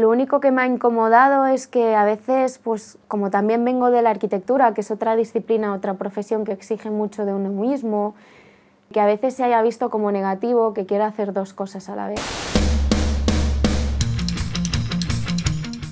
Lo 0.00 0.10
único 0.10 0.40
que 0.40 0.50
me 0.50 0.62
ha 0.62 0.66
incomodado 0.66 1.46
es 1.46 1.68
que 1.68 1.94
a 1.94 2.04
veces, 2.04 2.58
pues 2.58 2.98
como 3.06 3.30
también 3.30 3.64
vengo 3.64 3.92
de 3.92 4.02
la 4.02 4.10
arquitectura, 4.10 4.74
que 4.74 4.80
es 4.80 4.90
otra 4.90 5.14
disciplina, 5.14 5.72
otra 5.72 5.94
profesión 5.94 6.44
que 6.44 6.50
exige 6.50 6.90
mucho 6.90 7.24
de 7.24 7.32
uno 7.32 7.50
mismo, 7.50 8.16
que 8.92 8.98
a 8.98 9.06
veces 9.06 9.34
se 9.34 9.44
haya 9.44 9.62
visto 9.62 9.90
como 9.90 10.10
negativo 10.10 10.74
que 10.74 10.84
quiera 10.84 11.06
hacer 11.06 11.32
dos 11.32 11.52
cosas 11.52 11.88
a 11.88 11.94
la 11.94 12.08
vez. 12.08 12.20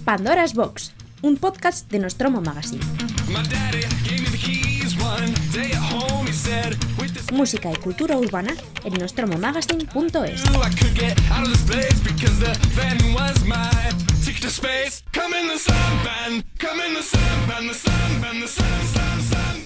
Pandora's 0.04 0.54
Box, 0.54 0.96
un 1.22 1.36
podcast 1.36 1.88
de 1.88 2.00
Nostromo 2.00 2.40
Magazine. 2.40 2.82
Música 7.32 7.72
y 7.72 7.76
cultura 7.76 8.18
urbana 8.18 8.54
en 8.84 8.92
nostromomagazine.es. 8.92 10.42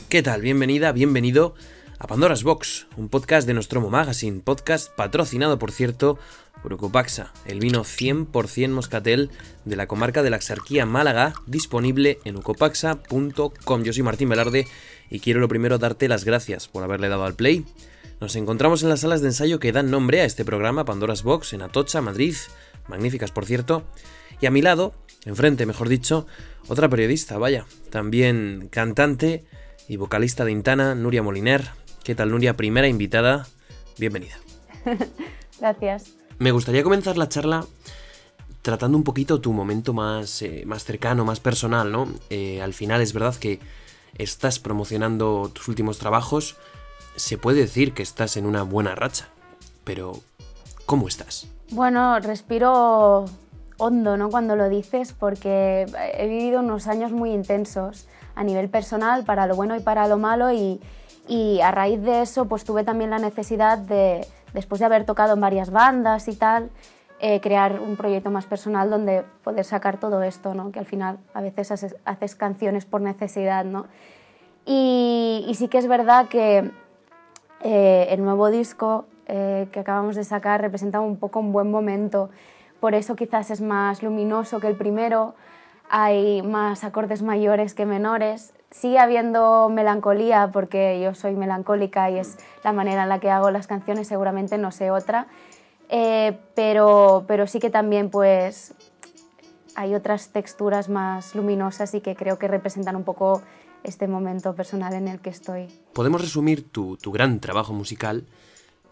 ¿Qué 0.09 0.23
tal? 0.23 0.43
Bienvenida, 0.43 0.93
bienvenido 0.93 1.57
a 1.99 2.07
Pandora's 2.07 2.45
Box, 2.45 2.87
un 2.97 3.09
podcast 3.09 3.49
de 3.49 3.55
Nostromo 3.55 3.91
Magazine, 3.91 4.43
podcast 4.45 4.95
patrocinado, 4.95 5.59
por 5.59 5.73
cierto, 5.73 6.21
por 6.63 6.73
Ucopaxa, 6.73 7.33
el 7.47 7.59
vino 7.59 7.83
100% 7.83 8.69
moscatel 8.69 9.31
de 9.65 9.75
la 9.75 9.89
comarca 9.89 10.23
de 10.23 10.31
la 10.31 10.37
Axarquía 10.37 10.87
Málaga, 10.87 11.35
disponible 11.47 12.21
en 12.25 12.37
ucopaxa.com. 12.37 13.83
Yo 13.83 13.93
soy 13.93 14.03
Martín 14.05 14.29
Velarde 14.29 14.69
y 15.11 15.21
quiero 15.21 15.41
lo 15.41 15.49
primero 15.49 15.79
darte 15.79 16.09
las 16.09 16.25
gracias 16.25 16.69
por 16.69 16.83
haberle 16.83 17.09
dado 17.09 17.25
al 17.25 17.35
play. 17.35 17.65
Nos 18.21 18.37
encontramos 18.37 18.83
en 18.83 18.89
las 18.89 19.01
salas 19.01 19.21
de 19.21 19.29
ensayo 19.29 19.61
que 19.61 19.73
dan 19.73 19.91
nombre 19.91 20.21
a 20.21 20.25
este 20.25 20.45
programa, 20.45 20.85
Pandora's 20.85 21.23
Box, 21.23 21.53
en 21.53 21.63
Atocha, 21.63 22.01
Madrid, 22.01 22.35
magníficas 22.89 23.31
por 23.31 23.45
cierto, 23.45 23.85
y 24.41 24.47
a 24.47 24.51
mi 24.51 24.63
lado, 24.63 24.95
enfrente 25.25 25.67
mejor 25.67 25.89
dicho, 25.89 26.27
otra 26.69 26.89
periodista, 26.89 27.39
vaya, 27.39 27.67
también 27.91 28.69
cantante 28.71 29.45
y 29.89 29.97
vocalista 29.97 30.45
de 30.45 30.53
Intana, 30.53 30.95
Nuria 30.95 31.23
Moliner. 31.23 31.71
¿Qué 32.03 32.15
tal 32.15 32.31
Nuria? 32.31 32.57
Primera 32.57 32.89
invitada, 32.89 33.47
bienvenida. 33.99 34.37
Gracias. 35.61 36.13
Me 36.39 36.51
gustaría 36.51 36.83
comenzar 36.83 37.17
la 37.17 37.29
charla 37.29 37.67
tratando 38.63 38.99
un 38.99 39.05
poquito 39.05 39.41
tu 39.41 39.53
momento 39.53 39.93
más, 39.93 40.43
eh, 40.43 40.65
más 40.67 40.85
cercano, 40.85 41.25
más 41.25 41.41
personal, 41.41 41.93
¿no? 41.93 42.13
Eh, 42.31 42.61
al 42.61 42.75
final 42.75 43.01
es 43.01 43.13
verdad 43.13 43.35
que 43.37 43.61
estás 44.19 44.59
promocionando 44.59 45.51
tus 45.53 45.69
últimos 45.69 45.99
trabajos, 45.99 46.57
se 47.17 47.39
puede 47.39 47.61
decir 47.61 47.95
que 47.95 48.03
estás 48.03 48.37
en 48.37 48.47
una 48.47 48.63
buena 48.63 48.95
racha, 48.95 49.29
pero 49.85 50.21
¿cómo 50.85 51.09
estás? 51.09 51.49
Bueno, 51.71 52.21
respiro 52.21 53.25
hondo, 53.79 54.17
¿no? 54.17 54.31
Cuando 54.31 54.57
lo 54.57 54.69
dices, 54.69 55.13
porque 55.13 55.87
he 56.15 56.29
vivido 56.29 56.61
unos 56.61 56.87
años 56.87 57.13
muy 57.13 57.33
intensos 57.33 58.07
a 58.35 58.45
nivel 58.45 58.69
personal, 58.69 59.25
para 59.25 59.47
lo 59.47 59.57
bueno 59.57 59.77
y 59.77 59.81
para 59.81 60.07
lo 60.09 60.19
malo, 60.19 60.53
y, 60.53 60.81
a 61.61 61.71
raíz 61.73 62.01
de 62.03 62.23
eso, 62.23 62.47
pues 62.47 62.65
tuve 62.65 62.85
también 62.85 63.11
la 63.11 63.19
necesidad 63.19 63.79
de, 63.79 64.27
después 64.55 64.79
de 64.79 64.85
haber 64.85 65.05
tocado 65.05 65.35
en 65.35 65.41
varias 65.41 65.71
bandas 65.71 66.29
y 66.29 66.37
tal, 66.37 66.71
eh, 67.21 67.41
crear 67.41 67.81
un 67.81 67.97
proyecto 67.97 68.31
más 68.31 68.47
personal 68.47 68.91
donde 68.91 69.25
poder 69.43 69.65
sacar 69.65 69.99
todo 69.99 70.23
esto, 70.23 70.55
¿no? 70.55 70.71
que 70.71 70.79
al 70.79 70.87
final 70.87 71.19
a 71.33 71.41
veces 71.41 71.71
haces, 71.71 71.97
haces 72.05 72.35
canciones 72.35 72.85
por 72.85 73.01
necesidad. 73.01 73.65
¿no? 73.65 73.87
Y, 74.67 75.45
y, 75.49 75.55
sí 75.55 75.69
que 75.69 75.79
es 75.79 75.87
verdad 75.87 76.29
que 76.29 76.71
eh, 77.63 78.07
el 78.11 78.23
nuevo 78.23 78.51
disco 78.51 79.07
eh, 79.29 79.69
que 79.73 79.81
acabamos 79.81 80.15
de 80.15 80.25
sacar 80.25 80.61
representa 80.61 81.01
un 81.01 81.17
poco 81.17 81.41
un 81.41 81.53
buen 81.53 81.71
momento, 81.71 82.31
por 82.79 82.95
eso 82.95 83.17
quizás 83.17 83.51
es 83.51 83.61
más 83.61 84.03
luminoso 84.03 84.61
que 84.61 84.69
el 84.69 84.77
primero, 84.77 85.35
hay 85.89 86.43
más 86.43 86.85
acordes 86.85 87.23
mayores 87.23 87.75
que 87.75 87.87
menores, 87.87 88.53
sigue 88.71 88.99
habiendo 88.99 89.69
melancolía 89.69 90.51
porque 90.53 91.01
yo 91.01 91.15
soy 91.15 91.35
melancólica 91.35 92.11
y 92.11 92.19
es 92.19 92.39
la 92.63 92.73
manera 92.73 93.05
en 93.05 93.09
la 93.09 93.19
que 93.19 93.31
hago 93.31 93.51
las 93.51 93.67
canciones, 93.67 94.07
seguramente 94.07 94.59
no 94.59 94.71
sé 94.71 94.91
otra, 94.91 95.27
eh, 95.89 96.39
pero, 96.55 97.25
pero 97.27 97.47
sí 97.47 97.59
que 97.59 97.71
también 97.71 98.11
pues 98.11 98.75
hay 99.75 99.95
otras 99.95 100.31
texturas 100.31 100.89
más 100.89 101.35
luminosas 101.35 101.95
y 101.95 102.01
que 102.01 102.17
creo 102.17 102.39
que 102.39 102.49
representan 102.49 102.97
un 102.97 103.05
poco 103.05 103.43
este 103.85 104.09
momento 104.09 104.55
personal 104.55 104.95
en 104.95 105.09
el 105.09 105.21
que 105.21 105.31
estoy. 105.31 105.69
Podemos 105.93 106.21
resumir 106.21 106.69
tu, 106.71 106.97
tu 106.97 107.13
gran 107.13 107.41
trabajo 107.41 107.73
musical 107.73 108.25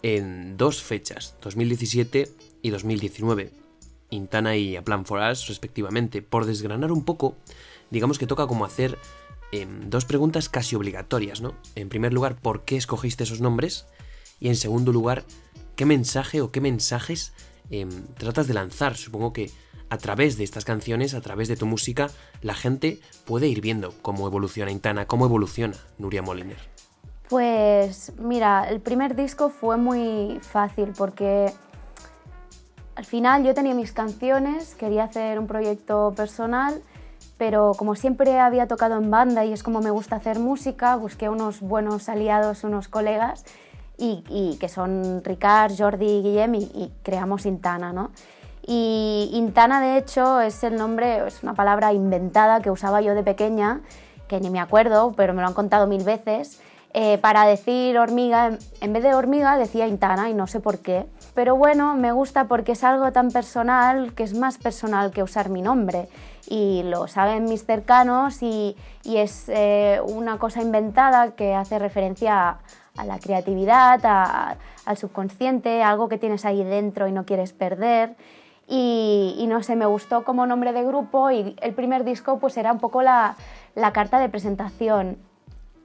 en 0.02 0.56
dos 0.56 0.82
fechas, 0.82 1.36
2017 1.40 2.30
y 2.60 2.70
2019, 2.70 3.50
Intana 4.10 4.56
y 4.56 4.76
A 4.76 4.82
Plan 4.82 5.06
for 5.06 5.18
Us 5.18 5.48
respectivamente. 5.48 6.22
Por 6.22 6.44
desgranar 6.44 6.92
un 6.92 7.04
poco, 7.04 7.36
digamos 7.90 8.18
que 8.18 8.26
toca 8.26 8.46
como 8.46 8.66
hacer 8.66 8.98
eh, 9.52 9.66
dos 9.86 10.04
preguntas 10.04 10.48
casi 10.48 10.76
obligatorias, 10.76 11.40
¿no? 11.40 11.54
En 11.74 11.88
primer 11.88 12.12
lugar, 12.12 12.36
¿por 12.36 12.64
qué 12.64 12.76
escogiste 12.76 13.24
esos 13.24 13.40
nombres? 13.40 13.86
Y 14.40 14.48
en 14.48 14.56
segundo 14.56 14.92
lugar, 14.92 15.24
¿qué 15.76 15.86
mensaje 15.86 16.40
o 16.40 16.50
qué 16.50 16.60
mensajes 16.60 17.32
eh, 17.70 17.86
tratas 18.16 18.46
de 18.46 18.54
lanzar? 18.54 18.96
Supongo 18.96 19.32
que 19.32 19.50
a 19.90 19.98
través 19.98 20.36
de 20.36 20.44
estas 20.44 20.64
canciones, 20.64 21.14
a 21.14 21.20
través 21.20 21.48
de 21.48 21.56
tu 21.56 21.66
música, 21.66 22.08
la 22.42 22.54
gente 22.54 23.00
puede 23.26 23.48
ir 23.48 23.60
viendo 23.60 23.94
cómo 24.02 24.26
evoluciona 24.26 24.70
Intana, 24.70 25.06
cómo 25.06 25.26
evoluciona 25.26 25.76
Nuria 25.98 26.22
Moliner. 26.22 26.58
Pues 27.28 28.12
mira, 28.18 28.68
el 28.68 28.80
primer 28.80 29.16
disco 29.16 29.50
fue 29.50 29.76
muy 29.76 30.38
fácil 30.42 30.92
porque 30.96 31.52
al 32.96 33.04
final 33.04 33.44
yo 33.44 33.54
tenía 33.54 33.74
mis 33.74 33.92
canciones, 33.92 34.74
quería 34.74 35.04
hacer 35.04 35.38
un 35.38 35.46
proyecto 35.46 36.12
personal, 36.16 36.82
pero 37.38 37.72
como 37.76 37.96
siempre 37.96 38.38
había 38.38 38.68
tocado 38.68 38.98
en 38.98 39.10
banda 39.10 39.44
y 39.44 39.52
es 39.52 39.62
como 39.62 39.80
me 39.80 39.90
gusta 39.90 40.16
hacer 40.16 40.38
música, 40.38 40.96
busqué 40.96 41.28
unos 41.28 41.60
buenos 41.60 42.08
aliados, 42.08 42.62
unos 42.62 42.88
colegas, 42.88 43.44
y, 43.98 44.24
y 44.28 44.56
que 44.58 44.68
son 44.68 45.22
Ricard, 45.24 45.72
Jordi 45.76 46.06
y 46.06 46.22
Guillem, 46.22 46.54
y, 46.54 46.58
y 46.58 46.92
creamos 47.02 47.46
Intana, 47.46 47.92
¿no? 47.92 48.10
Y 48.66 49.30
Intana, 49.34 49.80
de 49.80 49.98
hecho, 49.98 50.40
es 50.40 50.64
el 50.64 50.76
nombre, 50.76 51.26
es 51.26 51.42
una 51.42 51.54
palabra 51.54 51.92
inventada 51.92 52.60
que 52.60 52.70
usaba 52.70 53.00
yo 53.02 53.14
de 53.14 53.22
pequeña, 53.22 53.82
que 54.26 54.40
ni 54.40 54.50
me 54.50 54.60
acuerdo, 54.60 55.12
pero 55.16 55.34
me 55.34 55.42
lo 55.42 55.48
han 55.48 55.54
contado 55.54 55.86
mil 55.86 56.02
veces, 56.02 56.60
eh, 56.96 57.18
para 57.18 57.44
decir 57.44 57.98
hormiga, 57.98 58.56
en 58.80 58.92
vez 58.92 59.02
de 59.02 59.14
hormiga 59.14 59.58
decía 59.58 59.88
Intana 59.88 60.30
y 60.30 60.34
no 60.34 60.46
sé 60.46 60.60
por 60.60 60.78
qué. 60.78 61.06
Pero 61.34 61.56
bueno, 61.56 61.96
me 61.96 62.12
gusta 62.12 62.44
porque 62.44 62.72
es 62.72 62.84
algo 62.84 63.10
tan 63.10 63.32
personal 63.32 64.14
que 64.14 64.22
es 64.22 64.32
más 64.32 64.58
personal 64.58 65.10
que 65.10 65.24
usar 65.24 65.50
mi 65.50 65.60
nombre. 65.60 66.08
Y 66.48 66.84
lo 66.84 67.08
saben 67.08 67.46
mis 67.46 67.66
cercanos 67.66 68.42
y, 68.42 68.76
y 69.02 69.16
es 69.16 69.48
eh, 69.48 70.00
una 70.06 70.38
cosa 70.38 70.62
inventada 70.62 71.32
que 71.32 71.56
hace 71.56 71.80
referencia 71.80 72.48
a, 72.48 72.58
a 72.96 73.04
la 73.04 73.18
creatividad, 73.18 74.04
al 74.84 74.96
subconsciente, 74.96 75.82
algo 75.82 76.08
que 76.08 76.18
tienes 76.18 76.44
ahí 76.44 76.62
dentro 76.62 77.08
y 77.08 77.12
no 77.12 77.24
quieres 77.24 77.52
perder. 77.52 78.16
Y, 78.66 79.44
no 79.48 79.62
sé, 79.62 79.76
me 79.76 79.86
gustó 79.86 80.24
como 80.24 80.46
nombre 80.46 80.72
de 80.72 80.84
grupo 80.84 81.30
y 81.30 81.54
el 81.60 81.74
primer 81.74 82.04
disco 82.04 82.38
pues 82.38 82.56
era 82.56 82.72
un 82.72 82.78
poco 82.78 83.02
la, 83.02 83.36
carta 83.92 84.18
de 84.18 84.28
presentación. 84.28 85.18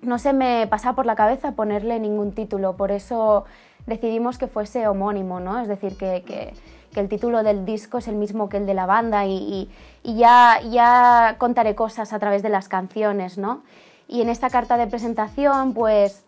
No 0.02 0.18
se 0.18 0.32
me 0.32 0.66
pasaba 0.68 0.96
por 0.96 1.06
la 1.06 1.16
cabeza 1.16 1.54
ponerle 1.54 2.00
ningún 2.00 2.32
título, 2.32 2.78
por 2.78 2.92
eso 2.92 3.44
decidimos 3.86 4.38
que 4.38 4.48
fuese 4.48 4.88
homónimo, 4.88 5.42
¿no? 5.42 5.60
es 5.60 5.68
decir, 5.68 5.98
que, 5.98 6.54
el 6.96 7.08
título 7.08 7.44
del 7.44 7.66
disco 7.66 8.00
es 8.00 8.08
el 8.08 8.16
mismo 8.16 8.50
que 8.50 8.58
el 8.58 8.66
de 8.66 8.74
la 8.74 8.86
banda 8.86 9.26
y, 9.26 9.32
y, 9.32 9.70
y 10.04 10.18
ya, 10.18 10.60
ya 10.70 11.36
contaré 11.38 11.74
cosas 11.74 12.12
a 12.12 12.20
través 12.20 12.44
de 12.44 12.50
las 12.50 12.68
canciones. 12.68 13.38
¿no? 13.38 13.64
Y 14.08 14.22
en 14.22 14.30
esta 14.30 14.50
carta 14.50 14.76
de 14.76 14.88
presentación 14.88 15.74
pues 15.74 16.26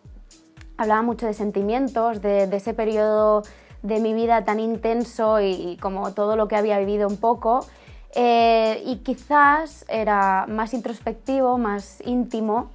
hablaba 0.82 1.02
mucho 1.02 1.26
de 1.26 1.34
sentimientos, 1.34 2.20
de, 2.20 2.44
ese 2.44 2.74
periodo 2.74 3.42
de 3.82 3.98
mi 4.00 4.14
vida 4.14 4.44
tan 4.44 4.60
intenso 4.60 5.40
y, 5.40 5.52
y, 5.52 5.76
como 5.78 6.12
todo 6.12 6.36
lo 6.36 6.46
que 6.46 6.56
había 6.56 6.78
vivido 6.78 7.08
un 7.08 7.16
poco. 7.16 7.66
Eh, 8.14 8.82
y 8.84 8.96
quizás 8.96 9.86
era 9.88 10.46
más 10.46 10.74
introspectivo, 10.74 11.56
más 11.56 12.02
íntimo 12.04 12.70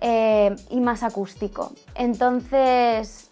eh, 0.00 0.54
y 0.70 0.80
más 0.80 1.04
acústico. 1.04 1.72
Entonces, 1.94 3.30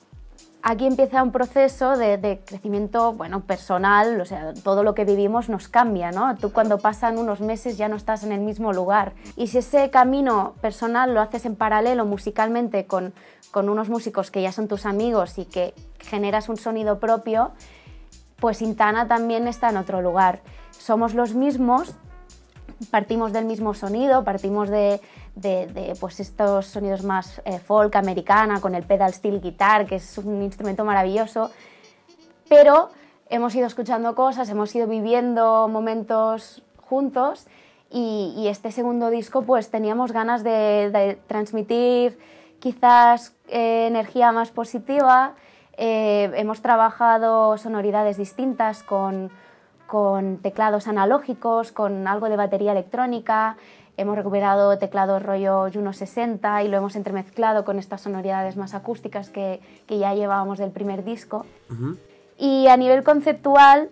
aquí 0.62 0.86
empieza 0.86 1.22
un 1.22 1.32
proceso 1.32 1.96
de, 1.96 2.18
de, 2.18 2.40
crecimiento 2.44 3.12
bueno, 3.12 3.40
personal, 3.40 4.20
o 4.20 4.24
sea, 4.24 4.52
todo 4.54 4.82
lo 4.82 4.94
que 4.94 5.04
vivimos 5.04 5.48
nos 5.48 5.68
cambia, 5.68 6.10
¿no? 6.10 6.36
Tú 6.36 6.52
cuando 6.52 6.78
pasan 6.78 7.18
unos 7.18 7.40
meses 7.40 7.78
ya 7.78 7.88
no 7.88 7.96
estás 7.96 8.24
en 8.24 8.32
el 8.32 8.40
mismo 8.40 8.72
lugar. 8.72 9.12
Y 9.36 9.48
si 9.48 9.58
ese 9.58 9.90
camino 9.90 10.54
personal 10.60 11.14
lo 11.14 11.20
haces 11.20 11.44
en 11.44 11.56
paralelo 11.56 12.04
musicalmente 12.04 12.86
con, 12.86 13.12
con 13.50 13.68
unos 13.68 13.88
músicos 13.88 14.30
que 14.30 14.42
ya 14.42 14.52
son 14.52 14.68
tus 14.68 14.86
amigos 14.86 15.38
y 15.38 15.44
que 15.44 15.74
generas 15.98 16.48
un 16.48 16.56
sonido 16.56 16.98
propio, 16.98 17.52
pues 18.38 18.62
Intana 18.62 19.06
también 19.06 19.46
está 19.46 19.70
en 19.70 19.76
otro 19.76 20.02
lugar. 20.02 20.40
Somos 20.70 21.14
los 21.14 21.34
mismos, 21.34 21.94
partimos 22.90 23.32
del 23.32 23.44
mismo 23.44 23.74
sonido, 23.74 24.24
partimos 24.24 24.70
de, 24.70 25.00
de, 25.34 25.96
pues 26.00 26.20
estos 26.20 26.66
sonidos 26.66 27.02
más 27.02 27.40
eh, 27.44 27.58
folk 27.58 27.94
americana 27.96 28.60
con 28.60 28.74
el 28.74 28.82
pedal 28.84 29.12
steel 29.12 29.40
guitar, 29.40 29.86
que 29.86 29.96
es 29.96 30.18
un 30.18 30.42
instrumento 30.42 30.84
maravilloso, 30.84 31.50
pero 32.48 32.90
hemos 33.28 33.54
ido 33.54 33.66
escuchando 33.66 34.14
cosas, 34.14 34.48
hemos 34.50 34.74
ido 34.74 34.86
viviendo 34.86 35.68
momentos 35.68 36.62
juntos 36.76 37.46
y, 37.90 38.46
este 38.48 38.70
segundo 38.70 39.10
disco 39.10 39.42
pues 39.42 39.70
teníamos 39.70 40.12
ganas 40.12 40.44
de, 40.44 41.18
transmitir 41.26 42.18
quizás 42.60 43.34
eh, 43.48 43.86
energía 43.86 44.32
más 44.32 44.50
positiva. 44.50 45.34
Eh, 45.76 46.30
hemos 46.34 46.60
trabajado 46.60 47.56
sonoridades 47.56 48.16
distintas 48.16 48.82
con, 48.82 49.30
con 49.86 50.38
teclados 50.38 50.86
analógicos, 50.86 51.72
con 51.72 52.06
algo 52.06 52.28
de 52.28 52.36
batería 52.36 52.72
electrónica. 52.72 53.56
Hemos 54.00 54.16
recuperado 54.16 54.78
teclados 54.78 55.22
rollo 55.22 55.70
Juno 55.70 55.92
60 55.92 56.62
y 56.62 56.68
lo 56.68 56.78
hemos 56.78 56.96
entremezclado 56.96 57.66
con 57.66 57.78
estas 57.78 58.00
sonoridades 58.00 58.56
más 58.56 58.72
acústicas 58.72 59.28
que, 59.28 59.60
que 59.86 59.98
ya 59.98 60.14
llevábamos 60.14 60.58
del 60.58 60.70
primer 60.70 61.04
disco. 61.04 61.44
Y 62.38 62.66
a 62.68 62.78
nivel 62.78 63.04
conceptual, 63.04 63.90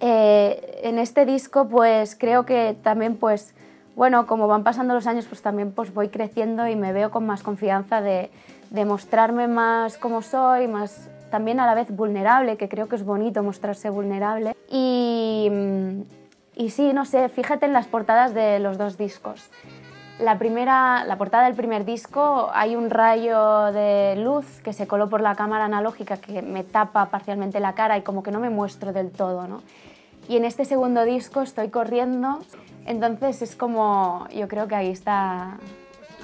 eh, 0.00 0.80
en 0.82 0.98
este 0.98 1.26
disco 1.26 1.68
pues 1.68 2.16
creo 2.18 2.44
que 2.44 2.76
también 2.82 3.14
pues 3.14 3.54
bueno, 3.94 4.26
como 4.26 4.48
van 4.48 4.64
pasando 4.64 4.94
los 4.94 5.06
años 5.06 5.26
pues 5.26 5.42
también 5.42 5.70
pues 5.70 5.94
voy 5.94 6.08
creciendo 6.08 6.66
y 6.66 6.74
me 6.74 6.92
veo 6.92 7.12
con 7.12 7.24
más 7.24 7.44
confianza 7.44 8.00
de, 8.00 8.32
de 8.70 8.84
mostrarme 8.84 9.46
más 9.46 9.96
como 9.96 10.22
soy, 10.22 10.66
más 10.66 11.08
también 11.30 11.60
a 11.60 11.66
la 11.66 11.74
vez 11.74 11.94
vulnerable, 11.94 12.56
que 12.56 12.68
creo 12.68 12.88
que 12.88 12.96
es 12.96 13.04
bonito 13.04 13.44
mostrarse 13.44 13.90
vulnerable. 13.90 14.56
Y, 14.68 15.48
y 16.56 16.70
sí, 16.70 16.92
no 16.92 17.04
sé, 17.04 17.28
fíjate 17.28 17.66
en 17.66 17.72
las 17.72 17.86
portadas 17.86 18.34
de 18.34 18.58
los 18.58 18.78
dos 18.78 18.96
discos. 18.96 19.50
La, 20.20 20.38
primera, 20.38 21.04
la 21.04 21.18
portada 21.18 21.44
del 21.44 21.54
primer 21.54 21.84
disco 21.84 22.50
hay 22.52 22.76
un 22.76 22.88
rayo 22.90 23.72
de 23.72 24.14
luz 24.16 24.60
que 24.62 24.72
se 24.72 24.86
coló 24.86 25.08
por 25.08 25.20
la 25.20 25.34
cámara 25.34 25.64
analógica 25.64 26.18
que 26.18 26.40
me 26.40 26.62
tapa 26.62 27.10
parcialmente 27.10 27.58
la 27.58 27.74
cara 27.74 27.98
y 27.98 28.02
como 28.02 28.22
que 28.22 28.30
no 28.30 28.38
me 28.38 28.48
muestro 28.48 28.92
del 28.92 29.10
todo, 29.10 29.48
¿no? 29.48 29.62
Y 30.28 30.36
en 30.36 30.44
este 30.44 30.64
segundo 30.64 31.04
disco 31.04 31.42
estoy 31.42 31.68
corriendo, 31.68 32.38
entonces 32.86 33.42
es 33.42 33.56
como, 33.56 34.26
yo 34.34 34.46
creo 34.46 34.68
que 34.68 34.76
ahí 34.76 34.90
está 34.90 35.58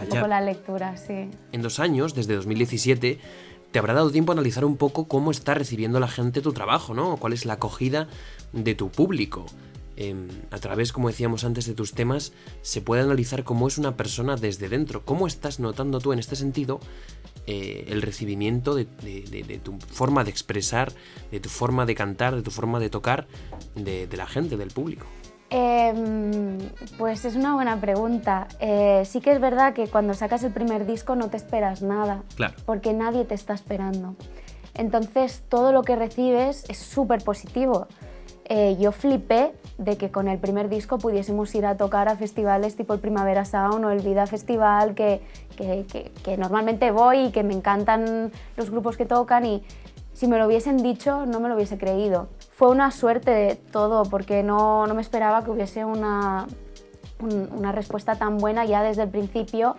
un 0.00 0.08
poco 0.08 0.26
la 0.28 0.40
lectura, 0.40 0.96
sí. 0.96 1.28
En 1.52 1.60
dos 1.60 1.80
años, 1.80 2.14
desde 2.14 2.36
2017, 2.36 3.18
te 3.72 3.78
habrá 3.78 3.92
dado 3.92 4.10
tiempo 4.10 4.32
a 4.32 4.34
analizar 4.34 4.64
un 4.64 4.76
poco 4.76 5.06
cómo 5.06 5.32
está 5.32 5.54
recibiendo 5.54 6.00
la 6.00 6.08
gente 6.08 6.40
tu 6.40 6.52
trabajo, 6.52 6.94
¿no? 6.94 7.16
¿Cuál 7.16 7.32
es 7.32 7.44
la 7.44 7.54
acogida 7.54 8.08
de 8.52 8.74
tu 8.74 8.88
público? 8.88 9.46
Em, 10.00 10.29
a 10.50 10.56
través, 10.56 10.94
como 10.94 11.08
decíamos 11.08 11.44
antes, 11.44 11.67
de 11.67 11.75
tus 11.75 11.93
temas, 11.93 12.32
se 12.62 12.81
puede 12.81 13.02
analizar 13.02 13.44
cómo 13.44 13.69
es 13.69 13.76
una 13.76 13.99
persona 13.99 14.35
desde 14.35 14.70
dentro. 14.70 15.05
¿Cómo 15.05 15.26
estás 15.26 15.61
notando 15.61 15.99
tú 16.00 16.14
en 16.14 16.19
este 16.19 16.37
sentido 16.37 16.81
eh, 17.47 17.85
el 17.88 18.00
recibimiento 18.00 18.75
de, 18.75 18.87
tu 19.62 19.79
forma 19.79 20.25
de 20.25 20.31
expresar, 20.31 20.91
de 21.31 21.38
tu 21.38 21.50
forma 21.50 21.85
de 21.85 21.94
cantar, 21.94 22.35
de 22.35 22.41
tu 22.41 22.50
forma 22.50 22.81
de 22.81 22.88
tocar, 22.88 23.26
de, 23.75 24.08
la 24.17 24.26
gente, 24.26 24.56
del 24.56 24.69
público? 24.70 25.05
Em, 25.50 26.56
pues 26.97 27.26
es 27.26 27.37
una 27.37 27.52
buena 27.55 27.79
pregunta. 27.79 28.49
Eh, 28.58 29.02
sí 29.05 29.20
que 29.20 29.32
es 29.32 29.41
verdad 29.41 29.75
que 29.75 29.87
cuando 29.87 30.14
sacas 30.14 30.43
el 30.44 30.52
primer 30.55 30.87
disco 30.87 31.14
no 31.14 31.29
te 31.29 31.37
esperas 31.37 31.82
nada, 31.82 32.23
claro. 32.37 32.55
porque 32.64 32.94
nadie 32.94 33.26
te 33.26 33.35
está 33.35 33.52
esperando. 33.52 34.17
Entonces 34.73 35.43
todo 35.50 35.73
lo 35.73 35.82
que 35.82 35.94
recibes 35.94 36.64
es 36.70 36.79
súper 36.79 37.23
positivo. 37.23 37.87
Eh, 38.52 38.76
yo 38.81 38.91
flipé 38.91 39.52
de 39.79 39.97
que 39.97 40.11
con 40.11 40.26
el 40.26 40.41
primer 40.41 40.69
disco 40.69 40.99
pudiésemos 40.99 41.55
ir 41.55 41.64
a 41.67 41.76
tocar 41.76 42.08
a 42.08 42.17
festivales 42.17 42.75
tipo 42.75 42.93
el 42.93 42.99
Primavera 42.99 43.44
Sound 43.44 43.85
o 43.85 43.91
el 43.91 44.00
Vida 44.00 44.26
Festival, 44.26 44.97
que, 44.97 45.20
que, 45.56 46.37
normalmente 46.37 46.91
voy 46.91 47.26
y 47.26 47.31
que 47.31 47.44
me 47.44 47.55
encantan 47.55 48.32
los 48.56 48.70
grupos 48.73 48.97
que 48.97 49.06
tocan 49.06 49.47
y 49.47 49.62
si 50.14 50.26
me 50.26 50.37
lo 50.37 50.49
hubiesen 50.49 50.79
dicho 50.79 51.26
no 51.26 51.38
me 51.38 51.49
lo 51.49 51.55
hubiese 51.55 51.79
creído. 51.79 52.26
Fue 52.50 52.70
una 52.70 52.91
suerte 52.91 53.31
de 53.31 53.55
todo 53.55 54.02
porque 54.02 54.43
no, 54.43 54.85
no 54.88 54.94
me 54.94 55.02
esperaba 55.02 55.44
que 55.44 55.52
hubiese 55.52 55.85
una, 55.85 56.49
una 57.20 57.70
respuesta 57.70 58.17
tan 58.17 58.38
buena 58.38 58.64
ya 58.64 58.82
desde 58.82 59.05
el 59.05 59.11
principio 59.11 59.76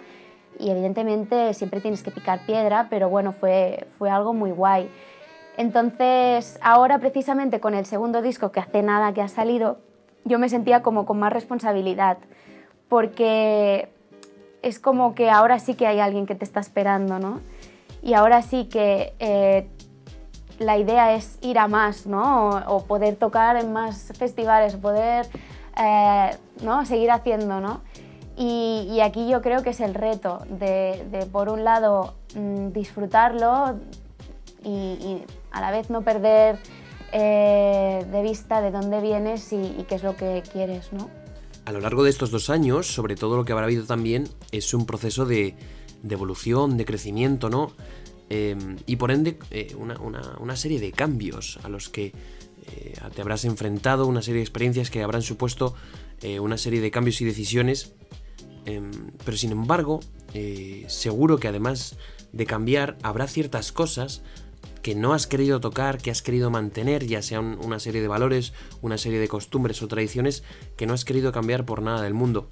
y 0.58 0.70
evidentemente 0.70 1.54
siempre 1.56 1.82
tienes 1.82 2.04
que 2.04 2.12
picar 2.12 2.46
piedra, 2.46 2.88
pero 2.90 3.10
bueno, 3.10 3.34
fue, 3.34 3.88
fue 3.98 4.10
algo 4.10 4.34
muy 4.34 4.52
guay. 4.52 4.90
Entonces, 5.58 6.58
ahora 6.62 7.00
precisamente 7.00 7.60
con 7.60 7.74
el 7.74 7.86
segundo 7.86 8.22
disco 8.22 8.52
que 8.52 8.60
hace 8.60 8.82
nada 8.82 9.14
que 9.14 9.22
ha 9.22 9.28
salido, 9.28 9.80
yo 10.24 10.40
me 10.40 10.50
sentía 10.50 10.82
como 10.82 11.06
con 11.06 11.20
más 11.20 11.34
responsabilidad, 11.34 12.18
porque 12.88 13.90
es 14.62 14.80
como 14.80 15.16
que 15.16 15.30
ahora 15.30 15.60
sí 15.60 15.76
que 15.76 15.88
hay 15.88 16.00
alguien 16.00 16.26
que 16.26 16.36
te 16.36 16.46
está 16.46 16.60
esperando, 16.60 17.20
¿no? 17.20 17.42
Y 18.02 18.14
ahora 18.14 18.42
sí 18.42 18.66
que 18.66 19.14
eh, 19.20 19.68
la 20.60 20.78
idea 20.78 21.14
es 21.14 21.38
ir 21.42 21.60
a 21.60 21.68
más, 21.68 22.06
¿no? 22.06 22.50
O, 22.68 22.84
poder 22.86 23.16
tocar 23.16 23.58
en 23.58 23.74
más 23.74 24.12
festivales, 24.18 24.76
poder 24.76 25.28
eh, 25.78 26.32
¿no? 26.64 26.86
seguir 26.86 27.12
haciendo, 27.12 27.60
¿no? 27.60 27.82
Y, 28.38 29.00
aquí 29.04 29.28
yo 29.28 29.42
creo 29.42 29.62
que 29.62 29.72
es 29.72 29.82
el 29.82 29.94
reto 29.94 30.40
de, 30.50 31.28
por 31.32 31.50
un 31.50 31.64
lado, 31.64 32.16
mm, 32.36 32.70
disfrutarlo 32.70 33.80
y 34.64 35.24
a 35.52 35.62
la 35.62 35.72
vez 35.72 35.90
no 35.90 36.02
perder 36.02 36.60
eh, 37.14 38.06
de 38.10 38.22
vista 38.24 38.62
de 38.62 38.72
dónde 38.72 39.02
vienes 39.02 39.52
y, 39.52 39.86
qué 39.88 39.96
es 39.96 40.04
lo 40.04 40.16
que 40.16 40.44
quieres, 40.52 40.94
¿no? 40.94 41.10
A 41.66 41.72
lo 41.74 41.82
largo 41.82 42.04
de 42.04 42.10
estos 42.10 42.32
dos 42.32 42.50
años, 42.50 42.88
sobre 42.88 43.16
todo 43.16 43.36
lo 43.36 43.44
que 43.44 43.52
habrá 43.52 43.66
habido 43.66 43.86
también 43.86 44.30
es 44.52 44.74
un 44.74 44.86
proceso 44.86 45.26
de, 45.26 45.56
evolución, 46.10 46.78
de 46.78 46.86
crecimiento, 46.86 47.50
¿no? 47.50 47.74
Em, 48.30 48.78
y 48.86 48.96
por 48.96 49.12
ende, 49.12 49.38
eh, 49.52 49.76
una, 49.76 50.56
serie 50.56 50.80
de 50.80 50.94
cambios 50.94 51.60
a 51.64 51.70
los 51.70 51.90
que 51.90 52.14
eh, 52.68 52.94
te 53.14 53.22
habrás 53.22 53.44
enfrentado, 53.44 54.08
una 54.08 54.22
serie 54.22 54.38
de 54.38 54.44
experiencias 54.44 54.90
que 54.90 55.04
habrán 55.04 55.22
supuesto 55.22 55.76
una 56.40 56.58
serie 56.58 56.82
de 56.82 56.92
cambios 56.92 57.20
y 57.22 57.26
decisiones. 57.26 57.94
Em, 58.66 58.92
pero 59.26 59.36
sin 59.36 59.52
embargo, 59.52 60.02
seguro 60.88 61.40
que 61.40 61.48
además 61.48 61.98
de 62.32 62.46
cambiar, 62.46 62.98
habrá 63.02 63.28
ciertas 63.28 63.72
cosas 63.72 64.22
que 64.82 64.96
no 64.96 65.14
has 65.14 65.28
querido 65.28 65.60
tocar, 65.60 65.98
que 65.98 66.12
has 66.12 66.22
querido 66.22 66.50
mantener, 66.50 67.06
ya 67.06 67.22
sean 67.22 67.58
una 67.64 67.80
serie 67.80 68.02
de 68.02 68.08
valores, 68.08 68.54
una 68.82 68.98
serie 68.98 69.20
de 69.20 69.28
costumbres 69.28 69.82
o 69.82 69.88
tradiciones 69.88 70.44
que 70.76 70.86
no 70.86 70.94
has 70.94 71.06
querido 71.06 71.32
cambiar 71.32 71.66
por 71.66 71.82
nada 71.82 72.02
del 72.02 72.14
mundo. 72.14 72.48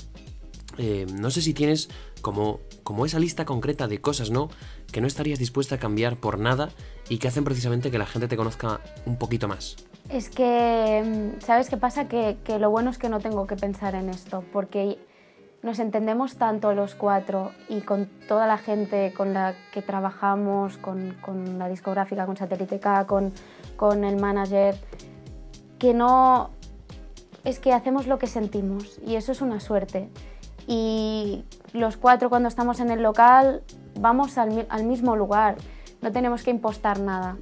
Eh, 0.77 1.05
no 1.11 1.29
sé 1.29 1.41
si 1.41 1.53
tienes 1.53 1.89
como, 2.21 2.61
como 2.83 3.05
esa 3.05 3.19
lista 3.19 3.45
concreta 3.45 3.87
de 3.87 3.99
cosas, 3.99 4.29
¿no? 4.29 4.49
Que 4.91 5.01
no 5.01 5.07
estarías 5.07 5.39
dispuesta 5.39 5.75
a 5.75 5.77
cambiar 5.77 6.17
por 6.17 6.39
nada 6.39 6.69
y 7.09 7.17
que 7.17 7.27
hacen 7.27 7.43
precisamente 7.43 7.91
que 7.91 7.97
la 7.97 8.05
gente 8.05 8.27
te 8.27 8.37
conozca 8.37 8.79
un 9.05 9.17
poquito 9.17 9.47
más. 9.47 9.75
Es 10.09 10.29
que, 10.29 11.03
mm, 11.05 11.41
¿sabes 11.41 11.69
qué 11.69 11.77
pasa? 11.77 12.07
Que, 12.07 12.37
que 12.43 12.59
lo 12.59 12.69
bueno 12.69 12.89
es 12.91 12.97
que 12.97 13.09
no 13.09 13.19
tengo 13.19 13.45
que 13.45 13.55
pensar 13.55 13.95
en 13.95 14.09
esto, 14.09 14.43
porque 14.53 14.97
nos 15.61 15.79
entendemos 15.79 16.37
tanto 16.37 16.73
los 16.73 16.95
cuatro 16.95 17.51
y 17.67 17.81
con 17.81 18.07
toda 18.27 18.47
la 18.47 18.57
gente 18.57 19.13
con 19.15 19.33
la 19.33 19.55
que 19.73 19.81
trabajamos, 19.81 20.77
con, 20.77 21.15
con 21.21 21.59
la 21.59 21.67
discográfica, 21.67 22.25
con 22.25 22.37
Satélite 22.37 22.79
K, 22.79 23.05
con, 23.07 23.33
con 23.75 24.03
el 24.03 24.19
manager, 24.19 24.75
que 25.77 25.93
no... 25.93 26.51
Es 27.43 27.59
que 27.59 27.73
hacemos 27.73 28.05
lo 28.05 28.19
que 28.19 28.27
sentimos 28.27 28.99
y 29.05 29.15
eso 29.15 29.31
es 29.31 29.41
una 29.41 29.59
suerte. 29.59 30.09
Y 30.67 31.45
los 31.73 31.97
cuatro 31.97 32.29
cuando 32.29 32.49
estamos 32.49 32.79
en 32.79 32.91
el 32.91 33.01
local 33.01 33.63
vamos 33.99 34.37
al, 34.37 34.67
al 34.69 34.83
mismo 34.83 35.15
lugar, 35.15 35.55
no 36.01 36.11
tenemos 36.11 36.43
que 36.43 36.51
impostar 36.51 36.99
nada. 36.99 37.37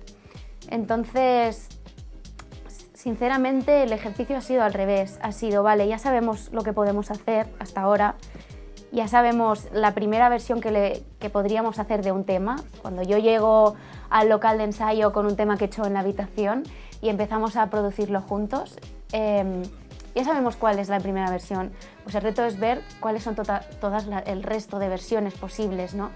Entonces, 0.69 1.69
sinceramente 3.07 3.83
el 3.83 3.93
ejercicio 3.93 4.35
ha 4.35 4.41
sido 4.41 4.63
al 4.63 4.73
revés. 4.73 5.17
Ha 5.21 5.31
sido, 5.31 5.63
vale, 5.63 5.87
ya 5.87 5.97
sabemos 5.97 6.49
lo 6.51 6.63
que 6.63 6.73
podemos 6.73 7.09
hacer 7.09 7.47
hasta 7.57 7.79
ahora, 7.79 8.15
ya 8.91 9.07
sabemos 9.07 9.69
la 9.71 9.93
primera 9.93 10.27
versión 10.27 10.59
que, 10.59 11.05
que 11.17 11.29
podríamos 11.29 11.79
hacer 11.79 12.03
de 12.03 12.11
un 12.11 12.25
tema. 12.25 12.57
Cuando 12.81 13.03
yo 13.03 13.17
llego 13.17 13.75
al 14.09 14.27
local 14.27 14.57
de 14.57 14.65
ensayo 14.65 15.13
con 15.13 15.25
un 15.25 15.37
tema 15.37 15.55
que 15.55 15.63
he 15.63 15.67
hecho 15.67 15.85
en 15.85 15.93
la 15.93 16.01
habitación 16.01 16.63
y 17.01 17.07
empezamos 17.07 17.55
a 17.55 17.69
producirlo 17.69 18.19
juntos, 18.19 18.77
em, 19.13 19.63
ya 20.13 20.25
sabemos 20.25 20.57
cuál 20.57 20.77
es 20.77 20.89
la 20.89 20.99
primera 20.99 21.31
versión. 21.31 21.71
Pues 22.03 22.13
el 22.13 22.23
reto 22.23 22.43
es 22.43 22.59
ver 22.59 22.81
cuáles 22.99 23.23
son 23.23 23.35
tota-, 23.35 23.61
todas 23.79 24.05
el 24.25 24.43
resto 24.43 24.79
de 24.79 24.89
versiones 24.89 25.33
posibles, 25.35 25.93
¿no? 25.93 26.09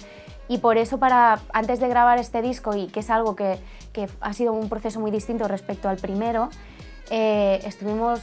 Y 0.50 0.58
por 0.58 0.78
eso, 0.78 0.98
para, 0.98 1.40
antes 1.54 1.80
de 1.80 1.88
grabar 1.88 2.20
este 2.20 2.42
disco, 2.42 2.76
y 2.76 2.88
que 2.88 3.00
es 3.00 3.10
algo 3.10 3.38
que, 3.38 3.60
que 3.94 4.10
ha 4.20 4.34
sido 4.34 4.52
un 4.52 4.68
proceso 4.68 5.00
muy 5.00 5.10
distinto 5.10 5.48
respecto 5.48 5.88
al 5.88 5.96
primero, 5.96 6.50
eh, 7.14 7.60
estuvimos 7.66 8.22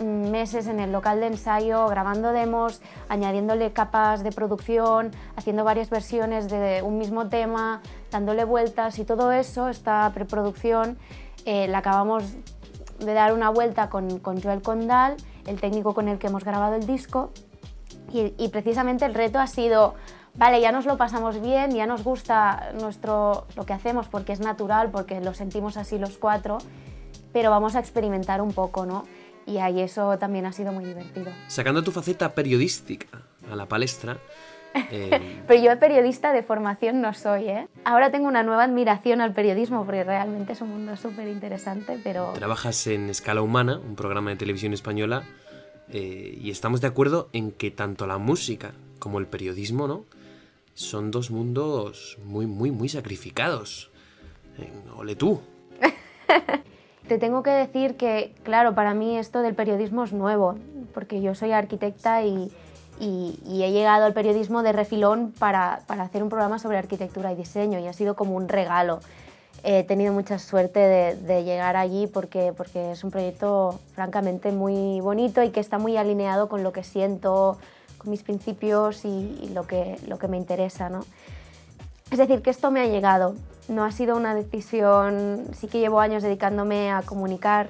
meses 0.00 0.68
en 0.68 0.78
el 0.78 0.92
local 0.92 1.18
de 1.18 1.26
ensayo 1.26 1.88
grabando 1.88 2.30
demos, 2.30 2.80
añadiéndole 3.08 3.72
capas 3.72 4.22
de 4.22 4.30
producción, 4.30 5.10
haciendo 5.34 5.64
varias 5.64 5.90
versiones 5.90 6.48
de 6.48 6.82
un 6.82 6.98
mismo 6.98 7.28
tema, 7.28 7.82
dándole 8.12 8.44
vueltas 8.44 9.00
y 9.00 9.04
todo 9.04 9.32
eso, 9.32 9.68
esta 9.68 10.08
preproducción, 10.14 10.98
eh, 11.46 11.66
la 11.66 11.78
acabamos 11.78 12.36
de 13.00 13.12
dar 13.12 13.32
una 13.32 13.50
vuelta 13.50 13.90
con, 13.90 14.20
con, 14.20 14.40
Joel 14.40 14.62
Condal, 14.62 15.16
el 15.44 15.60
técnico 15.60 15.92
con 15.92 16.06
el 16.06 16.18
que 16.18 16.28
hemos 16.28 16.44
grabado 16.44 16.76
el 16.76 16.86
disco, 16.86 17.32
y, 18.12 18.34
y, 18.38 18.48
precisamente 18.50 19.04
el 19.04 19.14
reto 19.14 19.40
ha 19.40 19.48
sido, 19.48 19.96
vale, 20.36 20.60
ya 20.60 20.70
nos 20.70 20.86
lo 20.86 20.96
pasamos 20.96 21.40
bien, 21.40 21.72
ya 21.72 21.86
nos 21.86 22.04
gusta 22.04 22.70
nuestro, 22.80 23.46
lo 23.56 23.66
que 23.66 23.72
hacemos 23.72 24.06
porque 24.06 24.32
es 24.32 24.38
natural, 24.38 24.92
porque 24.92 25.20
lo 25.20 25.34
sentimos 25.34 25.76
así 25.76 25.98
los 25.98 26.18
cuatro, 26.18 26.58
pero 27.38 27.50
vamos 27.52 27.76
a 27.76 27.78
experimentar 27.78 28.42
un 28.42 28.52
poco, 28.52 28.84
¿no? 28.84 29.06
Y 29.46 29.58
ahí 29.58 29.80
eso 29.80 30.18
también 30.18 30.44
ha 30.44 30.52
sido 30.52 30.72
muy 30.72 30.84
divertido. 30.84 31.30
Sacando 31.46 31.84
tu 31.84 31.92
faceta 31.92 32.34
periodística 32.34 33.06
a 33.48 33.54
la 33.54 33.66
palestra, 33.66 34.18
eh, 34.90 35.40
Pero 35.46 35.62
yo 35.62 35.78
periodista 35.78 36.32
de 36.32 36.42
formación 36.42 37.00
no 37.00 37.14
soy, 37.14 37.48
¿eh? 37.48 37.68
Ahora 37.84 38.10
tengo 38.10 38.26
una 38.26 38.42
nueva 38.42 38.64
admiración 38.64 39.20
al 39.20 39.32
periodismo 39.32 39.84
porque 39.84 40.02
realmente 40.02 40.54
es 40.54 40.60
un 40.60 40.70
mundo 40.70 40.96
súper 40.96 41.28
interesante, 41.28 42.00
pero... 42.02 42.32
Trabajas 42.32 42.88
en 42.88 43.08
Escala 43.08 43.40
Humana, 43.40 43.78
un 43.78 43.94
programa 43.94 44.30
de 44.30 44.36
televisión 44.36 44.72
española, 44.72 45.22
eh, 45.92 46.36
y 46.42 46.50
estamos 46.50 46.80
de 46.80 46.88
acuerdo 46.88 47.28
en 47.32 47.52
que 47.52 47.70
tanto 47.70 48.08
la 48.08 48.18
música 48.18 48.72
como 48.98 49.20
el 49.20 49.28
periodismo, 49.28 49.86
¿no? 49.86 50.04
Son 50.74 51.12
dos 51.12 51.30
mundos 51.30 52.18
muy, 52.24 52.46
muy, 52.46 52.72
muy 52.72 52.88
sacrificados. 52.88 53.92
Eh, 54.58 54.72
ole 54.96 55.14
tú. 55.14 55.40
Te 57.08 57.16
tengo 57.16 57.42
que 57.42 57.50
decir 57.50 57.96
que, 57.96 58.34
claro, 58.42 58.74
para 58.74 58.92
mí 58.92 59.16
esto 59.16 59.40
del 59.40 59.54
periodismo 59.54 60.04
es 60.04 60.12
nuevo, 60.12 60.56
porque 60.92 61.22
yo 61.22 61.34
soy 61.34 61.52
arquitecta 61.52 62.22
y 62.22 62.52
he 63.00 63.72
llegado 63.72 64.04
al 64.04 64.12
periodismo 64.12 64.62
de 64.62 64.72
refilón 64.72 65.32
para, 65.38 65.80
hacer 65.88 66.22
un 66.22 66.28
programa 66.28 66.58
sobre 66.58 66.76
arquitectura 66.76 67.32
y 67.32 67.36
diseño 67.36 67.78
y 67.78 67.86
ha 67.86 67.94
sido 67.94 68.14
como 68.14 68.36
un 68.36 68.46
regalo. 68.46 69.00
He 69.64 69.84
tenido 69.84 70.12
mucha 70.12 70.38
suerte 70.38 70.80
de, 70.80 71.16
de, 71.16 71.44
llegar 71.44 71.76
allí 71.76 72.06
porque, 72.06 72.52
porque 72.54 72.92
es 72.92 73.02
un 73.02 73.10
proyecto 73.10 73.80
francamente 73.94 74.52
muy 74.52 75.00
bonito 75.00 75.42
y 75.42 75.48
que 75.48 75.60
está 75.60 75.78
muy 75.78 75.96
alineado 75.96 76.50
con 76.50 76.62
lo 76.62 76.72
que 76.72 76.84
siento, 76.84 77.56
con 77.96 78.10
mis 78.10 78.22
principios 78.22 79.06
y, 79.06 79.50
lo, 79.54 79.66
que, 79.66 79.96
lo 80.06 80.18
que 80.18 80.28
me 80.28 80.36
interesa. 80.36 80.90
¿no? 80.90 81.06
Es 82.10 82.18
decir, 82.18 82.42
que 82.42 82.50
esto 82.50 82.70
me 82.70 82.80
ha 82.80 82.86
llegado. 82.86 83.34
No 83.68 83.84
ha 83.84 83.92
sido 83.92 84.16
una 84.16 84.34
decisión, 84.34 85.46
sí 85.52 85.68
que 85.68 85.78
llevo 85.78 86.00
años 86.00 86.22
dedicándome 86.22 86.90
a 86.90 87.02
comunicar 87.02 87.68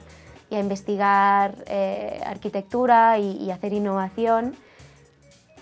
y 0.50 0.54
a 0.54 0.60
investigar 0.60 1.56
eh, 1.66 2.20
arquitectura 2.24 3.18
y, 3.18 3.50
hacer 3.50 3.72
innovación 3.72 4.56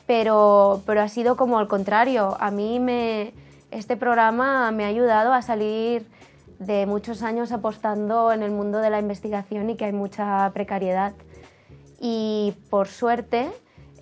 pero, 0.06 0.83
pero 0.87 1.00
ha 1.02 1.09
sido 1.09 1.37
como 1.37 1.59
al 1.59 1.68
contrario. 1.68 2.37
A 2.38 2.50
mí 2.50 2.78
me, 2.78 3.35
este 3.71 3.97
programa 3.97 4.71
me 4.71 4.85
ha 4.85 4.88
ayudado 4.88 5.33
a 5.33 5.42
salir 5.42 6.06
de 6.59 6.87
muchos 6.87 7.23
años 7.23 7.52
apostando 7.52 8.33
en 8.33 8.42
el 8.42 8.50
mundo 8.50 8.78
de 8.78 8.90
la 8.90 8.99
investigación 8.99 9.68
y 9.71 9.76
que 9.76 9.87
hay 9.87 9.92
mucha 9.92 10.50
precariedad. 10.54 11.12
Y 12.00 12.54
por 12.71 12.88
suerte 12.88 13.50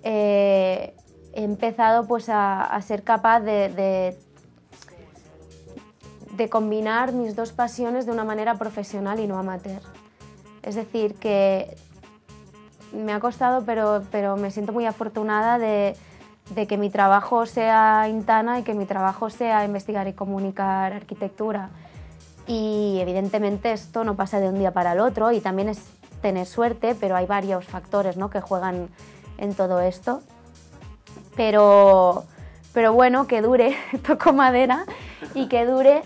eh, 0.03 0.95
he 1.33 1.43
empezado 1.43 2.07
pues, 2.07 2.29
a, 2.29 2.79
ser 2.81 3.03
capaz 3.03 3.41
de, 3.41 4.17
de, 6.35 6.49
combinar 6.49 7.13
mis 7.13 7.35
dos 7.35 7.51
pasiones 7.51 8.05
de 8.05 8.11
una 8.11 8.23
manera 8.23 8.55
profesional 8.55 9.19
y 9.19 9.27
no 9.27 9.37
amateur. 9.37 9.81
Es 10.63 10.75
decir, 10.75 11.15
que 11.15 11.75
me 12.93 13.13
ha 13.13 13.19
costado, 13.19 13.65
pero, 13.65 14.03
pero 14.11 14.37
me 14.37 14.51
siento 14.51 14.73
muy 14.73 14.85
afortunada 14.85 15.57
de, 15.57 15.95
de, 16.51 16.67
que 16.67 16.77
mi 16.77 16.89
trabajo 16.89 17.45
sea 17.45 18.07
Intana 18.09 18.59
y 18.59 18.63
que 18.63 18.73
mi 18.73 18.85
trabajo 18.85 19.29
sea 19.29 19.65
investigar 19.65 20.07
y 20.07 20.13
comunicar 20.13 20.93
arquitectura. 20.93 21.69
Y 22.47 22.97
evidentemente 22.99 23.71
esto 23.71 24.03
no 24.03 24.15
pasa 24.15 24.39
de 24.39 24.49
un 24.49 24.59
día 24.59 24.71
para 24.71 24.93
el 24.93 24.99
otro 24.99 25.31
y 25.31 25.41
también 25.41 25.69
es 25.69 25.81
tener 26.21 26.45
suerte, 26.45 26.95
pero 26.99 27.15
hay 27.15 27.25
varios 27.25 27.65
factores 27.65 28.17
¿no? 28.17 28.29
que 28.29 28.41
juegan 28.41 28.89
en 29.37 29.53
todo 29.53 29.79
esto. 29.81 30.21
Pero, 31.35 32.23
pero 32.73 32.93
bueno, 32.93 33.27
que 33.27 33.41
dure, 33.41 33.75
toco 34.07 34.33
madera, 34.33 34.85
y 35.33 35.47
que 35.47 35.65
dure 35.65 36.03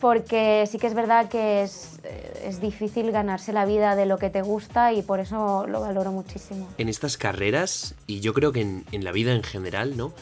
porque 0.00 0.66
sí 0.70 0.78
que 0.78 0.86
es 0.86 0.94
verdad 0.94 1.28
que 1.28 1.62
es, 1.62 2.00
eh, 2.04 2.44
es, 2.46 2.60
difícil 2.60 3.12
ganarse 3.12 3.52
la 3.52 3.64
vida 3.66 3.94
de 3.94 4.06
lo 4.06 4.18
que 4.18 4.30
te 4.30 4.42
gusta 4.42 4.92
y 4.92 5.02
por 5.02 5.20
eso 5.20 5.66
lo 5.66 5.80
valoro 5.80 6.10
muchísimo. 6.10 6.68
En 6.78 6.88
estas 6.88 7.16
carreras, 7.16 7.94
y 8.06 8.20
yo 8.20 8.32
creo 8.32 8.52
que 8.52 8.62
en, 8.62 8.84
en 8.92 9.04
la 9.04 9.12
vida 9.12 9.32
en 9.34 9.42
general, 9.42 9.96
¿no? 9.96 10.12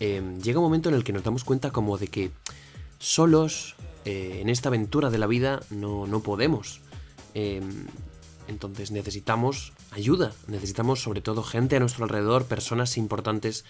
Eh, 0.00 0.22
llega 0.42 0.60
un 0.60 0.64
momento 0.64 0.88
en 0.88 0.94
el 0.94 1.04
que 1.04 1.12
nos 1.12 1.24
damos 1.24 1.44
cuenta 1.44 1.70
como 1.70 1.98
de 1.98 2.08
que 2.08 2.30
solos 2.98 3.74
eh, 4.04 4.38
en 4.40 4.48
esta 4.48 4.68
aventura 4.68 5.10
de 5.10 5.18
la 5.18 5.26
vida 5.26 5.60
no, 5.70 6.06
no 6.06 6.20
podemos. 6.20 6.80
Eh, 7.34 7.60
entonces 8.46 8.90
necesitamos 8.90 9.72
ayuda, 9.90 10.32
necesitamos 10.46 11.02
sobre 11.02 11.20
todo 11.20 11.42
gente 11.42 11.76
a 11.76 11.80
nuestro 11.80 12.04
alrededor, 12.04 12.46
personas 12.46 12.96
importantes 12.96 13.64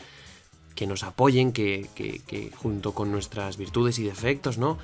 que 0.74 0.86
nos 0.86 1.02
apoyen, 1.02 1.52
que, 1.52 1.88
que, 1.94 2.20
que 2.20 2.52
junto 2.52 2.92
con 2.92 3.10
nuestras 3.10 3.56
virtudes 3.56 3.98
y 3.98 4.04
defectos, 4.04 4.58
¿no? 4.58 4.78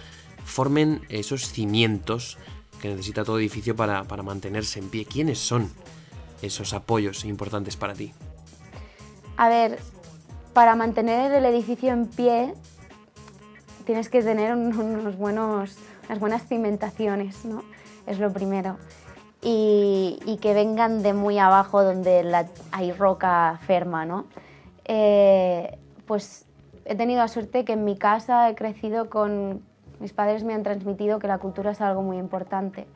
Formen 0.45 1.03
esos 1.09 1.49
cimientos 1.49 2.39
que 2.81 2.89
necesita 2.89 3.25
todo 3.25 3.39
edificio 3.39 3.75
para, 3.75 4.05
para 4.05 4.23
mantenerse 4.23 4.79
en 4.79 4.89
pie. 4.91 5.07
¿Quiénes 5.07 5.39
son 5.39 5.71
esos 6.43 6.73
apoyos 6.75 7.25
importantes 7.25 7.77
para 7.77 7.95
ti? 7.95 8.13
A 9.37 9.49
ver, 9.49 9.79
para 10.53 10.77
mantener 10.77 11.33
el 11.33 11.45
edificio 11.47 11.93
en 11.93 12.07
pie 12.07 12.55
tienes 13.85 14.09
que 14.09 14.23
tener 14.23 14.55
unos 14.55 15.17
buenos, 15.17 15.77
unas 16.07 16.21
buenas 16.21 16.47
cimentaciones, 16.47 17.45
¿no? 17.45 17.63
Es 18.07 18.19
lo 18.19 18.33
primero. 18.33 18.77
Y, 19.43 20.39
que 20.41 20.55
vengan 20.55 21.03
de 21.03 21.13
muy 21.13 21.39
abajo 21.39 21.83
donde 21.83 22.47
hay 22.73 22.93
roca 22.93 23.59
ferma, 23.67 24.05
¿no? 24.05 24.27
Eh, 24.85 25.79
pues 26.07 26.47
he 26.85 26.95
tenido 26.95 27.21
la 27.21 27.29
suerte 27.29 27.65
que 27.65 27.75
en 27.75 27.85
mi 27.85 27.97
casa 27.97 28.49
he 28.49 28.55
crecido 28.55 29.11
con, 29.11 29.63
mis 30.05 30.13
padres 30.13 30.45
me 30.45 30.53
han 30.53 30.63
transmitido 30.63 31.19
que 31.19 31.29
la 31.29 31.39
cultura 31.39 31.71
es 31.71 31.81
algo 31.81 32.03
muy 32.03 32.19
importante 32.19 32.87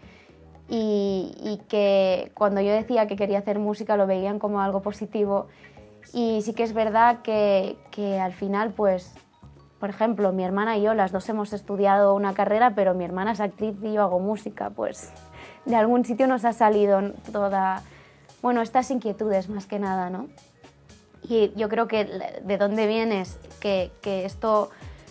y, 0.69 1.35
y, 1.43 1.57
que 1.67 2.31
cuando 2.35 2.61
yo 2.61 2.71
decía 2.71 3.07
que 3.07 3.17
quería 3.17 3.39
hacer 3.39 3.59
música 3.59 3.97
lo 3.97 4.07
veían 4.07 4.39
como 4.39 4.61
algo 4.61 4.83
positivo 4.83 5.47
y 6.13 6.43
sí 6.43 6.53
que 6.53 6.65
es 6.65 6.75
verdad 6.75 7.23
que, 7.23 7.79
que 7.91 8.21
al 8.21 8.35
final 8.35 8.75
pues 8.75 9.15
por 9.81 9.89
ejemplo, 9.89 10.33
mi 10.33 10.45
hermana 10.45 10.77
y 10.77 10.83
yo, 10.83 10.93
las 10.93 11.13
dos 11.13 11.27
hemos 11.31 11.55
estudiado 11.55 12.15
una 12.15 12.35
carrera, 12.35 12.75
pero 12.75 12.93
mi 12.93 13.05
hermana 13.05 13.33
es 13.33 13.41
actriz 13.41 13.75
y 13.83 13.95
yo 13.95 14.03
hago 14.03 14.19
música, 14.19 14.69
pues 14.69 15.11
de 15.65 15.77
algún 15.77 16.05
sitio 16.05 16.27
nos 16.27 16.45
ha 16.45 16.53
salido 16.53 17.01
toda, 17.33 17.83
bueno, 18.43 18.61
estas 18.61 18.91
inquietudes 18.91 19.49
más 19.49 19.67
que 19.67 19.79
nada, 19.79 20.11
¿no? 20.11 20.29
Y 21.23 21.53
yo 21.55 21.69
creo 21.69 21.87
que 21.89 22.05
de 22.43 22.59
dónde 22.59 22.87
vienes, 22.87 23.39
que, 23.61 23.93
que 24.03 24.25
esto 24.25 24.71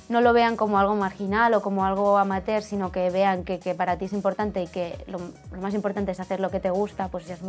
no 0.10 0.22
lo 0.22 0.34
vean 0.34 0.56
como 0.56 0.80
algo 0.80 0.96
marginal 0.96 1.54
o 1.54 1.62
como 1.62 1.86
algo 1.86 2.18
amateur, 2.18 2.64
sino 2.64 2.92
que 2.92 3.10
vean 3.10 3.44
que, 3.44 3.60
que 3.60 3.76
para 3.76 3.98
ti 3.98 4.06
es 4.06 4.14
importante 4.14 4.64
y 4.64 4.68
que 4.68 5.04
lo, 5.08 5.20
más 5.60 5.74
importante 5.74 6.12
es 6.12 6.20
hacer 6.20 6.40
lo 6.40 6.50
que 6.50 6.60
te 6.60 6.70
gusta, 6.70 7.10
pues 7.10 7.26
ya 7.28 7.34
es, 7.34 7.42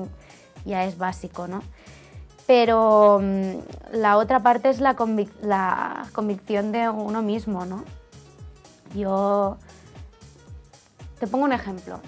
ya 0.65 0.85
es 0.85 0.99
básico, 0.99 1.47
¿no? 1.47 1.62
Pero 2.47 3.17
um, 3.17 3.61
la 3.93 4.17
otra 4.17 4.41
parte 4.41 4.71
es 4.71 4.81
la, 4.81 4.97
la, 5.43 6.07
convicción 6.12 6.73
de 6.73 6.88
uno 6.88 7.23
mismo, 7.23 7.65
¿no? 7.67 7.85
Yo 8.95 9.59
te 11.21 11.27
pongo 11.27 11.45
un 11.45 11.53
ejemplo. 11.53 12.00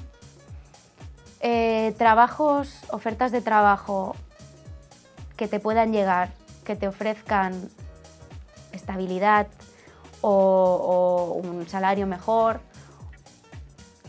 Eh, 1.41 1.95
trabajos, 1.99 2.81
ofertas 2.91 3.33
de 3.33 3.41
trabajo 3.41 4.17
que 5.37 5.47
te 5.47 5.61
puedan 5.61 5.93
llegar, 5.93 6.31
que 6.65 6.75
te 6.75 6.89
ofrezcan 6.89 7.71
estabilidad, 8.73 9.47
o, 10.21 10.31
o 10.31 11.33
un 11.35 11.69
salario 11.69 12.07
mejor, 12.07 12.61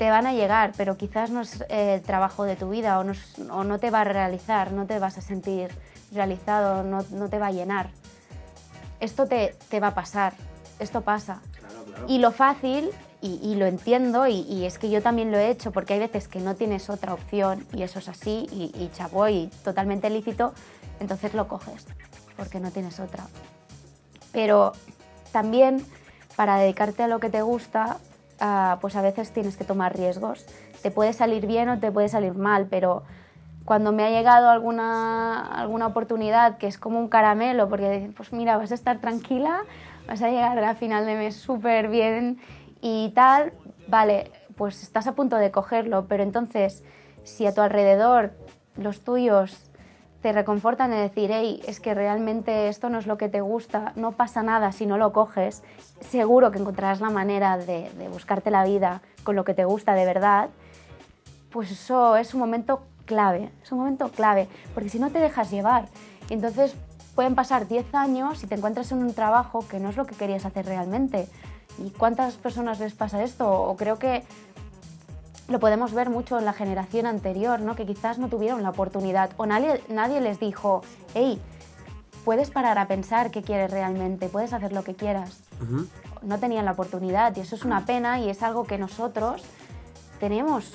te 0.02 0.10
van 0.10 0.26
a 0.26 0.34
llegar, 0.34 0.72
pero 0.76 0.98
quizás 0.98 1.30
no 1.30 1.42
es 1.42 1.64
el 1.70 2.02
trabajo 2.02 2.44
de 2.44 2.56
tu 2.56 2.72
vida 2.72 2.98
o 2.98 3.04
no, 3.04 3.14
o 3.52 3.64
no, 3.64 3.78
te 3.78 3.92
va 3.92 4.02
a 4.02 4.04
realizar, 4.04 4.72
no 4.72 4.88
te 4.88 4.98
vas 4.98 5.20
a 5.20 5.22
sentir 5.22 5.70
realizado, 6.12 6.82
no, 6.82 7.06
no 7.12 7.30
te 7.30 7.38
va 7.38 7.48
a 7.48 7.52
llenar. 7.52 7.92
Esto 9.00 9.28
te, 9.28 9.56
te, 9.70 9.80
va 9.80 9.90
a 9.90 9.94
pasar, 9.94 10.34
esto 10.80 11.02
pasa. 11.02 11.44
Claro, 11.52 11.84
claro. 11.86 12.06
Y 12.08 12.18
lo 12.18 12.32
fácil, 12.32 12.90
y, 13.22 13.40
y 13.44 13.54
lo 13.54 13.68
entiendo, 13.68 14.26
y, 14.26 14.42
y, 14.42 14.66
es 14.66 14.80
que 14.80 14.90
yo 14.90 15.04
también 15.04 15.32
lo 15.32 15.38
he 15.38 15.52
hecho, 15.52 15.72
porque 15.72 15.94
hay 15.94 16.00
veces 16.00 16.28
que 16.28 16.40
no 16.40 16.56
tienes 16.56 16.90
otra 16.90 17.14
opción, 17.14 17.68
y 17.72 17.84
eso 17.84 18.00
es 18.00 18.10
así, 18.10 18.48
y, 18.52 18.72
y 18.74 18.90
chapó, 18.96 19.28
y 19.28 19.52
totalmente 19.64 20.10
lícito, 20.10 20.56
entonces 21.00 21.36
lo 21.36 21.48
coges, 21.48 21.86
porque 22.38 22.60
no 22.60 22.72
tienes 22.72 23.00
otra. 23.00 23.28
Pero 24.32 24.74
también 25.32 25.86
para 26.42 26.58
dedicarte 26.58 27.04
a 27.04 27.08
lo 27.08 27.20
que 27.20 27.30
te 27.30 27.44
gusta, 27.44 27.98
uh, 28.42 28.80
pues 28.80 28.96
a 28.96 29.04
veces 29.04 29.32
tienes 29.32 29.58
que 29.58 29.64
tomar 29.64 29.96
riesgos. 29.96 30.44
Te 30.82 30.90
puede 30.90 31.14
salir 31.14 31.46
bien 31.46 31.70
o 31.70 31.78
te 31.78 31.92
puede 31.92 32.10
salir 32.10 32.34
mal, 32.34 32.66
pero 32.68 33.04
cuando 33.64 33.92
me 33.92 34.04
ha 34.04 34.10
llegado 34.10 34.50
alguna, 34.50 35.40
alguna 35.40 35.86
oportunidad 35.86 36.58
que 36.58 36.66
es 36.66 36.80
como 36.80 36.98
un 36.98 37.10
caramelo, 37.10 37.70
porque 37.70 38.10
pues 38.18 38.34
mira, 38.34 38.58
vas 38.58 38.72
a 38.72 38.74
estar 38.74 38.98
tranquila, 38.98 39.60
vas 40.08 40.24
a 40.24 40.30
llegar 40.30 40.58
a 40.64 40.74
final 40.74 41.06
de 41.06 41.16
mes 41.16 41.36
súper 41.36 41.90
bien 41.90 42.40
y 42.82 43.12
tal, 43.14 43.54
vale, 43.88 44.32
pues 44.58 44.82
estás 44.82 45.06
a 45.06 45.14
punto 45.14 45.36
de 45.36 45.52
cogerlo, 45.52 46.08
pero 46.08 46.24
entonces 46.24 46.84
si 47.24 47.46
a 47.46 47.54
tu 47.54 47.62
alrededor 47.62 48.32
los 48.78 49.02
tuyos 49.02 49.70
te 50.22 50.32
reconfortan 50.32 50.94
en 50.94 51.00
decir, 51.00 51.32
hey, 51.34 51.62
es 51.68 51.80
que 51.80 51.94
realmente 51.94 52.68
esto 52.68 52.90
no 52.90 53.00
es 53.00 53.08
lo 53.08 53.18
que 53.18 53.30
te 53.30 53.42
gusta, 53.42 53.94
no 53.96 54.12
pasa 54.12 54.44
nada 54.44 54.72
si 54.72 54.86
no 54.86 54.98
lo 54.98 55.12
coges, 55.14 55.64
seguro 56.00 56.52
que 56.52 56.60
encontrarás 56.60 57.02
la 57.02 57.10
manera 57.10 57.58
de, 57.58 57.90
de 57.98 58.08
buscarte 58.08 58.52
la 58.52 58.64
vida 58.64 59.02
con 59.24 59.36
lo 59.36 59.44
que 59.44 59.54
te 59.54 59.66
gusta 59.66 59.94
de 59.94 60.06
verdad, 60.06 60.50
pues 61.52 61.72
eso 61.72 62.16
es 62.16 62.34
un 62.34 62.40
momento 62.40 62.84
clave, 63.06 63.52
es 63.64 63.72
un 63.72 63.80
momento 63.80 64.10
clave, 64.10 64.48
porque 64.74 64.90
si 64.90 65.00
no 65.00 65.10
te 65.10 65.20
dejas 65.20 65.52
llevar, 65.52 65.86
entonces 66.30 66.76
pueden 67.16 67.36
pasar 67.36 67.68
10 67.68 67.94
años 67.94 68.44
y 68.44 68.48
te 68.48 68.56
encuentras 68.56 68.92
en 68.92 69.00
un 69.00 69.14
trabajo 69.14 69.68
que 69.68 69.80
no 69.80 69.90
es 69.90 69.98
lo 69.98 70.06
que 70.06 70.16
querías 70.16 70.46
hacer 70.46 70.66
realmente. 70.66 71.28
¿Y 71.78 71.90
cuántas 71.92 72.36
personas 72.36 72.80
les 72.80 72.94
pasa 72.94 73.24
esto? 73.24 73.50
O 73.50 73.76
creo 73.76 73.98
que 73.98 74.24
lo 75.48 75.60
podemos 75.60 75.94
ver 75.94 76.10
mucho 76.10 76.40
en 76.40 76.46
la 76.46 76.54
generación 76.54 77.06
anterior, 77.06 77.60
¿no? 77.60 77.76
que 77.76 77.86
quizás 77.86 78.20
no 78.20 78.30
tuvieron 78.30 78.64
la 78.64 78.70
oportunidad 78.70 79.32
o 79.38 79.46
nadie, 79.46 79.84
nadie 79.90 80.22
les 80.22 80.40
dijo, 80.40 80.82
hey, 81.14 81.40
puedes 82.24 82.52
parar 82.52 82.78
a 82.78 82.88
pensar 82.88 83.32
qué 83.32 83.42
quieres 83.42 83.72
realmente, 83.72 84.30
puedes 84.30 84.54
hacer 84.54 84.72
lo 84.74 84.84
que 84.84 84.96
quieras. 84.96 85.42
No 86.22 86.40
tenían 86.40 86.66
la 86.66 86.72
oportunidad 86.72 87.36
y 87.36 87.42
eso 87.42 87.56
es 87.56 87.66
una 87.66 87.86
pena 87.86 88.20
y 88.20 88.30
es 88.30 88.44
algo 88.44 88.66
que 88.66 88.78
nosotros 88.78 89.42
tenemos 90.20 90.74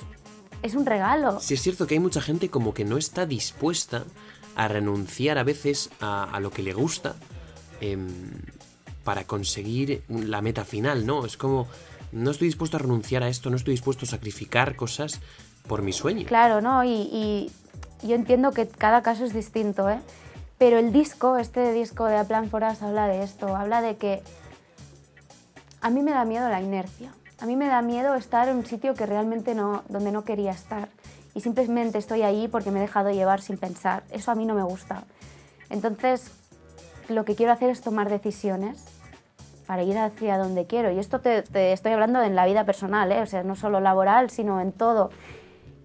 es 0.63 0.75
un 0.75 0.85
regalo. 0.85 1.39
Sí, 1.39 1.53
es 1.53 1.61
cierto 1.61 1.87
que 1.87 1.95
hay 1.95 1.99
mucha 1.99 2.21
gente 2.21 2.49
como 2.49 2.73
que 2.73 2.83
no 2.83 2.97
está 2.97 3.25
dispuesta 3.25 4.03
a 4.55 4.67
renunciar 4.67 5.37
a 5.37 5.43
veces 5.43 5.89
a, 6.01 6.39
lo 6.41 6.49
que 6.51 6.63
le 6.63 6.73
gusta 6.73 7.15
em, 7.79 8.07
para 9.03 9.25
conseguir 9.25 10.03
la 10.09 10.41
meta 10.41 10.65
final, 10.65 11.05
¿no? 11.05 11.25
Es 11.25 11.37
como, 11.37 11.67
no 12.11 12.31
estoy 12.31 12.47
dispuesto 12.47 12.77
a 12.77 12.79
renunciar 12.79 13.23
a 13.23 13.27
esto, 13.27 13.49
no 13.49 13.55
estoy 13.55 13.73
dispuesto 13.73 14.05
a 14.05 14.07
sacrificar 14.07 14.75
cosas 14.75 15.19
por 15.67 15.81
mi 15.81 15.93
sueño. 15.93 16.25
Claro, 16.25 16.61
¿no? 16.61 16.83
Y, 16.83 17.51
yo 18.03 18.13
entiendo 18.13 18.51
que 18.51 18.67
cada 18.67 19.01
caso 19.01 19.25
es 19.25 19.33
distinto, 19.33 19.89
¿eh? 19.89 19.99
Pero 20.59 20.77
el 20.77 20.91
disco, 20.91 21.37
este 21.37 21.73
disco 21.73 22.05
de 22.05 22.17
A 22.17 22.25
Plan 22.25 22.49
habla 22.81 23.07
de 23.07 23.23
esto, 23.23 23.55
habla 23.55 23.81
de 23.81 23.97
que 23.97 24.21
a 25.81 25.89
mí 25.89 26.03
me 26.03 26.11
da 26.11 26.23
miedo 26.23 26.47
la 26.47 26.61
inercia. 26.61 27.11
A 27.39 27.47
mí 27.47 27.55
me 27.55 27.67
da 27.67 27.81
miedo 27.81 28.13
estar 28.13 28.47
en 28.49 28.57
un 28.57 28.65
sitio 28.65 28.93
que 28.93 29.07
realmente 29.07 29.55
no, 29.55 29.83
donde 29.89 30.11
no 30.11 30.23
quería 30.23 30.51
estar 30.51 30.89
y 31.37 31.41
simplemente 31.41 31.99
estoy 31.99 32.23
ahí 32.23 32.47
porque 32.47 32.71
me 32.71 32.79
he 32.79 32.81
dejado 32.81 33.11
llevar 33.11 33.41
sin 33.41 33.57
pensar. 33.57 34.03
Eso 34.09 34.31
a 34.31 34.35
mí 34.35 34.47
no 34.47 34.55
me 34.55 34.63
gusta. 34.63 35.03
Entonces, 35.69 36.31
lo 37.09 37.25
que 37.25 37.35
quiero 37.35 37.51
hacer 37.51 37.69
es 37.69 37.81
tomar 37.81 38.09
decisiones 38.09 38.83
para 39.67 39.83
ir 39.83 39.97
hacia 39.97 40.37
donde 40.37 40.65
quiero. 40.65 40.91
Y 40.91 40.97
esto 40.97 41.19
te, 41.19 41.43
estoy 41.73 41.91
hablando 41.91 42.23
en 42.23 42.35
la 42.35 42.45
vida 42.45 42.65
personal, 42.65 43.11
¿eh? 43.11 43.21
o 43.21 43.25
sea, 43.25 43.43
no 43.43 43.55
solo 43.55 43.79
laboral, 43.79 44.29
sino 44.29 44.61
en 44.61 44.71
todo. 44.71 45.11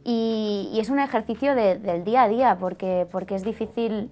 Y, 0.05 0.79
es 0.81 0.89
un 0.89 0.99
ejercicio 0.99 1.55
del 1.55 2.05
día 2.05 2.23
a 2.23 2.29
día 2.29 2.57
porque, 2.59 3.07
porque 3.11 3.35
es 3.35 3.45
difícil 3.45 4.11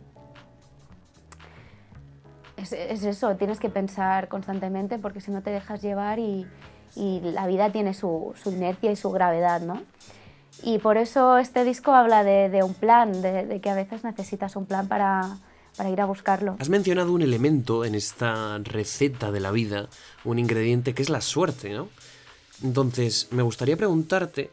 es, 2.60 2.72
eso, 3.04 3.36
tienes 3.36 3.58
que 3.58 3.68
pensar 3.68 4.28
constantemente 4.28 4.98
porque 4.98 5.20
si 5.20 5.30
no 5.30 5.42
te 5.42 5.50
dejas 5.50 5.82
llevar 5.82 6.18
y, 6.18 6.46
la 6.96 7.46
vida 7.46 7.70
tiene 7.70 7.94
su, 7.94 8.34
inercia 8.46 8.90
y 8.90 8.96
su 8.96 9.12
gravedad, 9.12 9.60
¿no? 9.60 9.80
Y 10.64 10.78
por 10.78 10.96
eso 10.96 11.38
este 11.38 11.62
disco 11.62 11.92
habla 11.92 12.24
de, 12.24 12.62
un 12.64 12.74
plan, 12.74 13.22
de, 13.22 13.60
que 13.62 13.70
a 13.70 13.74
veces 13.74 14.02
necesitas 14.02 14.56
un 14.56 14.66
plan 14.66 14.88
para, 14.88 15.36
ir 15.88 16.00
a 16.00 16.04
buscarlo. 16.04 16.56
Has 16.58 16.68
mencionado 16.68 17.12
un 17.12 17.22
elemento 17.22 17.84
en 17.84 17.94
esta 17.94 18.58
receta 18.58 19.32
de 19.32 19.40
la 19.40 19.50
vida, 19.50 19.88
un 20.24 20.38
ingrediente 20.38 20.94
que 20.94 21.02
es 21.02 21.08
la 21.08 21.20
suerte, 21.20 21.72
¿no? 21.72 21.88
Entonces, 22.62 23.28
me 23.30 23.42
gustaría 23.42 23.76
preguntarte, 23.76 24.50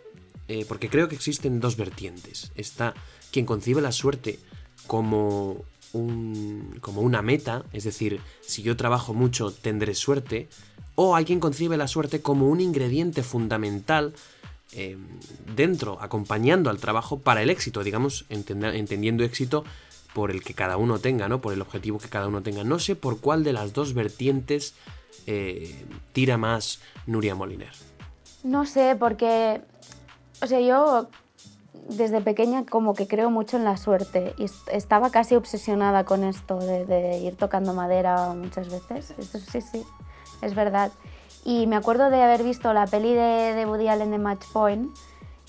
eh, 0.47 0.65
porque 0.67 0.89
creo 0.89 1.09
que 1.09 1.15
existen 1.15 1.59
dos 1.59 1.75
vertientes. 1.75 2.51
Está 2.55 2.93
quien 3.31 3.45
concibe 3.45 3.81
la 3.81 3.91
suerte 3.91 4.39
como, 4.87 5.65
un, 5.93 6.77
como 6.79 7.01
una 7.01 7.21
meta, 7.21 7.65
es 7.73 7.83
decir, 7.83 8.21
si 8.41 8.61
yo 8.61 8.77
trabajo 8.77 9.13
mucho 9.13 9.51
tendré 9.51 9.93
suerte, 9.93 10.47
o 10.95 11.15
hay 11.15 11.25
quien 11.25 11.39
concibe 11.39 11.77
la 11.77 11.87
suerte 11.87 12.21
como 12.21 12.47
un 12.47 12.61
ingrediente 12.61 13.21
fundamental 13.23 14.13
eh, 14.73 14.97
dentro, 15.55 15.97
acompañando 16.01 16.69
al 16.69 16.79
trabajo 16.79 17.19
para 17.19 17.43
el 17.43 17.49
éxito, 17.49 17.83
digamos, 17.83 18.25
entendiendo 18.29 19.23
éxito 19.23 19.63
por 20.17 20.31
el 20.31 20.43
que 20.43 20.55
cada 20.55 20.77
uno 20.77 20.97
tenga, 20.97 21.29
¿no? 21.29 21.41
Por 21.41 21.53
el 21.53 21.61
objetivo 21.61 21.99
que 21.99 22.09
cada 22.09 22.27
uno 22.27 22.41
tenga. 22.41 22.63
No 22.63 22.79
sé 22.79 22.95
por 22.95 23.19
cuál 23.21 23.43
de 23.43 23.53
las 23.53 23.73
dos 23.73 23.93
vertientes 23.93 24.73
eh, 25.27 25.85
tira 26.11 26.39
más 26.39 26.79
Nuria 27.05 27.35
Moliner. 27.35 27.69
No 28.43 28.65
sé, 28.65 28.95
porque, 28.97 29.61
o 30.41 30.47
sea, 30.47 30.59
yo 30.59 31.07
desde 31.87 32.19
pequeña 32.21 32.65
como 32.65 32.95
que 32.95 33.07
creo 33.07 33.29
mucho 33.29 33.57
en 33.57 33.63
la 33.63 33.77
suerte 33.77 34.33
y 34.39 34.47
estaba 34.71 35.11
casi 35.11 35.35
obsesionada 35.35 36.03
con 36.03 36.23
esto 36.23 36.57
de, 36.57 36.87
de 36.87 37.19
ir 37.19 37.35
tocando 37.35 37.75
madera 37.75 38.33
muchas 38.33 38.69
veces. 38.69 39.13
Esto 39.19 39.37
sí, 39.37 39.61
sí 39.61 39.83
es 40.41 40.55
verdad. 40.55 40.91
Y 41.45 41.67
me 41.67 41.75
acuerdo 41.75 42.09
de 42.09 42.23
haber 42.23 42.41
visto 42.41 42.73
la 42.73 42.87
peli 42.87 43.13
de, 43.13 43.53
de 43.53 43.65
Woody 43.67 43.87
Allen 43.87 44.09
de 44.09 44.17
Match 44.17 44.47
Point, 44.51 44.89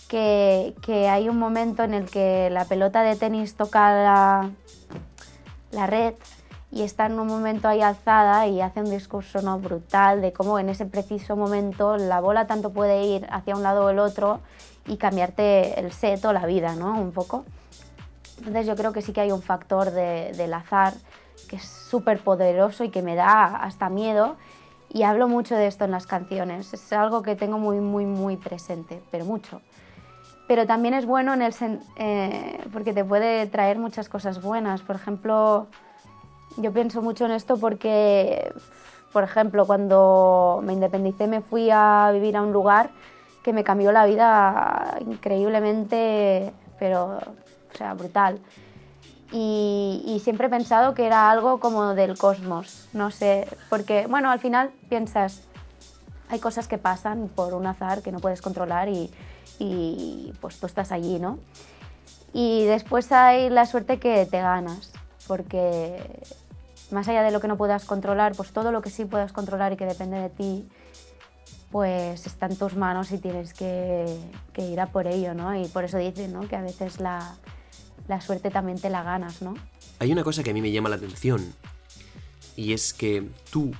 que, 0.08 0.74
que, 0.82 1.08
hay 1.08 1.28
un 1.28 1.38
momento 1.38 1.84
en 1.84 1.94
el 1.94 2.10
que 2.10 2.48
la 2.50 2.64
pelota 2.64 3.02
de 3.02 3.16
tenis 3.16 3.54
toca 3.54 3.92
la, 3.92 4.50
la 5.70 5.86
red 5.86 6.14
y 6.70 6.82
está 6.82 7.06
en 7.06 7.18
un 7.18 7.26
momento 7.26 7.68
ahí 7.68 7.80
alzada 7.80 8.46
y 8.46 8.60
hace 8.60 8.80
un 8.80 8.90
discurso 8.90 9.40
¿no? 9.42 9.58
brutal 9.58 10.20
de 10.20 10.32
cómo 10.32 10.58
en 10.58 10.68
ese 10.68 10.86
preciso 10.86 11.36
momento 11.36 11.96
la 11.96 12.20
bola 12.20 12.46
tanto 12.46 12.70
puede 12.70 13.04
ir 13.04 13.26
hacia 13.30 13.56
un 13.56 13.62
lado 13.62 13.86
o 13.86 13.90
el 13.90 13.98
otro 13.98 14.40
y 14.86 14.96
cambiarte 14.96 15.80
el 15.80 15.92
set 15.92 16.24
o 16.24 16.32
la 16.32 16.46
vida, 16.46 16.74
¿no? 16.74 16.98
Un 16.98 17.12
poco. 17.12 17.44
Entonces 18.38 18.66
yo 18.66 18.76
creo 18.76 18.92
que 18.92 19.02
sí 19.02 19.12
que 19.12 19.20
hay 19.20 19.32
un 19.32 19.42
factor 19.42 19.90
de, 19.90 20.32
del 20.36 20.54
azar 20.54 20.94
que 21.48 21.56
es 21.56 21.64
súper 21.64 22.20
poderoso 22.20 22.84
y 22.84 22.90
que 22.90 23.02
me 23.02 23.14
da 23.14 23.56
hasta 23.56 23.88
miedo 23.88 24.36
y 24.90 25.02
hablo 25.02 25.28
mucho 25.28 25.54
de 25.54 25.66
esto 25.66 25.84
en 25.84 25.90
las 25.90 26.06
canciones. 26.06 26.72
Es 26.72 26.92
algo 26.92 27.22
que 27.22 27.36
tengo 27.36 27.58
muy, 27.58 27.80
muy, 27.80 28.06
muy 28.06 28.36
presente, 28.36 29.02
pero 29.10 29.24
mucho. 29.24 29.60
Pero 30.48 30.66
también 30.66 30.94
es 30.94 31.06
bueno 31.06 31.34
en 31.34 31.42
el 31.42 31.54
eh, 31.96 32.58
porque 32.72 32.92
te 32.92 33.04
puede 33.04 33.46
traer 33.46 33.78
muchas 33.78 34.08
cosas 34.08 34.42
buenas. 34.42 34.82
Por 34.82 34.96
ejemplo, 34.96 35.68
yo 36.56 36.72
pienso 36.72 37.02
mucho 37.02 37.26
en 37.26 37.32
esto 37.32 37.56
porque, 37.58 38.52
por 39.12 39.22
ejemplo, 39.22 39.66
cuando 39.66 40.60
me 40.64 40.72
independicé 40.72 41.28
me 41.28 41.42
fui 41.42 41.68
a 41.70 42.10
vivir 42.12 42.36
a 42.36 42.42
un 42.42 42.52
lugar 42.52 42.90
que 43.44 43.52
me 43.52 43.62
cambió 43.62 43.92
la 43.92 44.06
vida 44.06 44.98
increíblemente, 45.00 46.52
pero, 46.78 47.18
o 47.18 47.76
sea, 47.76 47.94
brutal 47.94 48.40
y, 49.32 50.20
siempre 50.24 50.46
he 50.46 50.50
pensado 50.50 50.94
que 50.94 51.06
era 51.06 51.30
algo 51.30 51.60
como 51.60 51.94
del 51.94 52.16
cosmos, 52.16 52.88
no 52.92 53.10
sé, 53.10 53.46
porque 53.68 54.06
bueno, 54.06 54.30
al 54.30 54.40
final 54.40 54.70
piensas, 54.88 55.42
hay 56.30 56.38
cosas 56.38 56.66
que 56.66 56.78
pasan 56.78 57.28
por 57.34 57.54
un 57.54 57.66
azar 57.66 58.02
que 58.02 58.10
no 58.10 58.20
puedes 58.20 58.40
controlar 58.40 58.88
y, 58.88 59.10
y 59.58 60.32
pues 60.40 60.58
tú 60.58 60.66
estás 60.66 60.92
allí, 60.92 61.18
¿no? 61.18 61.38
Y 62.32 62.64
después 62.64 63.10
hay 63.12 63.50
la 63.50 63.66
suerte 63.66 63.98
que 63.98 64.26
te 64.26 64.40
ganas, 64.40 64.92
porque 65.26 66.22
más 66.90 67.08
allá 67.08 67.22
de 67.22 67.30
lo 67.30 67.40
que 67.40 67.48
no 67.48 67.56
puedas 67.56 67.84
controlar, 67.84 68.34
pues 68.34 68.52
todo 68.52 68.72
lo 68.72 68.82
que 68.82 68.90
sí 68.90 69.04
puedas 69.04 69.32
controlar 69.32 69.72
y 69.72 69.76
que 69.76 69.86
depende 69.86 70.18
de 70.18 70.30
ti, 70.30 70.68
pues 71.70 72.26
está 72.26 72.46
en 72.46 72.56
tus 72.56 72.76
manos 72.76 73.12
y 73.12 73.18
tienes 73.18 73.52
que, 73.52 74.18
ir 74.56 74.80
a 74.80 74.86
por 74.86 75.06
ello, 75.06 75.34
¿no? 75.34 75.54
Y 75.58 75.66
por 75.68 75.84
eso 75.84 75.98
dicen, 75.98 76.32
¿no? 76.32 76.48
Que 76.48 76.56
a 76.56 76.62
veces 76.62 77.00
la, 77.00 77.36
la 78.08 78.20
suerte 78.20 78.50
también 78.50 78.78
te 78.80 78.90
la 78.90 79.02
ganas, 79.02 79.42
¿no? 79.42 79.54
Hay 79.98 80.12
una 80.12 80.24
cosa 80.24 80.42
que 80.42 80.50
a 80.50 80.54
mí 80.54 80.62
me 80.62 80.70
llama 80.70 80.88
la 80.88 80.96
atención 80.96 81.54
y 82.56 82.72
es 82.72 82.92
que 82.92 83.28
tú, 83.50 83.72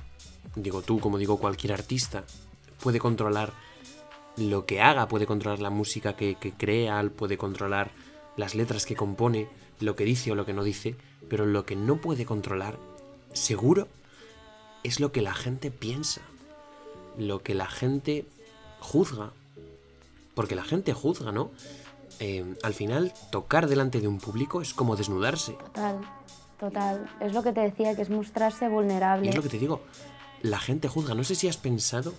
digo 0.55 0.81
tú, 0.81 0.99
como 0.99 1.17
digo 1.17 1.37
cualquier 1.37 1.73
artista, 1.73 2.23
puede 2.81 2.99
controlar 2.99 3.53
lo 4.39 4.65
que 4.65 4.81
haga, 4.81 5.07
puede 5.07 5.25
controlar 5.25 5.59
la 5.59 5.69
música 5.69 6.15
que, 6.15 6.35
crea, 6.57 7.03
puede 7.15 7.37
controlar 7.37 7.91
las 8.37 8.55
letras 8.55 8.85
que 8.85 8.95
compone, 8.95 9.47
lo 9.79 9.95
que 9.95 10.05
dice 10.05 10.31
o 10.31 10.35
lo 10.35 10.45
que 10.45 10.53
no 10.53 10.63
dice, 10.63 10.95
pero 11.29 11.45
lo 11.45 11.65
que 11.65 11.75
no 11.75 11.97
puede 11.97 12.25
controlar, 12.25 12.77
seguro, 13.33 13.87
es 14.83 14.99
lo 14.99 15.11
que 15.11 15.21
la 15.21 15.33
gente 15.33 15.71
piensa, 15.71 16.21
lo 17.17 17.43
que 17.43 17.53
la 17.53 17.67
gente 17.67 18.25
juzga, 18.79 19.31
porque 20.35 20.55
la 20.55 20.63
gente 20.63 20.93
juzga, 20.93 21.31
¿no? 21.31 21.51
Eh, 22.19 22.55
al 22.63 22.73
final 22.73 23.13
tocar 23.31 23.67
delante 23.67 24.01
de 24.01 24.07
un 24.07 24.19
público 24.19 24.61
es 24.61 24.73
como 24.73 24.95
desnudarse. 24.95 25.53
Total, 25.53 25.99
total. 26.59 27.09
Es 27.19 27.33
lo 27.33 27.43
que 27.43 27.51
te 27.51 27.61
decía, 27.61 27.95
que 27.95 28.01
es 28.01 28.09
mostrarse 28.09 28.67
vulnerable. 28.67 29.25
Y 29.25 29.29
es 29.29 29.35
lo 29.35 29.43
que 29.43 29.49
te 29.49 29.59
digo, 29.59 29.81
la 30.41 30.59
gente 30.59 30.87
juzga. 30.87 31.13
No 31.13 31.23
sé 31.23 31.35
si 31.35 31.47
has 31.47 31.57
pensado 31.57 32.13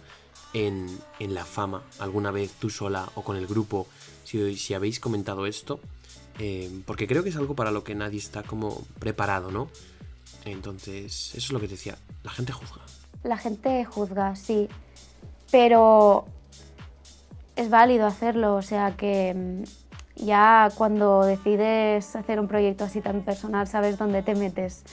en, 0.53 0.99
la 1.19 1.45
fama 1.45 1.83
alguna 1.99 2.31
vez 2.31 2.53
tú 2.53 2.71
sola 2.71 3.09
o 3.15 3.23
con 3.23 3.37
el 3.37 3.47
grupo, 3.47 3.87
si, 4.25 4.57
si 4.57 4.75
habéis 4.75 5.01
comentado 5.01 5.47
esto, 5.47 5.81
eh, 6.39 6.83
porque 6.87 7.07
creo 7.07 7.23
que 7.23 7.29
es 7.29 7.37
algo 7.37 7.55
para 7.55 7.71
lo 7.71 7.85
que 7.85 7.95
nadie 7.95 8.19
está 8.19 8.43
como 8.43 8.83
preparado, 8.99 9.51
¿no? 9.51 9.69
Entonces, 10.45 11.35
eso 11.35 11.37
es 11.37 11.53
lo 11.53 11.61
que 11.61 11.69
te 11.69 11.75
decía, 11.75 11.99
la 12.25 12.31
gente 12.31 12.53
juzga. 12.53 12.83
La 13.23 13.37
gente 13.37 13.85
juzga, 13.85 14.35
sí, 14.37 14.69
pero 15.51 16.25
es 17.57 17.69
válido 17.69 18.07
hacerlo, 18.07 18.55
o 18.55 18.63
sea 18.63 18.97
que 18.97 19.35
mm, 19.35 20.25
ya 20.25 20.71
cuando 20.77 21.25
decides 21.25 22.17
hacer 22.17 22.41
un 22.41 22.49
proyecto 22.49 22.85
así 22.85 23.01
tan 23.01 23.23
personal 23.23 23.67
sabes 23.67 23.99
dónde 23.99 24.23
te 24.23 24.35
metes 24.35 24.85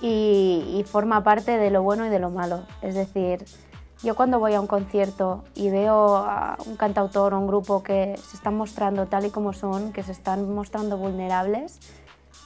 y, 0.00 0.84
forma 0.86 1.22
parte 1.22 1.58
de 1.58 1.70
lo 1.70 1.82
bueno 1.82 2.06
y 2.06 2.08
de 2.08 2.18
lo 2.18 2.30
malo. 2.30 2.64
Es 2.82 2.94
decir, 2.94 3.44
Yo 4.02 4.16
cuando 4.16 4.40
voy 4.40 4.54
a 4.54 4.60
un 4.60 4.66
concierto 4.66 5.44
y 5.54 5.70
veo 5.70 6.16
a 6.16 6.56
un 6.66 6.76
cantautor 6.76 7.34
o 7.34 7.38
un 7.38 7.46
grupo 7.46 7.84
que 7.84 8.16
se 8.16 8.36
están 8.36 8.56
mostrando 8.56 9.06
tal 9.06 9.26
y 9.26 9.30
como 9.30 9.52
son, 9.52 9.92
que 9.92 10.02
se 10.02 10.10
están 10.10 10.52
mostrando 10.52 10.96
vulnerables, 10.96 11.78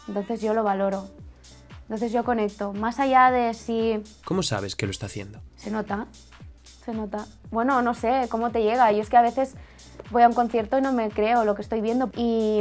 entonces 0.06 0.42
yo 0.42 0.52
lo 0.52 0.62
valoro. 0.62 1.08
Entonces 1.82 2.12
yo 2.12 2.24
conecto. 2.24 2.72
Más 2.72 2.98
allá 2.98 3.30
de 3.30 3.54
si... 3.54 4.02
¿Cómo 4.24 4.42
sabes 4.42 4.76
que 4.76 4.86
lo 4.86 4.90
está 4.90 5.06
haciendo? 5.06 5.40
Se 5.56 5.70
nota, 5.70 6.06
se 6.84 6.92
nota. 6.92 7.26
Bueno, 7.50 7.80
no 7.80 7.94
sé 7.94 8.26
cómo 8.28 8.50
te 8.50 8.62
llega. 8.62 8.90
Yo 8.92 9.00
es 9.00 9.08
que 9.08 9.16
a 9.16 9.22
veces 9.22 9.54
voy 10.10 10.24
a 10.24 10.28
un 10.28 10.34
concierto 10.34 10.76
y 10.78 10.82
no 10.82 10.92
me 10.92 11.08
creo 11.10 11.44
lo 11.44 11.54
que 11.54 11.62
estoy 11.62 11.80
viendo. 11.80 12.10
Y, 12.16 12.60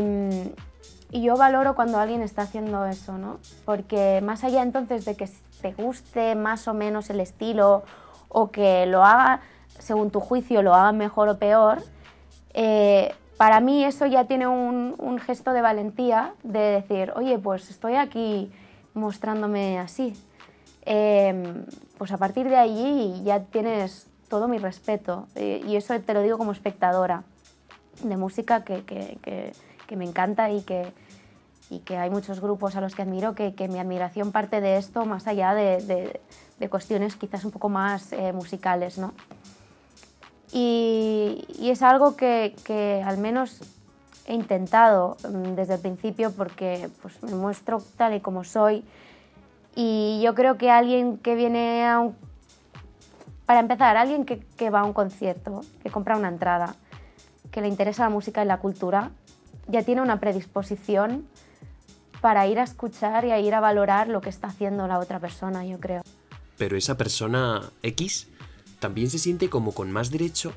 y 1.11 1.21
yo 1.23 1.35
valoro 1.37 1.75
cuando 1.75 1.97
alguien 1.97 2.21
está 2.21 2.43
haciendo 2.43 2.85
eso, 2.85 3.17
¿no? 3.17 3.39
Porque 3.65 4.21
más 4.21 4.43
allá 4.43 4.61
entonces 4.61 5.05
de 5.05 5.15
que 5.15 5.27
te 5.61 5.73
guste 5.73 6.35
más 6.35 6.67
o 6.67 6.73
menos 6.73 7.09
el 7.09 7.19
estilo 7.19 7.83
o 8.37 8.51
que 8.51 8.85
lo 8.85 9.05
haga, 9.05 9.39
según 9.79 10.11
tu 10.11 10.19
juicio, 10.19 10.61
lo 10.61 10.73
haga 10.73 10.91
mejor 10.91 11.29
o 11.29 11.39
peor, 11.39 11.81
eh, 12.53 13.15
para 13.37 13.61
mí 13.61 13.85
eso 13.85 14.05
ya 14.05 14.25
tiene 14.25 14.45
un, 14.45 15.17
gesto 15.19 15.53
de 15.53 15.61
valentía 15.61 16.33
de 16.43 16.59
decir, 16.59 17.13
oye, 17.15 17.39
pues 17.39 17.69
estoy 17.69 17.95
aquí 17.95 18.51
mostrándome 18.93 19.79
así. 19.79 20.13
Em, 20.81 21.65
pues 21.97 22.11
a 22.11 22.17
partir 22.17 22.49
de 22.49 22.57
allí 22.57 23.23
ya 23.23 23.39
tienes 23.39 24.07
todo 24.27 24.49
mi 24.49 24.57
respeto 24.57 25.27
eh, 25.35 25.63
y 25.65 25.77
eso 25.77 25.97
te 25.99 26.13
lo 26.13 26.21
digo 26.21 26.37
como 26.37 26.51
espectadora 26.51 27.23
de 28.03 28.17
música 28.17 28.65
que, 28.65 28.83
que, 28.83 29.95
me 29.95 30.03
encanta 30.03 30.51
y 30.51 30.61
que, 30.61 30.91
y 31.69 31.79
que 31.79 31.97
hay 31.97 32.09
muchos 32.09 32.39
grupos 32.39 32.75
a 32.75 32.81
los 32.81 32.95
que 32.95 33.01
admiro 33.01 33.33
que, 33.33 33.53
mi 33.67 33.79
admiración 33.79 34.31
parte 34.31 34.61
de 34.61 34.77
esto 34.77 35.05
más 35.05 35.27
allá 35.27 35.53
de, 35.53 36.19
de 36.59 36.69
cuestiones 36.69 37.15
quizás 37.15 37.45
un 37.45 37.51
poco 37.51 37.69
más 37.69 38.11
eh, 38.13 38.33
musicales, 38.33 38.97
¿no? 38.97 39.13
Y, 40.51 41.45
y 41.59 41.69
es 41.69 41.81
algo 41.81 42.15
que, 42.15 42.55
que, 42.63 43.03
al 43.05 43.17
menos 43.17 43.61
he 44.25 44.33
intentado 44.33 45.17
mm, 45.27 45.55
desde 45.55 45.75
el 45.75 45.81
principio 45.81 46.31
porque 46.31 46.89
pues, 47.01 47.21
me 47.23 47.33
muestro 47.33 47.81
tal 47.97 48.13
y 48.13 48.21
como 48.21 48.43
soy 48.43 48.83
y 49.75 50.21
yo 50.23 50.33
creo 50.35 50.57
que 50.57 50.71
alguien 50.71 51.17
que 51.17 51.35
viene 51.35 51.85
a 51.85 51.99
un... 51.99 52.15
Para 53.45 53.59
empezar, 53.59 53.97
alguien 53.97 54.25
que, 54.25 54.39
que 54.39 54.69
va 54.69 54.79
a 54.79 54.85
un 54.85 54.93
concierto, 54.93 55.61
que 55.83 55.91
compra 55.91 56.17
una 56.17 56.29
entrada, 56.29 56.75
que 57.51 57.61
le 57.61 57.67
interesa 57.67 58.03
la 58.03 58.09
música 58.09 58.41
y 58.43 58.47
la 58.47 58.57
cultura, 58.57 59.11
ya 59.67 59.83
tiene 59.83 60.01
una 60.01 60.19
predisposición 60.19 61.27
para 62.25 62.47
ir 62.47 62.57
a 62.57 62.63
escuchar 62.63 63.23
y 63.25 63.31
a 63.31 63.39
ir 63.39 63.53
a 63.53 63.59
valorar 63.59 64.07
lo 64.07 64.19
que 64.19 64.31
está 64.31 64.47
haciendo 64.47 64.87
la 64.87 64.97
otra 64.97 65.19
persona, 65.19 65.63
yo 65.63 65.79
creo 65.79 66.01
pero 66.57 66.77
esa 66.77 66.97
persona 66.97 67.69
X 67.83 68.27
también 68.79 69.09
se 69.09 69.19
siente 69.19 69.49
como 69.49 69.73
con 69.73 69.91
más 69.91 70.11
derecho 70.11 70.53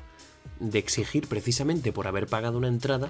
de 0.59 0.79
exigir, 0.79 1.27
precisamente 1.27 1.91
por 1.91 2.07
haber 2.07 2.27
pagado 2.27 2.57
una 2.57 2.67
entrada, 2.67 3.09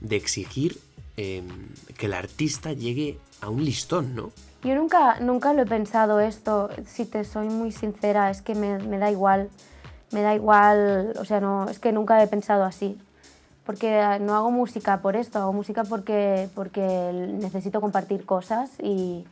de 0.00 0.16
exigir 0.16 0.78
em, 1.16 1.48
que 1.96 2.06
el 2.06 2.14
artista 2.14 2.72
llegue 2.72 3.18
a 3.40 3.48
un 3.48 3.64
listón, 3.64 4.14
¿no? 4.14 4.32
Yo 4.62 4.74
nunca, 4.74 5.20
nunca 5.20 5.52
lo 5.52 5.62
he 5.62 5.66
pensado 5.66 6.20
esto, 6.20 6.70
si 6.86 7.04
te 7.04 7.24
soy 7.24 7.48
muy 7.48 7.70
sincera, 7.70 8.30
es 8.30 8.42
que 8.42 8.54
me, 8.54 8.78
me 8.78 8.98
da 8.98 9.10
igual, 9.10 9.50
me 10.10 10.22
da 10.22 10.34
igual, 10.34 11.14
o 11.18 11.24
sea, 11.24 11.40
no, 11.40 11.68
es 11.68 11.78
que 11.78 11.92
nunca 11.92 12.22
he 12.22 12.26
pensado 12.26 12.64
así, 12.64 12.98
porque 13.64 14.18
no 14.20 14.34
hago 14.34 14.50
música 14.50 15.00
por 15.00 15.16
esto, 15.16 15.38
hago 15.38 15.52
música 15.52 15.84
porque, 15.84 16.48
porque 16.54 16.80
necesito 17.40 17.80
compartir 17.80 18.26
cosas 18.26 18.70
y, 18.82 19.24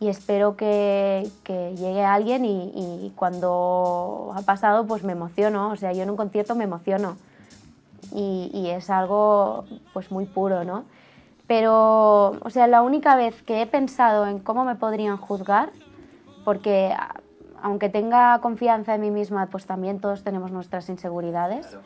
y 0.00 0.08
espero 0.08 0.56
que, 0.56 1.28
que 1.42 1.74
llegue 1.76 2.04
alguien 2.04 2.44
y, 2.44 2.72
y, 2.74 3.12
cuando 3.16 4.32
ha 4.34 4.42
pasado 4.42 4.86
pues 4.86 5.02
me 5.02 5.12
emociono, 5.12 5.70
o 5.70 5.76
sea, 5.76 5.92
yo 5.92 6.02
en 6.02 6.10
un 6.10 6.16
concierto 6.16 6.54
me 6.54 6.64
emociono 6.64 7.16
y, 8.14 8.50
y, 8.54 8.70
es 8.70 8.88
algo 8.90 9.64
pues 9.92 10.10
muy 10.10 10.26
puro, 10.26 10.64
¿no? 10.64 10.84
Pero, 11.46 12.30
o 12.40 12.50
sea, 12.50 12.66
la 12.66 12.82
única 12.82 13.16
vez 13.16 13.42
que 13.42 13.62
he 13.62 13.66
pensado 13.66 14.26
en 14.26 14.38
cómo 14.38 14.64
me 14.64 14.76
podrían 14.76 15.16
juzgar, 15.16 15.70
porque 16.44 16.94
aunque 17.62 17.88
tenga 17.88 18.38
confianza 18.40 18.94
en 18.94 19.00
mí 19.00 19.10
misma, 19.10 19.46
pues 19.46 19.66
también 19.66 20.00
todos 20.00 20.22
tenemos 20.22 20.50
nuestras 20.50 20.88
inseguridades. 20.88 21.76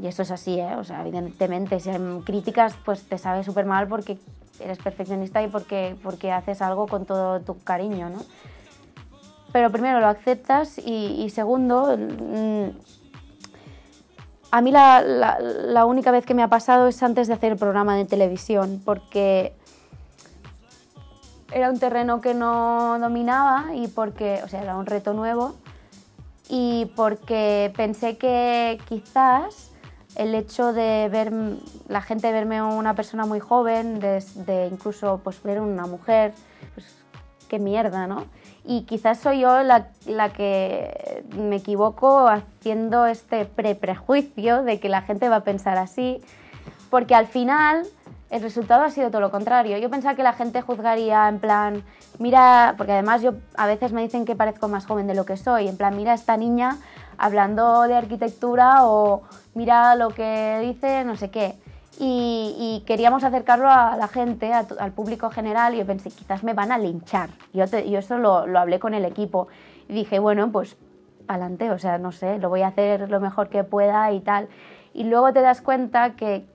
Y 0.00 0.06
eso 0.06 0.22
es 0.22 0.30
así, 0.30 0.60
¿eh? 0.60 0.76
o 0.76 0.84
sea, 0.84 1.00
evidentemente, 1.00 1.80
si 1.80 1.90
hay 1.90 1.98
críticas, 2.24 2.74
pues 2.84 3.02
te 3.08 3.18
sabe 3.18 3.42
súper 3.42 3.66
mal 3.66 3.88
porque 3.88 4.18
eres 4.60 4.78
perfeccionista 4.78 5.42
y 5.42 5.48
porque, 5.48 5.96
porque 6.02 6.30
haces 6.30 6.62
algo 6.62 6.86
con 6.86 7.04
todo 7.04 7.40
tu 7.40 7.58
cariño, 7.58 8.08
¿no? 8.10 8.18
Pero 9.52 9.70
primero 9.70 9.98
lo 9.98 10.06
aceptas 10.06 10.78
y, 10.78 11.28
segundo, 11.30 11.96
mm, 11.96 12.68
a 14.50 14.60
mí 14.60 14.70
la, 14.70 15.00
la, 15.00 15.86
única 15.86 16.10
vez 16.10 16.24
que 16.24 16.34
me 16.34 16.42
ha 16.42 16.48
pasado 16.48 16.86
es 16.86 17.02
antes 17.02 17.28
de 17.28 17.34
hacer 17.34 17.52
el 17.52 17.58
programa 17.58 17.96
de 17.96 18.04
televisión, 18.04 18.80
porque 18.84 19.54
era 21.50 21.70
un 21.70 21.78
terreno 21.78 22.20
que 22.20 22.34
no 22.34 22.98
dominaba 23.00 23.74
y 23.74 23.88
porque, 23.88 24.40
o 24.44 24.48
sea, 24.48 24.62
era 24.62 24.76
un 24.76 24.86
reto 24.86 25.14
nuevo 25.14 25.54
y 26.48 26.86
porque 26.96 27.72
pensé 27.76 28.16
que 28.16 28.78
quizás 28.88 29.72
el 30.16 30.34
hecho 30.34 30.72
de 30.72 31.08
ver 31.10 31.32
la 31.88 32.00
gente 32.02 32.32
verme 32.32 32.62
una 32.62 32.94
persona 32.94 33.26
muy 33.26 33.40
joven, 33.40 34.00
de, 34.00 34.68
incluso 34.70 35.20
pues, 35.22 35.42
ver 35.42 35.60
una 35.60 35.86
mujer, 35.86 36.32
pues 36.74 36.86
qué 37.48 37.58
mierda, 37.58 38.06
¿no? 38.06 38.24
Y 38.64 38.82
quizás 38.82 39.18
soy 39.18 39.40
yo 39.40 39.62
la, 39.62 39.88
la 40.06 40.32
que 40.32 41.24
me 41.36 41.56
equivoco 41.56 42.28
haciendo 42.28 43.06
este 43.06 43.44
pre-prejuicio 43.44 44.62
de 44.62 44.80
que 44.80 44.88
la 44.88 45.02
gente 45.02 45.28
va 45.28 45.36
a 45.36 45.44
pensar 45.44 45.78
así, 45.78 46.20
porque 46.90 47.14
al 47.14 47.26
final 47.26 47.86
el 48.30 48.42
resultado 48.42 48.82
ha 48.82 48.90
sido 48.90 49.10
todo 49.10 49.20
lo 49.20 49.30
contrario. 49.30 49.78
Yo 49.78 49.90
pensaba 49.90 50.14
que 50.14 50.22
la 50.22 50.32
gente 50.32 50.60
juzgaría 50.60 51.28
en 51.28 51.38
plan, 51.38 51.82
mira, 52.18 52.74
porque 52.76 52.92
además 52.92 53.22
yo 53.22 53.34
a 53.56 53.66
veces 53.66 53.92
me 53.92 54.02
dicen 54.02 54.24
que 54.24 54.36
parezco 54.36 54.68
más 54.68 54.86
joven 54.86 55.06
de 55.06 55.14
lo 55.14 55.24
que 55.24 55.36
soy, 55.36 55.68
en 55.68 55.76
plan, 55.76 55.96
mira 55.96 56.14
esta 56.14 56.36
niña 56.36 56.76
hablando 57.16 57.82
de 57.82 57.96
arquitectura 57.96 58.86
o 58.86 59.22
mira 59.54 59.96
lo 59.96 60.10
que 60.10 60.60
dice, 60.62 61.04
no 61.04 61.16
sé 61.16 61.30
qué. 61.30 61.58
Y, 62.00 62.84
queríamos 62.86 63.24
acercarlo 63.24 63.68
a 63.68 63.96
la 63.96 64.06
gente, 64.06 64.52
al 64.52 64.92
público 64.92 65.30
general, 65.30 65.74
y 65.74 65.78
yo 65.78 65.86
pensé, 65.86 66.10
quizás 66.10 66.44
me 66.44 66.54
van 66.54 66.70
a 66.70 66.78
linchar. 66.78 67.30
Yo, 67.52 67.64
yo 67.64 67.98
eso 67.98 68.18
lo, 68.18 68.46
lo, 68.46 68.60
hablé 68.60 68.78
con 68.78 68.94
el 68.94 69.04
equipo 69.04 69.48
y 69.88 69.94
dije, 69.94 70.20
bueno, 70.20 70.52
pues 70.52 70.76
adelante, 71.26 71.72
o 71.72 71.78
sea, 71.78 71.98
no 71.98 72.12
sé, 72.12 72.38
lo 72.38 72.50
voy 72.50 72.62
a 72.62 72.68
hacer 72.68 73.10
lo 73.10 73.18
mejor 73.18 73.48
que 73.48 73.64
pueda 73.64 74.12
y 74.12 74.20
tal. 74.20 74.48
Y 74.94 75.04
luego 75.04 75.32
te 75.32 75.40
das 75.40 75.60
cuenta 75.60 76.14
que, 76.14 76.46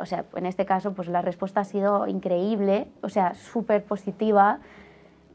o 0.00 0.06
sea, 0.06 0.24
en 0.36 0.46
este 0.46 0.66
caso, 0.66 0.92
pues 0.92 1.08
la 1.08 1.22
respuesta 1.22 1.60
ha 1.60 1.64
sido 1.64 2.06
increíble, 2.06 2.88
o 3.02 3.08
sea, 3.08 3.34
súper 3.34 3.84
positiva. 3.84 4.58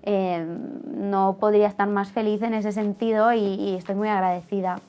Eh, 0.03 0.45
no 0.93 1.37
podría 1.39 1.67
estar 1.67 1.87
más 1.87 2.11
feliz 2.11 2.41
en 2.43 2.53
ese 2.53 2.71
sentido 2.71 3.33
y, 3.33 3.39
y 3.39 3.75
estoy 3.75 3.95
muy 3.95 4.07
agradecida 4.07 4.79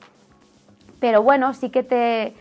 pero 0.99 1.21
bueno, 1.21 1.53
sí 1.53 1.69
que 1.69 1.83
te, 1.83 2.33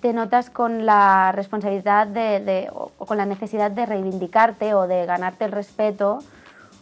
te 0.00 0.12
notas 0.12 0.50
con 0.50 0.86
la 0.86 1.32
responsabilidad 1.32 2.06
de, 2.06 2.68
o, 2.72 2.90
con 2.90 3.16
la 3.16 3.26
necesidad 3.26 3.70
de 3.70 3.86
reivindicarte 3.86 4.74
o 4.74 4.86
de 4.86 5.06
ganarte 5.06 5.44
el 5.44 5.52
respeto, 5.52 6.18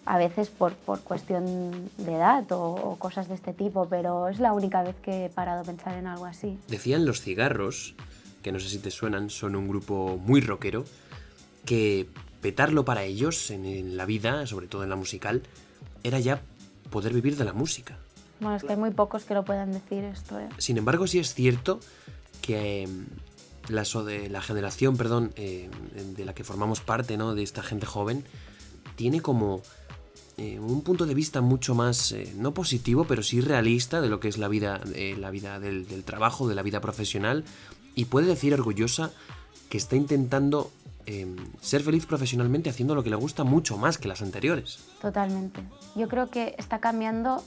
a 0.06 0.18
veces 0.18 0.48
por, 0.48 0.72
por 0.72 1.00
cuestión 1.00 1.90
de 1.98 2.14
edad 2.14 2.50
o, 2.52 2.72
o, 2.74 2.96
cosas 2.96 3.28
de 3.28 3.35
este 3.35 3.52
tipo, 3.52 3.87
pero 3.88 4.28
es 4.28 4.40
la 4.40 4.52
única 4.52 4.83
vez 4.83 4.96
que 5.02 5.26
he 5.26 5.28
parado 5.28 5.61
a 5.61 5.64
pensar 5.64 5.96
en 5.96 6.06
algo 6.06 6.24
así. 6.24 6.59
Decían 6.68 7.04
los 7.04 7.20
cigarros, 7.20 7.94
que 8.42 8.53
no 8.53 8.61
sé 8.61 8.68
si 8.68 8.79
te 8.79 8.90
suenan, 8.90 9.31
son 9.31 9.57
un 9.57 9.68
grupo 9.68 10.18
muy 10.18 10.40
rockero, 10.40 10.85
que 11.64 12.07
petarlo 12.40 12.85
para 12.85 13.05
ellos 13.05 13.50
en, 13.50 13.66
en 13.66 13.96
la 13.96 14.07
vida, 14.07 14.46
sobre 14.46 14.66
todo 14.66 14.83
en 14.83 14.90
la 14.90 14.96
musical, 14.96 15.42
era 16.03 16.18
ya 16.18 16.42
poder 16.90 17.12
vivir 17.12 17.37
de 17.37 17.44
la 17.44 17.53
música. 17.53 17.98
Bueno, 18.40 18.57
es 18.57 18.62
que 18.62 18.72
hay 18.72 18.79
muy 18.79 18.90
pocos 18.90 19.24
que 19.24 19.35
lo 19.35 19.44
puedan 19.44 19.72
decir 19.72 20.05
esto. 20.05 20.38
¿eh? 20.38 20.48
Sin 20.59 20.79
embargo, 20.79 21.07
sí 21.07 21.18
es 21.18 21.35
cierto 21.35 21.81
que 22.40 22.83
em, 22.83 23.07
la, 23.68 23.83
de 23.83 24.29
la 24.31 24.40
generación, 24.40 24.96
perdón, 24.96 25.33
em, 25.37 25.70
de 26.14 26.24
la 26.24 26.35
que 26.35 26.42
formamos 26.42 26.81
parte, 26.81 27.16
¿no? 27.16 27.35
De 27.35 27.42
esta 27.42 27.62
gente 27.62 27.87
joven, 27.87 28.24
tiene 28.96 29.20
como 29.20 29.62
eh, 30.38 30.59
un 30.59 30.83
punto 30.83 31.05
de 31.05 31.14
vista 31.14 31.42
mucho 31.42 31.74
más, 31.74 32.12
eh, 32.12 32.33
no 32.35 32.55
positivo, 32.55 33.05
pero 33.05 33.22
sí 33.22 33.42
realista 33.42 34.00
de 34.00 34.09
lo 34.09 34.20
que 34.20 34.29
es 34.29 34.38
la 34.38 34.48
vida, 34.48 34.81
la 35.18 35.31
vida 35.31 35.61
del, 35.61 35.87
del, 35.87 36.03
trabajo, 36.03 36.48
de 36.48 36.55
la 36.55 36.62
vida 36.62 36.81
profesional, 36.81 37.44
y 37.94 38.07
puede 38.07 38.26
decir 38.26 38.55
orgullosa 38.55 39.11
que 39.68 39.79
está 39.79 39.96
intentando 39.96 40.70
em, 41.07 41.37
ser 41.61 41.83
feliz 41.83 42.07
profesionalmente 42.07 42.70
haciendo 42.70 42.94
lo 42.94 43.03
que 43.03 43.11
le 43.11 43.16
gusta 43.16 43.44
mucho 43.44 43.76
más 43.79 43.98
que 43.98 44.09
las 44.09 44.22
anteriores. 44.22 44.81
Totalmente. 45.00 45.62
Yo 45.96 46.09
creo 46.09 46.29
que 46.29 46.55
está 46.59 46.79
cambiando 46.79 47.42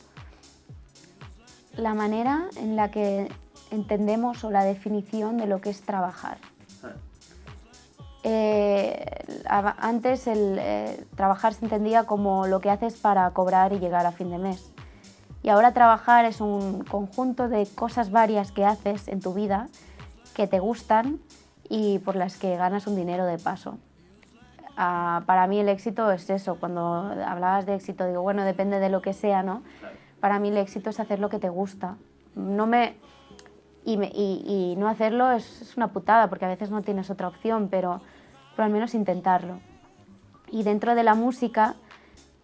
la 1.76 1.94
manera 1.94 2.48
en 2.56 2.76
la 2.76 2.92
que 2.92 3.30
entendemos 3.72 4.44
o 4.44 4.52
la 4.52 4.64
definición 4.64 5.38
de 5.38 5.48
lo 5.48 5.62
que 5.62 5.70
es 5.70 5.82
trabajar. 5.82 6.38
Eh, 8.26 9.06
antes 9.50 10.28
el 10.28 10.58
eh, 10.58 11.06
trabajar 11.18 11.54
se 11.54 11.66
entendía 11.66 12.06
como 12.06 12.48
lo 12.48 12.62
que 12.62 12.70
haces 12.70 12.94
para 12.94 13.30
cobrar 13.32 13.74
y 13.74 13.80
llegar 13.80 14.06
a 14.06 14.14
fin 14.14 14.30
de 14.30 14.38
mes. 14.38 14.72
Y 15.42 15.50
ahora 15.50 15.74
trabajar 15.74 16.24
es 16.24 16.40
un 16.40 16.86
conjunto 16.86 17.50
de 17.50 17.68
cosas 17.76 18.12
varias 18.12 18.54
que 18.54 18.64
haces 18.64 19.10
en 19.10 19.20
tu 19.20 19.34
vida 19.34 19.68
que 20.34 20.48
te 20.48 20.60
gustan 20.60 21.20
y 21.70 22.00
por 22.00 22.16
las 22.16 22.38
que 22.38 22.56
ganas 22.56 22.88
un 22.88 22.96
dinero 22.96 23.26
de 23.26 23.38
paso. 23.38 23.78
Ah, 24.76 25.24
para 25.26 25.48
mí 25.48 25.60
el 25.60 25.70
éxito 25.70 26.12
es 26.12 26.30
eso, 26.30 26.56
cuando 26.56 26.82
hablabas 27.26 27.66
de 27.66 27.76
éxito 27.76 28.08
digo, 28.08 28.22
bueno, 28.22 28.44
depende 28.44 28.80
de 28.80 28.90
lo 28.90 29.02
que 29.02 29.14
sea, 29.14 29.44
¿no? 29.44 29.62
Para 30.20 30.40
mí 30.40 30.50
el 30.50 30.58
éxito 30.58 30.90
es 30.90 31.00
hacer 31.00 31.20
lo 31.20 31.30
que 31.30 31.40
te 31.40 31.50
gusta. 31.50 31.98
No 32.36 32.66
me, 32.66 32.96
y, 33.86 33.94
y, 34.04 34.76
no 34.78 34.88
hacerlo 34.88 35.32
es, 35.32 35.62
es, 35.62 35.78
una 35.78 35.90
putada 35.90 36.28
porque 36.30 36.46
a 36.46 36.48
veces 36.48 36.72
no 36.72 36.82
tienes 36.82 37.10
otra 37.10 37.28
opción, 37.28 37.68
pero, 37.70 38.02
pero 38.56 38.66
al 38.66 38.72
menos 38.72 38.96
intentarlo. 38.96 39.60
Y 40.50 40.64
dentro 40.64 40.96
de 40.96 41.04
la 41.04 41.16
música, 41.16 41.76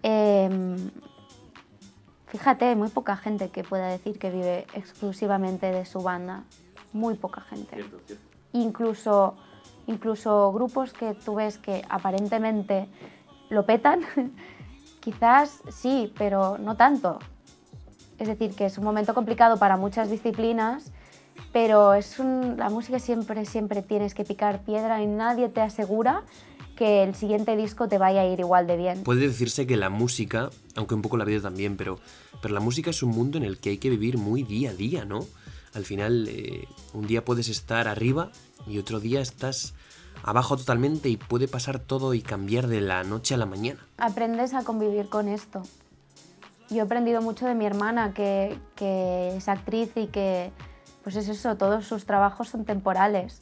eh, 0.04 0.76
fíjate, 2.28 2.66
hay 2.66 2.76
muy 2.76 2.90
poca 2.90 3.16
gente 3.16 3.50
que 3.50 3.64
pueda 3.64 3.88
decir 3.88 4.20
que 4.20 4.30
vive 4.30 4.66
exclusivamente 4.74 5.72
de 5.72 5.86
su 5.86 6.02
banda. 6.02 6.44
Muy 6.94 7.16
poca 7.16 7.42
gente. 7.42 7.76
Cierto, 7.76 8.00
cierto. 8.06 8.26
Incluso, 8.54 9.36
incluso 9.88 10.52
grupos 10.52 10.94
que 10.94 11.14
tú 11.14 11.36
ves 11.36 11.58
que 11.58 11.84
aparentemente 11.90 12.88
lo 13.50 13.66
petan, 13.66 14.02
quizás 15.00 15.62
sí, 15.72 16.14
pero 16.18 16.58
no 16.58 16.76
tanto. 16.76 17.20
Es 18.18 18.28
decir, 18.28 18.54
que 18.54 18.66
es 18.66 18.78
un 18.78 18.84
momento 18.84 19.14
complicado 19.14 19.58
para 19.58 19.78
muchas 19.78 20.10
disciplinas, 20.10 20.92
pero 21.54 21.94
es 21.94 22.20
la 22.20 22.70
música 22.70 23.00
siempre, 23.00 23.46
siempre 23.46 23.82
tienes 23.82 24.14
que 24.14 24.24
picar 24.24 24.64
piedra 24.64 25.02
y 25.02 25.08
nadie 25.08 25.50
te 25.50 25.62
asegura 25.62 26.24
que 26.76 27.04
el 27.04 27.14
siguiente 27.16 27.58
disco 27.58 27.90
te 27.90 27.98
vaya 27.98 28.22
a 28.22 28.26
ir 28.26 28.40
igual 28.40 28.66
de 28.66 28.78
bien. 28.78 29.04
Puede 29.04 29.28
decirse 29.28 29.68
que 29.68 29.76
la 29.76 29.90
música, 29.90 30.50
aunque 30.76 30.96
un 30.96 31.02
poco 31.02 31.18
la 31.18 31.26
vida 31.26 31.42
también, 31.42 31.76
pero, 31.76 32.00
pero 32.42 32.54
la 32.54 32.62
música 32.62 32.90
es 32.90 33.04
un 33.04 33.10
mundo 33.10 33.38
en 33.38 33.44
el 33.44 33.58
que 33.58 33.72
hay 33.72 33.78
que 33.80 33.90
vivir 33.90 34.18
muy 34.18 34.44
día 34.44 34.70
a 34.70 34.74
día, 34.74 35.04
¿no? 35.04 35.26
Al 35.74 35.86
final, 35.86 36.28
eh, 36.28 36.68
un 36.94 37.08
día 37.08 37.24
puedes 37.24 37.48
estar 37.50 37.88
arriba 37.88 38.32
y 38.68 38.78
otro 38.80 39.00
día 39.00 39.22
estás 39.22 39.74
abajo 40.24 40.58
totalmente 40.58 41.10
y 41.10 41.18
puede 41.18 41.48
pasar 41.48 41.80
todo 41.80 42.14
y 42.14 42.22
cambiar 42.22 42.68
de 42.68 42.82
la 42.82 43.04
noche 43.04 43.36
a 43.36 43.38
la 43.38 43.46
mañana. 43.46 43.80
Aprendes 43.98 44.54
a 44.54 44.64
convivir 44.64 45.10
con 45.10 45.28
esto. 45.28 45.64
Yo 46.70 46.78
he 46.78 46.82
aprendido 46.82 47.22
mucho 47.22 47.48
de 47.48 47.56
mi 47.56 47.66
hermana, 47.66 48.14
que, 48.14 48.58
que 48.76 49.36
es 49.36 49.48
actriz 49.48 49.92
y 49.96 50.08
que, 50.08 50.52
pues 51.04 51.16
es 51.16 51.28
eso, 51.28 51.56
todos 51.56 51.86
sus 51.88 52.06
trabajos 52.06 52.50
son 52.50 52.66
temporales 52.66 53.42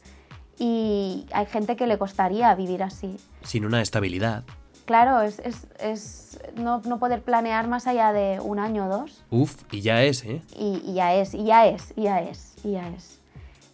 y 0.60 1.26
hay 1.32 1.46
gente 1.46 1.76
que 1.76 1.88
le 1.88 1.98
costaría 1.98 2.54
vivir 2.56 2.84
así. 2.84 3.18
Sin 3.44 3.66
una 3.66 3.82
estabilidad. 3.82 4.44
Claro, 4.88 5.22
es, 5.22 5.40
es, 5.40 5.68
es 5.80 6.40
no, 6.56 6.82
no, 6.86 6.98
poder 6.98 7.22
planear 7.22 7.68
más 7.68 7.86
allá 7.88 8.14
de 8.14 8.40
un 8.40 8.58
año 8.58 8.88
o 8.88 8.90
dos. 8.90 9.24
Uf, 9.30 9.64
y 9.70 9.82
ya 9.82 10.02
es, 10.02 10.24
¿eh? 10.24 10.42
Y, 10.56 10.94
ya 10.94 11.14
es, 11.14 11.34
y 11.34 11.44
ya 11.44 11.68
es, 11.68 11.94
y 11.96 12.04
ya 12.04 12.22
es, 12.22 12.56
y 12.64 12.72
ya 12.72 12.88
es. 12.88 13.22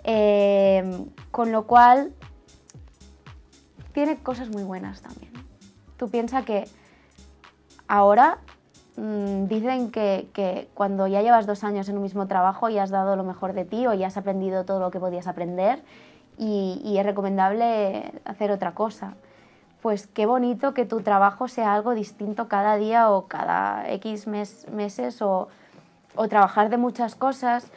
Em, 0.04 1.06
con 1.32 1.52
lo 1.52 1.68
cual, 1.68 2.14
tiene 3.94 4.18
cosas 4.18 4.50
muy 4.50 4.64
buenas 4.64 5.02
también. 5.02 5.32
Tú 5.98 6.10
piensas 6.10 6.44
que 6.46 6.66
ahora 7.88 8.40
mm, 8.98 9.46
dicen 9.46 9.92
que, 9.92 10.30
que, 10.34 10.68
cuando 10.74 11.06
ya 11.06 11.22
llevas 11.22 11.46
dos 11.46 11.64
años 11.64 11.88
en 11.90 11.98
un 11.98 12.02
mismo 12.02 12.28
trabajo 12.28 12.70
y 12.70 12.80
has 12.80 12.90
dado 12.90 13.16
lo 13.16 13.24
mejor 13.24 13.54
de 13.54 13.66
ti 13.66 13.86
o 13.86 13.94
ya 13.94 14.08
has 14.08 14.18
aprendido 14.18 14.66
todo 14.66 14.80
lo 14.80 14.90
que 14.90 15.00
podías 15.00 15.28
aprender 15.28 15.84
y, 16.38 16.98
es 16.98 17.06
recomendable 17.06 18.12
hacer 18.26 18.52
otra 18.52 18.74
cosa. 18.74 19.16
Pues 19.84 20.08
qué 20.08 20.26
bonito 20.26 20.74
que 20.74 20.86
tu 20.86 21.02
trabajo 21.02 21.50
sea 21.50 21.74
algo 21.74 21.94
distinto 21.94 22.48
cada 22.48 22.78
día 22.78 23.12
o 23.12 23.28
cada 23.28 23.92
X 23.92 24.28
meses 24.28 25.22
o, 25.22 25.50
o 26.16 26.28
trabajar 26.30 26.70
de 26.70 26.78
muchas 26.78 27.16
cosas. 27.16 27.70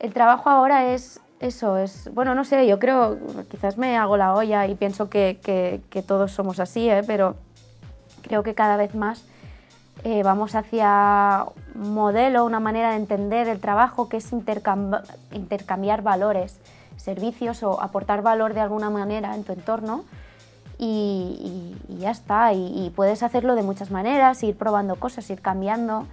El 0.00 0.12
trabajo 0.12 0.50
ahora 0.50 0.92
es 0.92 1.20
eso, 1.38 1.76
es, 1.76 2.12
bueno, 2.12 2.34
no 2.34 2.42
sé, 2.42 2.66
yo 2.66 2.80
creo, 2.80 3.16
quizás 3.48 3.78
me 3.78 3.96
hago 3.96 4.16
la 4.16 4.34
olla 4.34 4.66
y 4.66 4.74
pienso 4.74 5.08
que, 5.08 5.38
que, 5.40 6.02
todos 6.02 6.32
somos 6.32 6.58
así, 6.58 6.90
¿eh? 6.90 7.02
pero 7.06 7.36
creo 8.22 8.42
que 8.42 8.56
cada 8.56 8.76
vez 8.76 8.96
más 8.96 9.24
eh, 10.02 10.24
vamos 10.24 10.56
hacia 10.56 11.44
un 11.76 11.94
modelo, 11.94 12.44
una 12.44 12.58
manera 12.58 12.90
de 12.90 12.96
entender 12.96 13.46
el 13.46 13.60
trabajo 13.60 14.08
que 14.08 14.16
es 14.16 14.32
intercambiar 14.32 16.02
valores 16.02 16.58
servicios 16.96 17.62
o 17.62 17.80
aportar 17.80 18.22
valor 18.22 18.52
de 18.52 18.62
alguna 18.62 18.90
manera 18.90 19.36
en 19.36 19.44
tu 19.44 19.52
entorno 19.52 20.04
y, 20.78 21.76
ya 21.88 22.10
está. 22.10 22.52
Y, 22.52 22.92
puedes 22.94 23.22
hacerlo 23.22 23.54
de 23.54 23.62
muchas 23.62 23.90
maneras, 23.90 24.42
ir 24.42 24.56
probando 24.56 24.96
cosas, 24.96 25.28
ir 25.30 25.40
cambiando. 25.40 26.06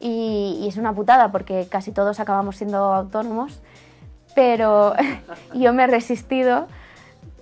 Y, 0.00 0.66
es 0.68 0.76
una 0.76 0.92
putada 0.92 1.32
porque 1.32 1.66
casi 1.70 1.92
todos 1.92 2.20
acabamos 2.20 2.56
siendo 2.56 2.78
autónomos, 2.94 3.60
pero 4.34 4.94
yo 5.54 5.72
me 5.72 5.84
he 5.84 5.86
resistido, 5.86 6.66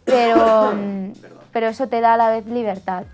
pero, 0.04 0.72
pero 1.52 1.68
eso 1.68 1.88
te 1.88 2.00
da 2.00 2.14
a 2.14 2.16
la 2.16 2.30
vez 2.30 2.46
libertad, 2.46 3.04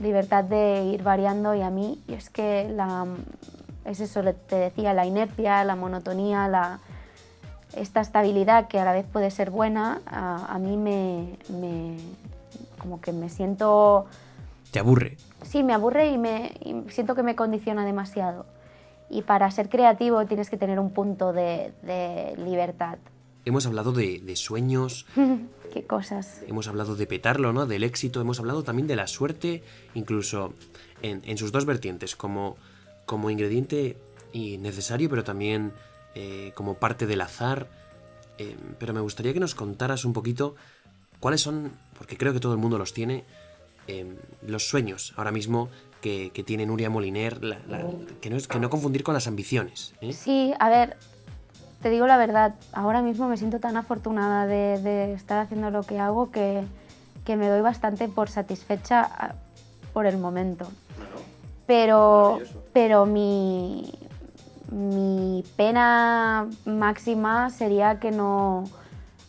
libertad 0.00 0.44
de 0.44 0.84
ir 0.84 1.02
variando 1.02 1.54
y 1.54 1.62
a 1.62 1.70
mí, 1.70 2.02
y 2.06 2.14
es 2.14 2.30
que 2.30 2.68
la, 2.68 3.06
es 3.84 4.00
eso, 4.00 4.22
te 4.22 4.56
decía, 4.56 4.94
la 4.94 5.06
inercia, 5.06 5.64
la 5.64 5.76
monotonía, 5.76 6.48
la, 6.48 6.80
esta 7.76 8.00
estabilidad 8.00 8.68
que 8.68 8.78
a 8.78 8.84
la 8.84 8.92
vez 8.92 9.06
puede 9.10 9.30
ser 9.30 9.50
buena, 9.50 10.00
a, 10.06 10.58
mí 10.58 10.76
me, 10.76 11.36
como 12.84 13.00
que 13.00 13.12
me 13.12 13.30
siento... 13.30 14.04
¿Te 14.70 14.78
aburre? 14.78 15.16
Sí, 15.42 15.62
me 15.62 15.72
aburre 15.72 16.10
y, 16.10 16.18
me, 16.18 16.52
siento 16.90 17.14
que 17.14 17.22
me 17.22 17.34
condiciona 17.34 17.86
demasiado. 17.86 18.44
Y 19.08 19.22
para 19.22 19.50
ser 19.50 19.70
creativo 19.70 20.26
tienes 20.26 20.50
que 20.50 20.58
tener 20.58 20.78
un 20.78 20.90
punto 20.90 21.32
de, 21.32 21.72
libertad. 22.36 22.98
Hemos 23.46 23.64
hablado 23.66 23.92
de, 23.92 24.36
sueños. 24.36 25.06
Qué 25.72 25.86
cosas. 25.86 26.42
Hemos 26.46 26.68
hablado 26.68 26.94
de 26.94 27.06
petarlo, 27.06 27.54
¿no? 27.54 27.64
Del 27.64 27.84
éxito. 27.84 28.20
Hemos 28.20 28.38
hablado 28.38 28.62
también 28.64 28.86
de 28.86 28.96
la 28.96 29.06
suerte, 29.06 29.62
incluso 29.94 30.52
en, 31.00 31.22
en 31.24 31.38
sus 31.38 31.52
dos 31.52 31.64
vertientes, 31.64 32.16
como, 32.16 32.56
como 33.06 33.30
ingrediente 33.30 33.96
y 34.30 34.58
necesario, 34.58 35.08
pero 35.08 35.24
también 35.24 35.72
eh, 36.14 36.52
como 36.54 36.74
parte 36.74 37.06
del 37.06 37.22
azar. 37.22 37.66
Eh, 38.36 38.56
pero 38.78 38.92
me 38.92 39.00
gustaría 39.00 39.32
que 39.32 39.40
nos 39.40 39.54
contaras 39.54 40.04
un 40.04 40.12
poquito 40.12 40.54
cuáles 41.24 41.40
son, 41.40 41.72
porque 41.96 42.16
creo 42.16 42.32
que 42.32 42.40
todo 42.40 42.52
el 42.52 42.58
mundo 42.58 42.78
los 42.78 42.92
tiene, 42.92 43.24
eh, 43.86 44.14
los 44.46 44.68
sueños 44.68 45.12
ahora 45.16 45.30
mismo 45.30 45.68
que, 46.00 46.44
tiene 46.46 46.66
Nuria 46.66 46.90
Moliner, 46.90 47.40
que, 48.20 48.28
no 48.28 48.36
es, 48.36 48.46
que 48.46 48.58
no 48.58 48.68
confundir 48.68 49.02
con 49.02 49.14
las 49.14 49.26
ambiciones. 49.26 49.94
Sí, 50.12 50.52
a 50.58 50.68
ver, 50.68 50.98
te 51.80 51.88
digo 51.88 52.06
la 52.06 52.18
verdad, 52.18 52.54
ahora 52.72 53.00
mismo 53.00 53.26
me 53.26 53.38
siento 53.38 53.58
tan 53.58 53.78
afortunada 53.78 54.46
de, 54.46 55.14
estar 55.14 55.38
haciendo 55.38 55.70
lo 55.70 55.82
que 55.82 55.98
hago 55.98 56.30
que, 56.30 56.62
que, 57.24 57.36
me 57.36 57.48
doy 57.48 57.62
bastante 57.62 58.08
por 58.08 58.28
satisfecha 58.28 59.02
ah, 59.02 59.34
por 59.94 60.04
el 60.04 60.18
momento. 60.18 60.68
pero, 61.66 62.40
pero 62.74 63.06
mi, 63.06 63.90
mi 64.70 65.42
pena 65.56 66.48
máxima 66.66 67.48
sería 67.48 67.98
que 67.98 68.10
no, 68.10 68.64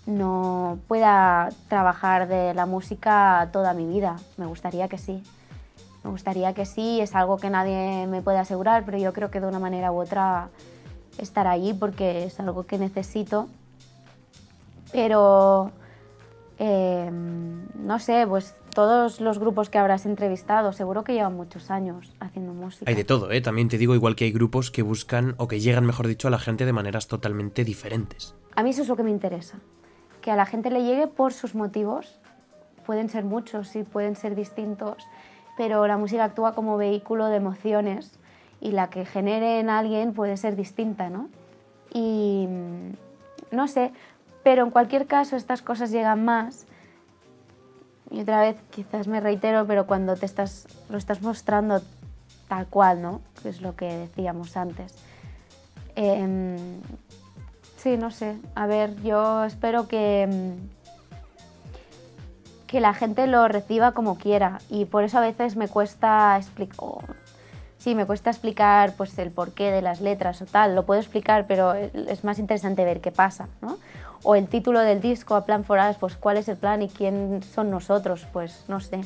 no 0.05 0.79
pueda 0.87 1.49
trabajar 1.67 2.27
de 2.27 2.53
la 2.53 2.65
música 2.65 3.49
toda 3.51 3.73
mi 3.73 3.85
vida. 3.87 4.17
Me 4.37 4.45
gustaría 4.45 4.87
que 4.87 4.97
sí. 4.97 5.23
Me 6.03 6.11
gustaría 6.11 6.53
que 6.53 6.65
sí, 6.65 7.01
es 7.01 7.15
algo 7.15 7.37
que 7.37 7.49
nadie 7.49 8.05
me 8.07 8.21
puede 8.21 8.37
asegurar, 8.37 8.85
pero 8.85 8.97
yo 8.99 9.11
creo 9.13 9.31
que 9.31 9.39
de 9.39 9.47
una 9.47 9.57
manera 9.57 9.91
u 9.91 9.99
otra 9.99 10.49
estar 11.17 11.47
allí 11.47 11.73
porque 11.73 12.25
es 12.25 12.39
algo 12.39 12.67
que 12.67 12.77
necesito. 12.77 13.47
Pero, 14.91 15.71
em, 16.59 17.67
no 17.75 17.97
sé, 17.97 18.27
pues 18.27 18.53
todos 18.75 19.19
los 19.19 19.39
grupos 19.39 19.69
que 19.69 19.79
habrás 19.79 20.05
entrevistado, 20.05 20.73
seguro 20.73 21.03
que 21.03 21.13
llevan 21.13 21.35
muchos 21.35 21.71
años 21.71 22.13
haciendo 22.19 22.53
música. 22.53 22.85
Hay 22.87 22.95
de 22.95 23.03
todo, 23.03 23.31
¿eh? 23.31 23.41
También 23.41 23.69
te 23.69 23.79
digo, 23.79 23.95
igual 23.95 24.15
que 24.15 24.25
hay 24.25 24.31
grupos 24.31 24.69
que 24.69 24.83
buscan, 24.83 25.33
o 25.37 25.47
que 25.47 25.59
llegan, 25.59 25.85
mejor 25.85 26.07
dicho, 26.07 26.27
a 26.27 26.31
la 26.31 26.39
gente 26.39 26.65
de 26.65 26.73
maneras 26.73 27.07
totalmente 27.07 27.63
diferentes. 27.63 28.35
A 28.55 28.61
mí 28.61 28.69
eso 28.69 28.83
es 28.83 28.87
lo 28.87 28.95
que 28.95 29.03
me 29.03 29.11
interesa. 29.11 29.57
Que 30.25 30.31
a 30.31 30.35
la 30.35 30.47
gente 30.47 30.71
le 30.71 30.83
llegue 30.83 31.05
por 31.05 31.31
sus 31.31 31.53
motivos. 31.53 32.19
Pueden 32.83 33.09
ser 33.09 33.23
muchos, 33.23 33.67
sí, 33.67 33.83
pueden 33.83 34.15
ser 34.15 34.33
distintos, 34.35 35.07
pero 35.55 35.85
la 35.85 35.97
música 35.97 36.23
actúa 36.23 36.55
como 36.55 36.77
vehículo 36.77 37.27
de 37.27 37.37
emociones 37.37 38.11
y 38.59 38.71
la 38.71 38.89
que 38.89 39.05
genere 39.05 39.59
en 39.59 39.69
alguien 39.69 40.13
puede 40.13 40.37
ser 40.37 40.55
distinta, 40.55 41.11
¿no? 41.11 41.29
Y 41.93 42.47
mm, 42.49 43.55
no 43.55 43.67
sé, 43.67 43.91
pero 44.43 44.63
en 44.63 44.71
cualquier 44.71 45.05
caso 45.05 45.35
estas 45.35 45.61
cosas 45.61 45.91
llegan 45.91 46.25
más 46.25 46.65
y 48.11 48.21
otra 48.21 48.41
vez, 48.41 48.57
quizás 48.71 49.07
me 49.07 49.19
reitero, 49.19 49.65
pero 49.67 49.87
cuando 49.87 50.15
te 50.15 50.25
estás, 50.25 50.67
lo 50.89 50.97
estás 50.97 51.21
mostrando 51.21 51.81
tal 52.47 52.67
cual, 52.67 53.01
¿no? 53.01 53.21
Que 53.41 53.49
es 53.49 53.61
lo 53.61 53.75
que 53.75 53.85
decíamos 53.85 54.57
antes. 54.57 54.93
Em, 55.95 56.57
sí, 57.85 57.97
no 57.97 58.09
sé. 58.09 58.35
A 58.55 58.65
ver, 58.65 58.99
yo 59.03 59.45
espero 59.45 59.87
que, 59.87 60.23
em, 60.23 60.55
que 62.65 62.79
la 62.79 62.95
gente 62.95 63.27
lo 63.27 63.47
reciba 63.47 63.91
como 63.91 64.17
quiera 64.17 64.59
y 64.71 64.85
por 64.85 65.03
eso 65.03 65.19
a 65.19 65.21
veces 65.21 65.55
me 65.55 65.67
cuesta 65.67 66.35
explicar. 66.35 67.15
sí, 67.77 67.93
me 67.93 68.07
cuesta 68.07 68.31
explicar 68.31 68.95
pues, 68.97 69.15
el 69.19 69.29
porqué 69.29 69.69
de 69.69 69.83
las 69.83 70.01
letras 70.01 70.41
o 70.41 70.45
tal, 70.45 70.73
lo 70.73 70.87
puedo 70.87 70.99
explicar, 70.99 71.45
pero 71.45 71.75
es 71.75 72.23
más 72.23 72.39
interesante 72.39 72.83
ver 72.83 72.99
qué 72.99 73.11
pasa, 73.11 73.47
¿no? 73.61 73.77
O 74.23 74.33
el 74.33 74.47
título 74.47 74.79
del 74.79 74.99
disco, 75.01 75.35
A 75.35 75.45
Plan 75.45 75.63
for 75.63 75.77
Us, 75.77 75.97
pues 75.97 76.15
cuál 76.15 76.37
es 76.37 76.47
el 76.47 76.57
plan 76.57 76.81
y 76.81 76.89
quién 76.89 77.43
son 77.43 77.69
nosotros, 77.69 78.25
pues 78.33 78.63
no 78.67 78.79
sé. 78.79 79.01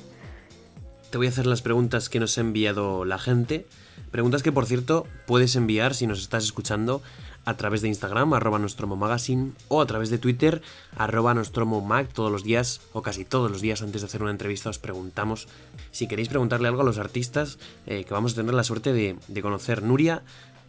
Te 1.09 1.17
voy 1.17 1.27
a 1.27 1.29
hacer 1.29 1.45
las 1.45 1.61
preguntas 1.61 2.07
que 2.07 2.21
nos 2.21 2.37
ha 2.37 2.41
enviado 2.41 3.03
la 3.03 3.17
gente. 3.17 3.67
Preguntas 4.11 4.41
que, 4.43 4.53
por 4.53 4.65
cierto, 4.65 5.05
puedes 5.27 5.57
enviar 5.57 5.93
si 5.93 6.07
nos 6.07 6.21
estás 6.21 6.45
escuchando 6.45 7.01
a 7.49 7.57
través 7.57 7.81
de 7.81 7.87
Instagram, 7.87 8.33
arroba 8.33 8.59
Nostromo 8.59 8.95
Magazine, 8.95 9.53
o 9.69 9.81
a 9.81 9.87
través 9.87 10.11
de 10.11 10.19
Twitter, 10.19 10.61
arroba 10.95 11.33
Nostromo 11.33 11.81
Mag, 11.81 12.07
todos 12.07 12.31
los 12.31 12.43
días, 12.43 12.79
o 12.93 13.01
casi 13.01 13.25
todos 13.25 13.49
los 13.49 13.59
días 13.59 13.81
antes 13.81 14.01
de 14.01 14.05
hacer 14.05 14.21
una 14.21 14.29
entrevista 14.29 14.69
os 14.69 14.77
preguntamos 14.77 15.47
si 15.89 16.07
queréis 16.07 16.29
preguntarle 16.29 16.67
algo 16.67 16.81
a 16.81 16.85
los 16.85 16.99
artistas 16.99 17.57
eh, 17.87 18.03
que 18.03 18.13
vamos 18.13 18.33
a 18.33 18.35
tener 18.35 18.53
la 18.53 18.63
suerte 18.63 18.93
de, 18.93 19.41
conocer. 19.41 19.81
Nuria, 19.81 20.21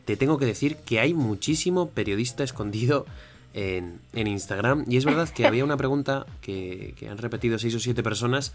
te 0.06 0.16
tengo 0.16 0.38
que 0.38 0.46
decir 0.46 0.76
que 0.76 1.00
hay 1.00 1.12
muchísimo 1.12 1.90
periodista 1.90 2.44
escondido 2.44 3.04
en, 3.52 4.00
Instagram, 4.14 4.86
y 4.88 4.96
es 4.96 5.04
verdad 5.04 5.28
que 5.28 5.46
había 5.46 5.64
una 5.64 5.76
pregunta 5.76 6.24
que, 6.40 6.94
han 7.10 7.18
repetido 7.18 7.58
seis 7.58 7.74
o 7.74 7.80
siete 7.80 8.02
personas, 8.02 8.54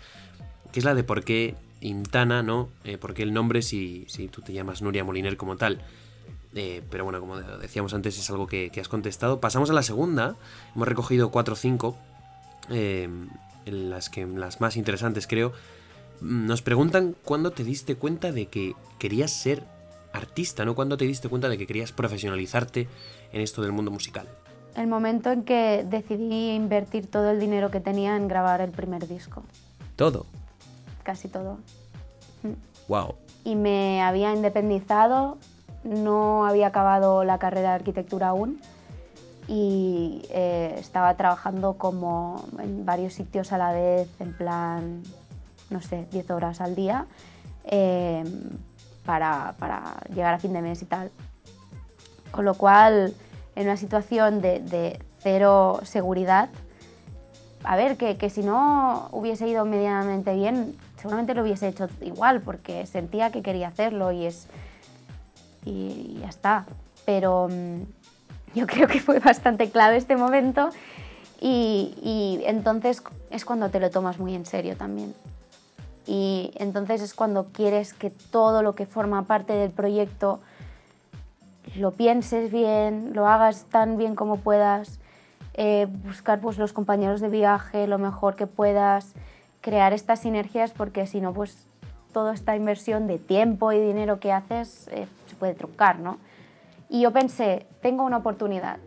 que 0.72 0.80
es 0.80 0.86
la 0.86 0.96
de 0.96 1.04
por 1.04 1.24
qué 1.24 1.56
Intana, 1.82 2.42
¿no? 2.42 2.70
Eh, 2.86 2.98
¿Por 2.98 3.14
qué 3.14 3.22
el 3.22 3.34
nombre 3.34 3.62
si, 3.62 4.06
si 4.08 4.30
tú 4.30 4.42
te 4.42 4.54
llamas 4.54 4.82
Nuria 4.82 5.04
Moliner 5.04 5.38
como 5.38 5.58
tal? 5.58 5.84
Eh, 6.56 6.82
pero 6.90 7.04
bueno, 7.04 7.20
como 7.20 7.38
decíamos 7.38 7.94
antes, 7.94 8.18
es 8.18 8.30
algo 8.30 8.48
que, 8.48 8.72
has 8.80 8.88
contestado. 8.88 9.42
Pasamos 9.42 9.70
a 9.70 9.74
la 9.74 9.84
segunda. 9.84 10.38
Hemos 10.74 10.88
recogido 10.88 11.30
cuatro 11.30 11.54
o 11.54 11.58
cinco. 11.58 11.98
Eh, 12.70 13.10
las, 13.66 14.10
que, 14.10 14.26
las 14.26 14.62
más 14.62 14.78
interesantes, 14.78 15.28
creo. 15.28 15.52
Nos 16.22 16.62
preguntan 16.62 17.14
cuándo 17.26 17.52
te 17.52 17.66
diste 17.66 17.96
cuenta 17.96 18.32
de 18.32 18.48
que 18.48 18.74
querías 19.00 19.32
ser 19.32 19.64
artista, 20.14 20.64
¿no? 20.64 20.76
¿Cuándo 20.76 20.96
te 20.96 21.06
diste 21.06 21.28
cuenta 21.28 21.50
de 21.50 21.58
que 21.58 21.68
querías 21.68 21.92
profesionalizarte 21.92 22.88
en 23.34 23.42
esto 23.42 23.62
del 23.62 23.74
mundo 23.74 23.92
musical? 23.92 24.28
El 24.78 24.88
momento 24.88 25.32
en 25.32 25.44
que 25.44 25.86
decidí 25.86 26.52
invertir 26.52 27.08
todo 27.08 27.32
el 27.32 27.40
dinero 27.40 27.70
que 27.70 27.82
tenía 27.82 28.16
en 28.16 28.30
grabar 28.30 28.62
el 28.62 28.72
primer 28.72 29.08
disco. 29.10 29.44
¿Todo? 29.98 30.26
Casi 31.04 31.28
todo. 31.28 31.60
Wow. 32.88 33.16
Y 33.44 33.56
me 33.56 34.02
había 34.02 34.34
independizado 34.34 35.38
no 35.86 36.46
había 36.46 36.68
acabado 36.68 37.24
la 37.24 37.38
carrera 37.38 37.70
de 37.70 37.76
arquitectura 37.76 38.30
aún 38.30 38.60
y 39.48 40.24
eh, 40.32 40.76
estaba 40.78 41.16
trabajando 41.16 41.76
como 41.78 42.44
en 42.60 42.86
varios 42.86 43.14
sitios 43.14 43.52
a 43.52 43.58
la 43.58 43.72
vez, 43.72 44.10
en 44.20 44.34
plan, 44.34 45.04
no 45.70 45.82
sé, 45.82 46.08
10 46.12 46.32
horas 46.32 46.62
al 46.62 46.76
día, 46.76 47.06
em, 47.64 48.26
para, 49.06 49.54
para, 49.60 49.98
llegar 50.14 50.34
a 50.34 50.40
fin 50.40 50.52
de 50.54 50.62
mes 50.62 50.82
y 50.82 50.86
tal. 50.86 51.12
Con 52.32 52.46
lo 52.46 52.56
cual, 52.56 53.14
en 53.56 53.64
una 53.64 53.78
situación 53.78 54.42
de, 54.42 54.60
de 54.62 55.00
cero 55.20 55.80
seguridad, 55.84 56.50
a 57.64 57.76
ver, 57.76 57.98
que, 57.98 58.18
que, 58.18 58.32
si 58.32 58.42
no 58.42 59.10
hubiese 59.12 59.48
ido 59.48 59.64
medianamente 59.66 60.34
bien, 60.34 60.76
seguramente 60.98 61.36
lo 61.36 61.44
hubiese 61.44 61.68
hecho 61.68 61.88
igual, 62.02 62.42
porque 62.42 62.88
sentía 62.88 63.32
que 63.32 63.44
quería 63.44 63.68
hacerlo 63.68 64.12
y 64.12 64.26
es 64.26 64.48
y 65.66 66.20
ya 66.22 66.30
está. 66.30 66.66
Pero 67.06 67.48
mm, 67.50 67.82
yo 68.56 68.68
creo 68.68 68.88
que 68.88 69.00
fue 69.00 69.20
bastante 69.20 69.70
clave 69.70 69.98
este 69.98 70.16
momento 70.16 70.70
y, 71.42 72.42
entonces 72.46 73.04
es 73.30 73.46
cuando 73.46 73.70
te 73.70 73.80
lo 73.80 73.90
tomas 73.90 74.20
muy 74.20 74.34
en 74.34 74.46
serio 74.46 74.76
también. 74.78 75.14
Y 76.08 76.52
entonces 76.56 77.02
es 77.02 77.14
cuando 77.14 77.46
quieres 77.52 77.94
que 77.94 78.10
todo 78.10 78.62
lo 78.62 78.76
que 78.76 78.86
forma 78.86 79.24
parte 79.24 79.54
del 79.54 79.72
proyecto 79.72 80.40
lo 81.76 81.92
pienses 81.92 82.52
bien, 82.52 83.12
lo 83.14 83.28
hagas 83.28 83.66
tan 83.66 83.98
bien 83.98 84.16
como 84.16 84.38
puedas, 84.38 85.00
eh, 85.56 85.88
buscar 86.06 86.40
pues, 86.40 86.58
los 86.58 86.74
compañeros 86.74 87.22
de 87.22 87.30
viaje 87.30 87.88
lo 87.88 87.98
mejor 87.98 88.36
que 88.36 88.46
puedas, 88.46 89.14
crear 89.62 89.94
estas 89.94 90.20
sinergias 90.20 90.72
porque 90.72 91.08
si 91.08 91.22
no, 91.22 91.34
pues 91.34 91.68
toda 92.14 92.34
esta 92.34 92.56
inversión 92.56 93.08
de 93.08 93.18
tiempo 93.18 93.72
y 93.72 93.80
dinero 93.80 94.20
que 94.20 94.32
haces 94.32 94.88
eh, 94.92 95.08
se 95.36 95.40
puede 95.40 95.54
trucar, 95.54 96.00
¿no? 96.00 96.18
Y 96.90 97.02
yo 97.02 97.12
pensé, 97.12 97.66
tengo 97.82 98.04
una 98.04 98.18
oportunidad. 98.18 98.78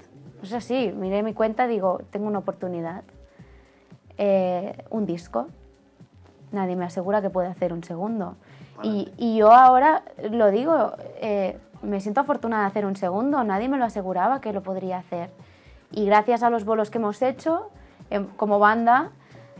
Pues 0.40 0.52
así, 0.52 0.92
miré 0.96 1.22
mi 1.22 1.34
cuenta 1.34 1.66
digo, 1.66 2.00
tengo 2.10 2.26
una 2.26 2.38
oportunidad. 2.38 3.04
Eh, 4.16 4.84
un 4.90 5.06
disco. 5.06 5.48
Nadie 6.50 6.76
me 6.76 6.86
asegura 6.86 7.20
que 7.20 7.30
puede 7.30 7.48
hacer 7.48 7.72
un 7.72 7.84
segundo. 7.84 8.36
Y, 8.82 9.12
y, 9.16 9.36
yo 9.36 9.52
ahora 9.52 10.04
lo 10.30 10.50
digo, 10.50 10.92
eh, 11.20 11.58
me 11.82 12.00
siento 12.00 12.20
afortunada 12.20 12.62
de 12.62 12.68
hacer 12.68 12.86
un 12.86 12.96
segundo. 12.96 13.42
Nadie 13.44 13.68
me 13.68 13.76
lo 13.76 13.84
aseguraba 13.84 14.40
que 14.40 14.52
lo 14.52 14.62
podría 14.62 14.98
hacer. 14.98 15.30
Y 15.90 16.06
gracias 16.06 16.42
a 16.42 16.50
los 16.50 16.64
bolos 16.64 16.90
que 16.90 16.98
hemos 16.98 17.20
hecho 17.22 17.70
em, 18.10 18.26
como 18.36 18.58
banda, 18.58 19.10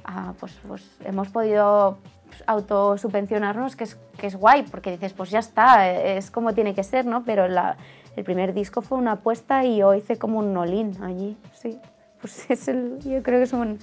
ah, 0.05 0.35
pues, 0.39 0.59
pues 0.67 0.99
hemos 1.05 1.29
podido 1.29 1.99
autosubvencionarnos, 2.47 3.77
que 3.77 3.85
es, 3.85 3.99
que 4.17 4.27
es 4.27 4.37
guay, 4.37 4.65
porque 4.71 4.91
dices, 4.91 5.13
pues 5.13 5.31
ya 5.31 5.39
está, 5.39 5.91
es 5.91 6.31
como 6.31 6.55
tiene 6.55 6.75
que 6.75 6.83
ser, 6.83 7.07
¿no? 7.07 7.25
Pero 7.25 7.47
el 7.47 8.25
primer 8.25 8.55
disco 8.55 8.83
fue 8.83 8.99
una 8.99 9.13
apuesta 9.13 9.65
y 9.65 9.79
yo 9.79 9.95
hice 9.95 10.17
como 10.17 10.39
un 10.39 10.53
nolín 10.53 11.03
allí, 11.03 11.37
sí. 11.61 11.79
Pues 12.21 12.47
es 12.51 12.69
el, 12.69 12.99
yo 13.01 13.23
creo 13.23 13.39
que 13.39 13.45
es, 13.45 13.53
un, 13.53 13.79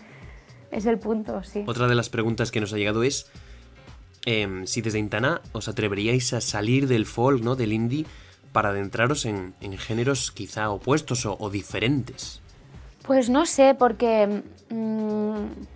es 0.72 0.86
el 0.86 1.00
punto, 1.00 1.44
sí. 1.44 1.64
Otra 1.68 1.88
de 1.88 1.96
las 1.96 2.10
preguntas 2.10 2.52
que 2.52 2.60
nos 2.60 2.74
ha 2.74 2.78
llegado 2.78 3.04
es 3.04 3.32
em, 4.26 4.66
si 4.66 4.82
desde 4.82 5.00
Intana 5.00 5.42
os 5.52 5.68
atreveríais 5.68 6.34
a 6.34 6.42
salir 6.42 6.88
del 6.88 7.06
folk, 7.06 7.44
¿no? 7.44 7.56
Del 7.56 7.74
indie, 7.74 8.06
para 8.52 8.70
adentraros 8.70 9.26
en, 9.26 9.54
en 9.60 9.78
géneros 9.78 10.32
quizá 10.32 10.70
opuestos 10.70 11.26
o, 11.26 11.50
diferentes. 11.50 12.42
Pues 13.04 13.30
no 13.30 13.46
sé, 13.46 13.76
porque... 13.78 14.44
Mm, 14.70 15.75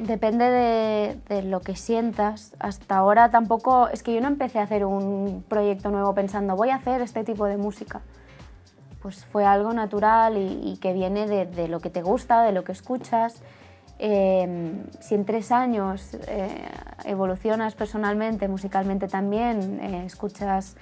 Depende 0.00 1.18
de, 1.28 1.42
lo 1.42 1.60
que 1.60 1.76
sientas. 1.76 2.56
Hasta 2.58 2.96
ahora 2.96 3.30
tampoco, 3.30 3.88
es 3.88 4.02
que 4.02 4.14
yo 4.14 4.22
no 4.22 4.28
empecé 4.28 4.58
a 4.58 4.62
hacer 4.62 4.86
un 4.86 5.44
proyecto 5.46 5.90
nuevo 5.90 6.14
pensando 6.14 6.56
voy 6.56 6.70
a 6.70 6.76
hacer 6.76 7.02
este 7.02 7.22
tipo 7.22 7.44
de 7.44 7.58
música. 7.58 8.00
Pues 9.02 9.26
fue 9.26 9.44
algo 9.44 9.74
natural 9.74 10.38
y, 10.38 10.78
que 10.80 10.94
viene 10.94 11.26
de, 11.26 11.68
lo 11.68 11.80
que 11.80 11.90
te 11.90 12.00
gusta, 12.00 12.42
de 12.42 12.52
lo 12.52 12.64
que 12.64 12.72
escuchas. 12.72 13.42
Em, 13.98 14.84
si 15.00 15.14
en 15.14 15.26
tres 15.26 15.52
años 15.52 16.14
eh, 16.28 16.48
evolucionas 17.04 17.74
personalmente, 17.74 18.48
musicalmente 18.48 19.06
también, 19.06 19.80
eh, 19.80 20.06
escuchas 20.06 20.78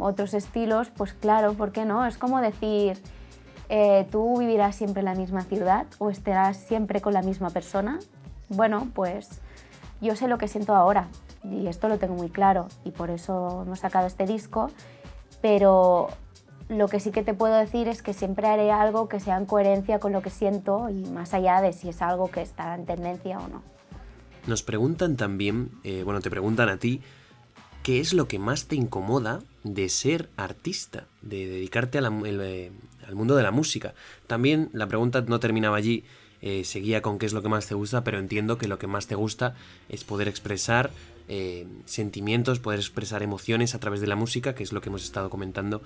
otros 0.00 0.32
estilos, 0.32 0.88
pues 0.88 1.12
claro, 1.12 1.52
¿por 1.52 1.72
qué 1.72 1.84
no? 1.84 2.06
Es 2.06 2.16
como 2.16 2.40
decir, 2.40 2.98
eh, 3.68 4.06
tú 4.10 4.38
vivirás 4.38 4.74
siempre 4.74 5.00
en 5.00 5.04
la 5.04 5.14
misma 5.14 5.42
ciudad 5.42 5.84
o 5.98 6.08
estarás 6.08 6.56
siempre 6.56 7.02
con 7.02 7.12
la 7.12 7.20
misma 7.20 7.50
persona 7.50 7.98
bueno, 8.48 8.88
pues 8.94 9.40
yo 10.00 10.16
sé 10.16 10.28
lo 10.28 10.38
que 10.38 10.48
siento 10.48 10.74
ahora 10.74 11.08
y 11.44 11.66
esto 11.66 11.88
lo 11.88 11.98
tengo 11.98 12.14
muy 12.14 12.30
claro 12.30 12.68
y 12.84 12.90
por 12.90 13.10
eso 13.10 13.62
hemos 13.66 13.80
sacado 13.80 14.06
este 14.06 14.26
disco, 14.26 14.70
pero 15.40 16.08
lo 16.68 16.88
que 16.88 17.00
sí 17.00 17.10
que 17.10 17.22
te 17.22 17.34
puedo 17.34 17.54
decir 17.56 17.88
es 17.88 18.02
que 18.02 18.12
siempre 18.12 18.46
haré 18.46 18.70
algo 18.70 19.08
que 19.08 19.20
sea 19.20 19.36
en 19.36 19.46
coherencia 19.46 19.98
con 19.98 20.12
lo 20.12 20.22
que 20.22 20.30
siento 20.30 20.88
y 20.90 21.04
más 21.10 21.34
allá 21.34 21.60
de 21.60 21.72
si 21.72 21.88
es 21.88 22.02
algo 22.02 22.30
que 22.30 22.42
está 22.42 22.74
en 22.74 22.86
tendencia 22.86 23.38
o 23.38 23.48
no. 23.48 23.62
Nos 24.46 24.62
preguntan 24.62 25.16
también, 25.16 25.70
eh, 25.84 26.02
bueno, 26.04 26.20
te 26.20 26.30
preguntan 26.30 26.68
a 26.68 26.78
ti, 26.78 27.02
¿qué 27.82 28.00
es 28.00 28.12
lo 28.12 28.28
que 28.28 28.38
más 28.38 28.66
te 28.66 28.76
incomoda 28.76 29.40
de 29.64 29.88
ser 29.88 30.28
artista, 30.36 31.04
de 31.22 31.46
dedicarte 31.46 31.98
eh, 31.98 32.72
al 33.06 33.14
mundo 33.14 33.36
de 33.36 33.42
la 33.42 33.50
música? 33.50 33.94
También 34.26 34.70
la 34.72 34.86
pregunta 34.86 35.22
no 35.22 35.40
terminaba 35.40 35.76
allí, 35.76 36.04
eh, 36.40 36.64
seguía 36.64 37.02
con 37.02 37.18
qué 37.18 37.26
es 37.26 37.32
lo 37.32 37.42
que 37.42 37.48
más 37.48 37.66
te 37.66 37.74
gusta, 37.74 38.04
pero 38.04 38.18
entiendo 38.18 38.58
que 38.58 38.68
lo 38.68 38.78
que 38.78 38.86
más 38.86 39.06
te 39.06 39.14
gusta 39.14 39.54
es 39.88 40.04
poder 40.04 40.28
expresar 40.28 40.90
eh, 41.28 41.66
sentimientos, 41.84 42.58
poder 42.60 42.78
expresar 42.78 43.22
emociones 43.22 43.74
a 43.74 43.80
través 43.80 44.00
de 44.00 44.06
la 44.06 44.16
música, 44.16 44.54
que 44.54 44.62
es 44.62 44.72
lo 44.72 44.80
que 44.80 44.88
hemos 44.88 45.04
estado 45.04 45.30
comentando 45.30 45.82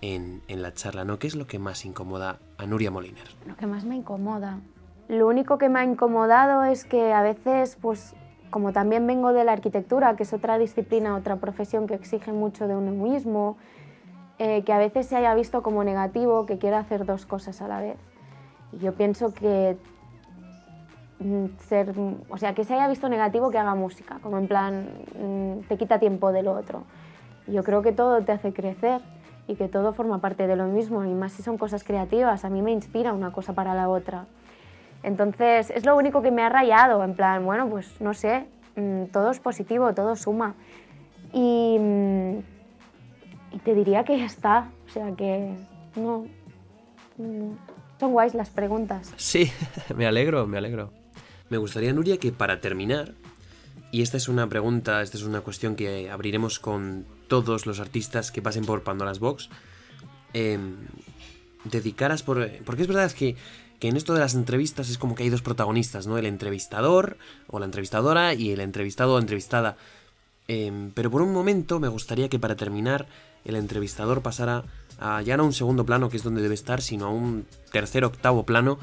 en, 0.00 0.42
en, 0.48 0.62
la 0.62 0.72
charla, 0.72 1.04
¿no? 1.04 1.18
¿Qué 1.18 1.26
es 1.26 1.34
lo 1.34 1.46
que 1.46 1.58
más 1.58 1.84
incomoda 1.84 2.38
a 2.58 2.66
Nuria 2.66 2.90
Moliner? 2.90 3.26
Lo 3.46 3.56
que 3.56 3.66
más 3.66 3.84
me 3.84 3.96
incomoda. 3.96 4.60
Lo 5.08 5.26
único 5.26 5.58
que 5.58 5.68
me 5.68 5.80
ha 5.80 5.84
incomodado 5.84 6.64
es 6.64 6.84
que 6.84 7.12
a 7.12 7.22
veces, 7.22 7.76
pues, 7.80 8.14
como 8.50 8.72
también 8.72 9.06
vengo 9.06 9.32
de 9.32 9.44
la 9.44 9.52
arquitectura, 9.52 10.16
que 10.16 10.22
es 10.22 10.32
otra 10.32 10.58
disciplina, 10.58 11.16
otra 11.16 11.36
profesión 11.36 11.86
que 11.86 11.94
exige 11.94 12.32
mucho 12.32 12.66
de 12.66 12.74
uno 12.74 12.90
mismo, 12.90 13.56
eh, 14.38 14.62
que 14.64 14.72
a 14.72 14.78
veces 14.78 15.06
se 15.06 15.16
haya 15.16 15.34
visto 15.34 15.62
como 15.62 15.84
negativo 15.84 16.46
que 16.46 16.58
quiera 16.58 16.78
hacer 16.78 17.06
dos 17.06 17.26
cosas 17.26 17.60
a 17.62 17.68
la 17.68 17.80
vez. 17.80 17.98
Y 18.72 18.78
yo 18.78 18.94
pienso 18.94 19.32
que 19.32 19.76
ser, 21.68 21.94
o 22.28 22.38
sea, 22.38 22.54
que 22.54 22.64
se 22.64 22.74
haya 22.74 22.88
visto 22.88 23.08
negativo 23.08 23.50
que 23.50 23.58
haga 23.58 23.74
música, 23.74 24.18
como 24.22 24.38
en 24.38 24.48
plan, 24.48 24.88
mm, 25.18 25.68
te 25.68 25.76
quita 25.76 25.98
tiempo 25.98 26.32
de 26.32 26.42
lo 26.42 26.52
otro. 26.52 26.84
Yo 27.46 27.62
creo 27.62 27.82
que 27.82 27.92
todo 27.92 28.22
te 28.22 28.32
hace 28.32 28.52
crecer 28.52 29.00
y 29.48 29.54
que 29.54 29.68
todo 29.68 29.92
forma 29.92 30.20
parte 30.20 30.46
de 30.46 30.56
lo 30.56 30.66
mismo, 30.66 31.04
y 31.04 31.14
más 31.14 31.32
si 31.32 31.42
son 31.42 31.56
cosas 31.56 31.84
creativas, 31.84 32.44
a 32.44 32.50
mí 32.50 32.62
me 32.62 32.72
inspira 32.72 33.12
una 33.12 33.32
cosa 33.32 33.52
para 33.54 33.74
la 33.74 33.88
otra. 33.88 34.26
Entonces, 35.02 35.70
es 35.70 35.86
lo 35.86 35.96
único 35.96 36.20
que 36.20 36.30
me 36.30 36.42
ha 36.42 36.48
rayado, 36.48 37.02
en 37.04 37.14
plan, 37.14 37.44
bueno, 37.44 37.68
pues 37.68 38.00
no 38.00 38.12
sé, 38.12 38.46
mm, 38.76 39.04
todo 39.06 39.30
es 39.30 39.40
positivo, 39.40 39.94
todo 39.94 40.16
suma. 40.16 40.54
Y, 41.32 41.78
y 43.52 43.58
te 43.58 43.74
diría 43.74 44.04
que 44.04 44.18
ya 44.18 44.26
está. 44.26 44.70
O 44.86 44.90
sea 44.90 45.12
que 45.12 45.54
no, 45.96 46.26
Son 47.98 48.12
guays 48.12 48.34
las 48.34 48.50
preguntas. 48.50 49.12
Sí, 49.16 49.50
me 49.96 50.06
alegro, 50.06 50.46
me 50.46 50.58
alegro. 50.58 50.90
Me 51.48 51.58
gustaría, 51.58 51.92
Nuria, 51.92 52.18
que 52.18 52.32
para 52.32 52.60
terminar, 52.60 53.14
y 53.92 54.02
esta 54.02 54.16
es 54.16 54.28
una 54.28 54.48
pregunta, 54.48 55.02
esta 55.02 55.16
es 55.16 55.22
una 55.22 55.40
cuestión 55.40 55.76
que 55.76 56.10
abriremos 56.10 56.58
con 56.58 57.06
todos 57.28 57.66
los 57.66 57.80
artistas 57.80 58.30
que 58.30 58.42
pasen 58.42 58.64
por 58.64 58.82
Pandora's 58.82 59.20
Box, 59.20 59.48
em, 60.32 60.76
dedicaras 61.64 62.22
por... 62.22 62.50
Porque 62.64 62.82
es 62.82 62.88
verdad 62.88 63.10
que, 63.12 63.36
que 63.78 63.88
en 63.88 63.96
esto 63.96 64.14
de 64.14 64.20
las 64.20 64.34
entrevistas 64.34 64.90
es 64.90 64.98
como 64.98 65.14
que 65.14 65.22
hay 65.22 65.30
dos 65.30 65.42
protagonistas, 65.42 66.06
¿no? 66.06 66.18
El 66.18 66.26
entrevistador 66.26 67.16
o 67.46 67.58
la 67.58 67.66
entrevistadora 67.66 68.34
y 68.34 68.50
el 68.50 68.60
entrevistado 68.60 69.14
o 69.14 69.18
entrevistada. 69.18 69.76
Em, 70.48 70.90
pero 70.92 71.10
por 71.10 71.22
un 71.22 71.32
momento 71.32 71.80
me 71.80 71.88
gustaría 71.88 72.28
que 72.28 72.38
para 72.38 72.56
terminar 72.56 73.06
el 73.44 73.56
entrevistador 73.56 74.22
pasara 74.22 74.64
a 74.98 75.22
ya 75.22 75.36
no 75.36 75.42
a 75.42 75.46
un 75.46 75.52
segundo 75.52 75.84
plano, 75.84 76.08
que 76.08 76.16
es 76.16 76.22
donde 76.22 76.42
debe 76.42 76.54
estar, 76.54 76.82
sino 76.82 77.06
a 77.06 77.10
un 77.10 77.46
tercer, 77.72 78.04
octavo 78.04 78.44
plano. 78.44 78.78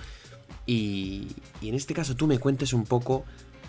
Y, 0.66 1.28
en 1.62 1.76
este 1.76 1.94
caso 1.94 2.16
tú 2.16 2.28
me 2.28 2.40
cuentes 2.40 2.74
un 2.74 2.86
poco 2.86 3.26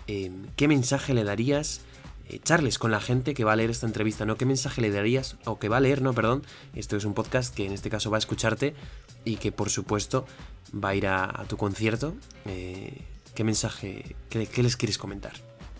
Em, 0.07 0.45
¿qué 0.55 0.67
mensaje 0.67 1.13
le 1.13 1.23
darías? 1.23 1.81
Eh, 2.27 2.39
charles 2.43 2.79
con 2.79 2.91
la 2.91 2.99
gente 2.99 3.33
que 3.33 3.43
va 3.43 3.53
a 3.53 3.55
leer 3.55 3.69
esta 3.69 3.85
entrevista, 3.85 4.25
¿no? 4.25 4.35
¿Qué 4.35 4.45
mensaje 4.45 4.81
le 4.81 4.91
darías? 4.91 5.37
O 5.45 5.57
que 5.59 5.69
va 5.69 5.77
a 5.77 5.79
leer, 5.79 6.01
no, 6.01 6.13
perdón. 6.13 6.43
Esto 6.75 6.95
es 6.97 7.05
un 7.05 7.13
podcast 7.13 7.53
que 7.53 7.65
en 7.65 7.71
este 7.71 7.89
caso 7.89 8.09
va 8.11 8.17
a 8.17 8.19
escucharte 8.19 8.75
y 9.23 9.37
que 9.37 9.51
por 9.51 9.69
supuesto 9.69 10.25
va 10.71 10.89
a 10.89 10.95
ir 10.95 11.07
a, 11.07 11.45
tu 11.47 11.57
concierto. 11.57 12.15
Eh, 12.45 13.01
¿Qué 13.33 13.43
mensaje, 13.43 14.15
qué, 14.29 14.63
les 14.63 14.77
quieres 14.77 14.97
comentar? 14.97 15.33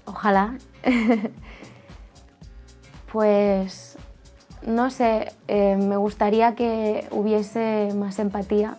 Ojalá. 0.06 0.58
pues, 3.12 3.98
no 4.66 4.90
sé, 4.92 5.32
eh, 5.48 5.78
me 5.78 5.98
gustaría 5.98 6.56
que 6.56 7.08
hubiese 7.12 7.92
más 7.96 8.20
empatía. 8.20 8.78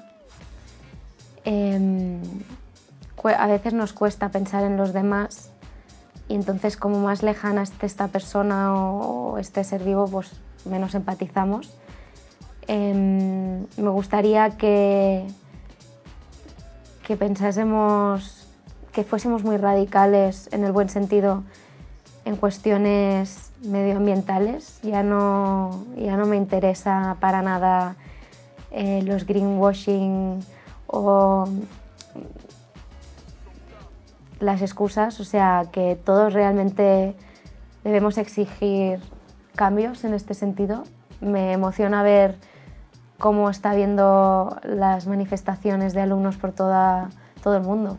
Em, 1.45 2.06
a 3.29 3.47
veces 3.47 3.73
nos 3.73 3.93
cuesta 3.93 4.29
pensar 4.29 4.65
en 4.65 4.77
los 4.77 4.93
demás 4.93 5.51
y 6.29 6.35
entonces 6.35 6.77
como 6.77 7.01
más 7.01 7.23
lejana 7.23 7.63
esté 7.63 7.87
esta 7.87 8.09
persona 8.09 8.75
o 8.75 9.39
este 9.39 9.63
ser 9.65 9.83
vivo, 9.83 10.07
pues 10.07 10.33
menos 10.65 10.95
empatizamos. 10.95 11.73
Em, 12.69 13.61
me 13.77 13.89
gustaría 13.91 14.51
que, 14.57 15.27
que 17.07 17.17
pensásemos, 17.17 18.49
que 18.93 19.05
fuésemos 19.05 19.45
muy 19.45 19.57
radicales 19.57 20.49
en 20.53 20.65
el 20.65 20.73
buen 20.73 20.89
sentido 20.89 21.45
en 22.25 22.35
cuestiones 22.37 23.53
medioambientales. 23.63 24.81
Ya 24.83 25.05
no, 25.05 25.85
ya 25.97 26.17
no 26.17 26.27
me 26.27 26.37
interesa 26.37 27.17
para 27.21 27.41
nada 27.43 27.95
eh, 28.73 29.03
los 29.03 29.27
greenwashing 29.27 30.41
o 30.89 31.49
las 34.41 34.63
excusas, 34.63 35.19
o 35.21 35.25
sea, 35.25 35.65
que 35.73 35.97
todos 35.97 36.33
realmente 36.33 37.15
debemos 37.85 38.19
exigir 38.19 39.01
cambios 39.55 40.05
en 40.05 40.15
este 40.15 40.35
sentido. 40.35 40.85
Me 41.21 41.53
emociona 41.53 42.03
ver 42.03 42.37
cómo 43.19 43.49
está 43.49 43.75
viendo 43.75 44.59
las 44.63 45.07
manifestaciones 45.07 45.95
de 45.95 46.03
alumnos 46.03 46.37
por 46.37 46.53
toda, 46.53 47.09
todo 47.43 47.57
el 47.57 47.63
mundo, 47.63 47.97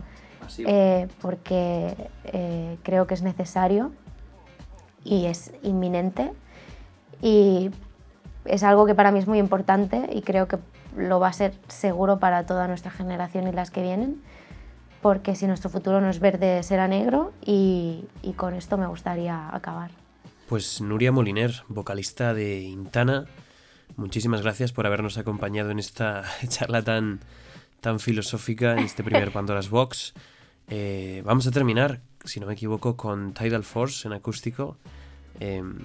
eh, 0.59 1.07
porque 1.21 1.95
eh, 2.25 2.77
creo 2.83 3.07
que 3.07 3.15
es 3.15 3.23
necesario 3.23 3.91
y 5.03 5.25
es 5.25 5.53
inminente. 5.63 6.31
Y 7.21 7.71
es 8.45 8.63
algo 8.63 8.85
que 8.85 8.93
para 8.93 9.11
mí 9.11 9.19
es 9.19 9.27
muy 9.27 9.39
importante 9.39 10.07
y 10.13 10.21
creo 10.21 10.47
que 10.47 10.59
lo 10.95 11.19
va 11.19 11.29
a 11.29 11.33
ser 11.33 11.53
seguro 11.67 12.19
para 12.19 12.45
toda 12.45 12.67
nuestra 12.67 12.91
generación 12.91 13.47
y 13.47 13.51
las 13.51 13.71
que 13.71 13.81
vienen 13.81 14.21
porque 15.01 15.35
si 15.35 15.47
nuestro 15.47 15.69
futuro 15.69 16.01
no 16.01 16.09
es 16.09 16.19
verde 16.19 16.63
será 16.63 16.87
negro 16.87 17.33
y, 17.45 18.03
con 18.35 18.53
esto 18.53 18.77
me 18.77 18.87
gustaría 18.87 19.53
acabar. 19.55 19.91
Pues 20.47 20.81
Nuria 20.81 21.11
Moliner, 21.11 21.63
vocalista 21.67 22.33
de 22.33 22.61
Intana, 22.61 23.25
muchísimas 23.95 24.41
gracias 24.41 24.71
por 24.71 24.85
habernos 24.85 25.17
acompañado 25.17 25.71
en 25.71 25.79
esta 25.79 26.23
charla 26.47 26.81
tan, 26.81 27.19
tan 27.81 27.99
filosófica, 27.99 28.73
en 28.73 28.79
este 28.79 29.03
primer 29.03 29.31
Pandora's 29.31 29.69
Box. 29.69 30.13
Eh, 30.69 31.21
vamos 31.25 31.47
a 31.47 31.51
terminar, 31.51 32.01
si 32.23 32.39
no 32.39 32.47
me 32.47 32.53
equivoco, 32.53 32.97
con 32.97 33.33
Tidal 33.33 33.63
Force 33.63 34.07
en 34.07 34.13
acústico, 34.13 34.77
em, 35.39 35.77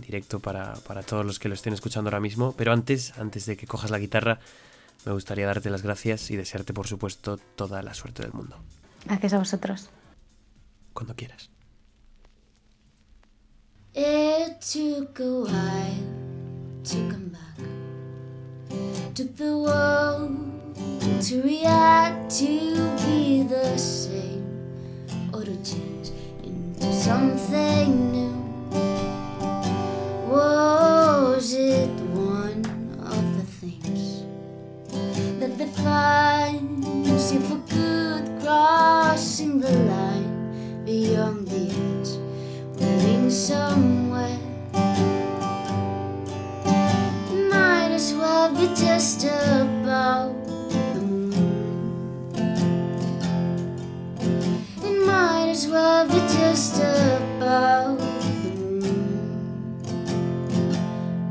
directo 0.00 0.40
para, 0.40 0.74
para 0.86 1.02
todos 1.02 1.24
los 1.24 1.38
que 1.38 1.48
lo 1.48 1.54
estén 1.54 1.72
escuchando 1.72 2.08
ahora 2.08 2.20
mismo. 2.20 2.54
Pero 2.56 2.72
antes, 2.72 3.16
antes 3.18 3.46
de 3.46 3.56
que 3.56 3.66
cojas 3.66 3.90
la 3.90 3.98
guitarra, 3.98 4.40
me 5.04 5.12
gustaría 5.12 5.46
darte 5.46 5.70
las 5.70 5.82
gracias 5.82 6.30
y 6.30 6.36
desearte, 6.36 6.72
por 6.72 6.86
supuesto, 6.86 7.38
toda 7.56 7.82
la 7.82 7.94
suerte 7.94 8.22
del 8.22 8.32
mundo. 8.32 8.56
Gracias 9.04 9.32
a 9.32 9.38
vosotros. 9.38 9.90
Cuando 10.92 11.14
quieras. 11.14 11.50
It 13.94 14.60
took 14.60 15.18
a 15.20 15.24
while 15.24 16.20
to 16.84 16.96
come 17.08 17.30
back. 17.30 17.58
Took 19.14 19.36
the 19.36 19.56
world 19.56 20.50
to 21.28 21.42
react 21.42 22.30
to 22.38 22.46
be 23.04 23.42
the 23.48 23.76
same 23.76 24.44
or 25.32 25.44
to 25.44 25.56
change 25.62 26.12
into 26.44 26.92
something 26.92 28.12
new. 28.12 28.30
Was 30.30 30.79
defines 35.80 37.32
you 37.32 37.40
for 37.40 37.56
good 37.74 38.42
crossing 38.42 39.60
the 39.60 39.70
line 39.70 40.84
beyond 40.84 41.48
the 41.48 41.70
edge, 41.70 42.18
waiting 42.78 43.30
somewhere. 43.30 44.38
Might 47.48 47.92
as 47.92 48.12
well 48.12 48.54
be 48.54 48.66
just 48.74 49.24
about 49.24 50.34
the 50.44 51.00
moon. 51.00 51.32
It 54.84 55.06
might 55.06 55.48
as 55.48 55.66
well 55.66 56.06
be 56.06 56.20
just 56.36 56.76
about 56.76 57.98
the 57.98 58.50
moon 58.60 59.30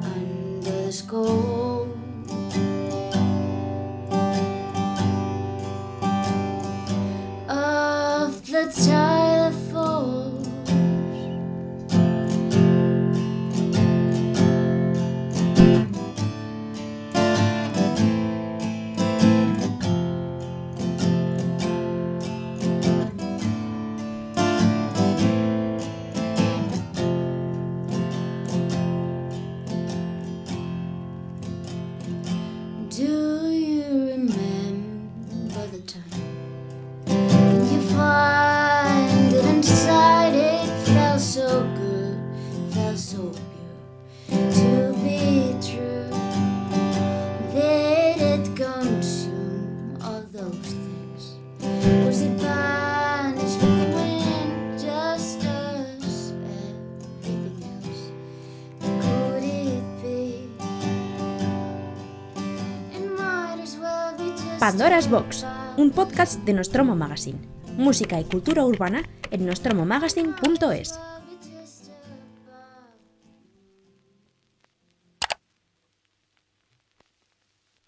under 0.04 0.91
Pandora's 64.80 65.10
Box, 65.10 65.46
un 65.76 65.92
podcast 65.92 66.42
de 66.46 66.54
Nostromo 66.54 66.96
Magazine. 66.96 67.38
Música 67.76 68.18
y 68.18 68.24
cultura 68.24 68.64
urbana 68.64 69.04
en 69.30 69.46
nostromomagazine.es. 69.46 70.98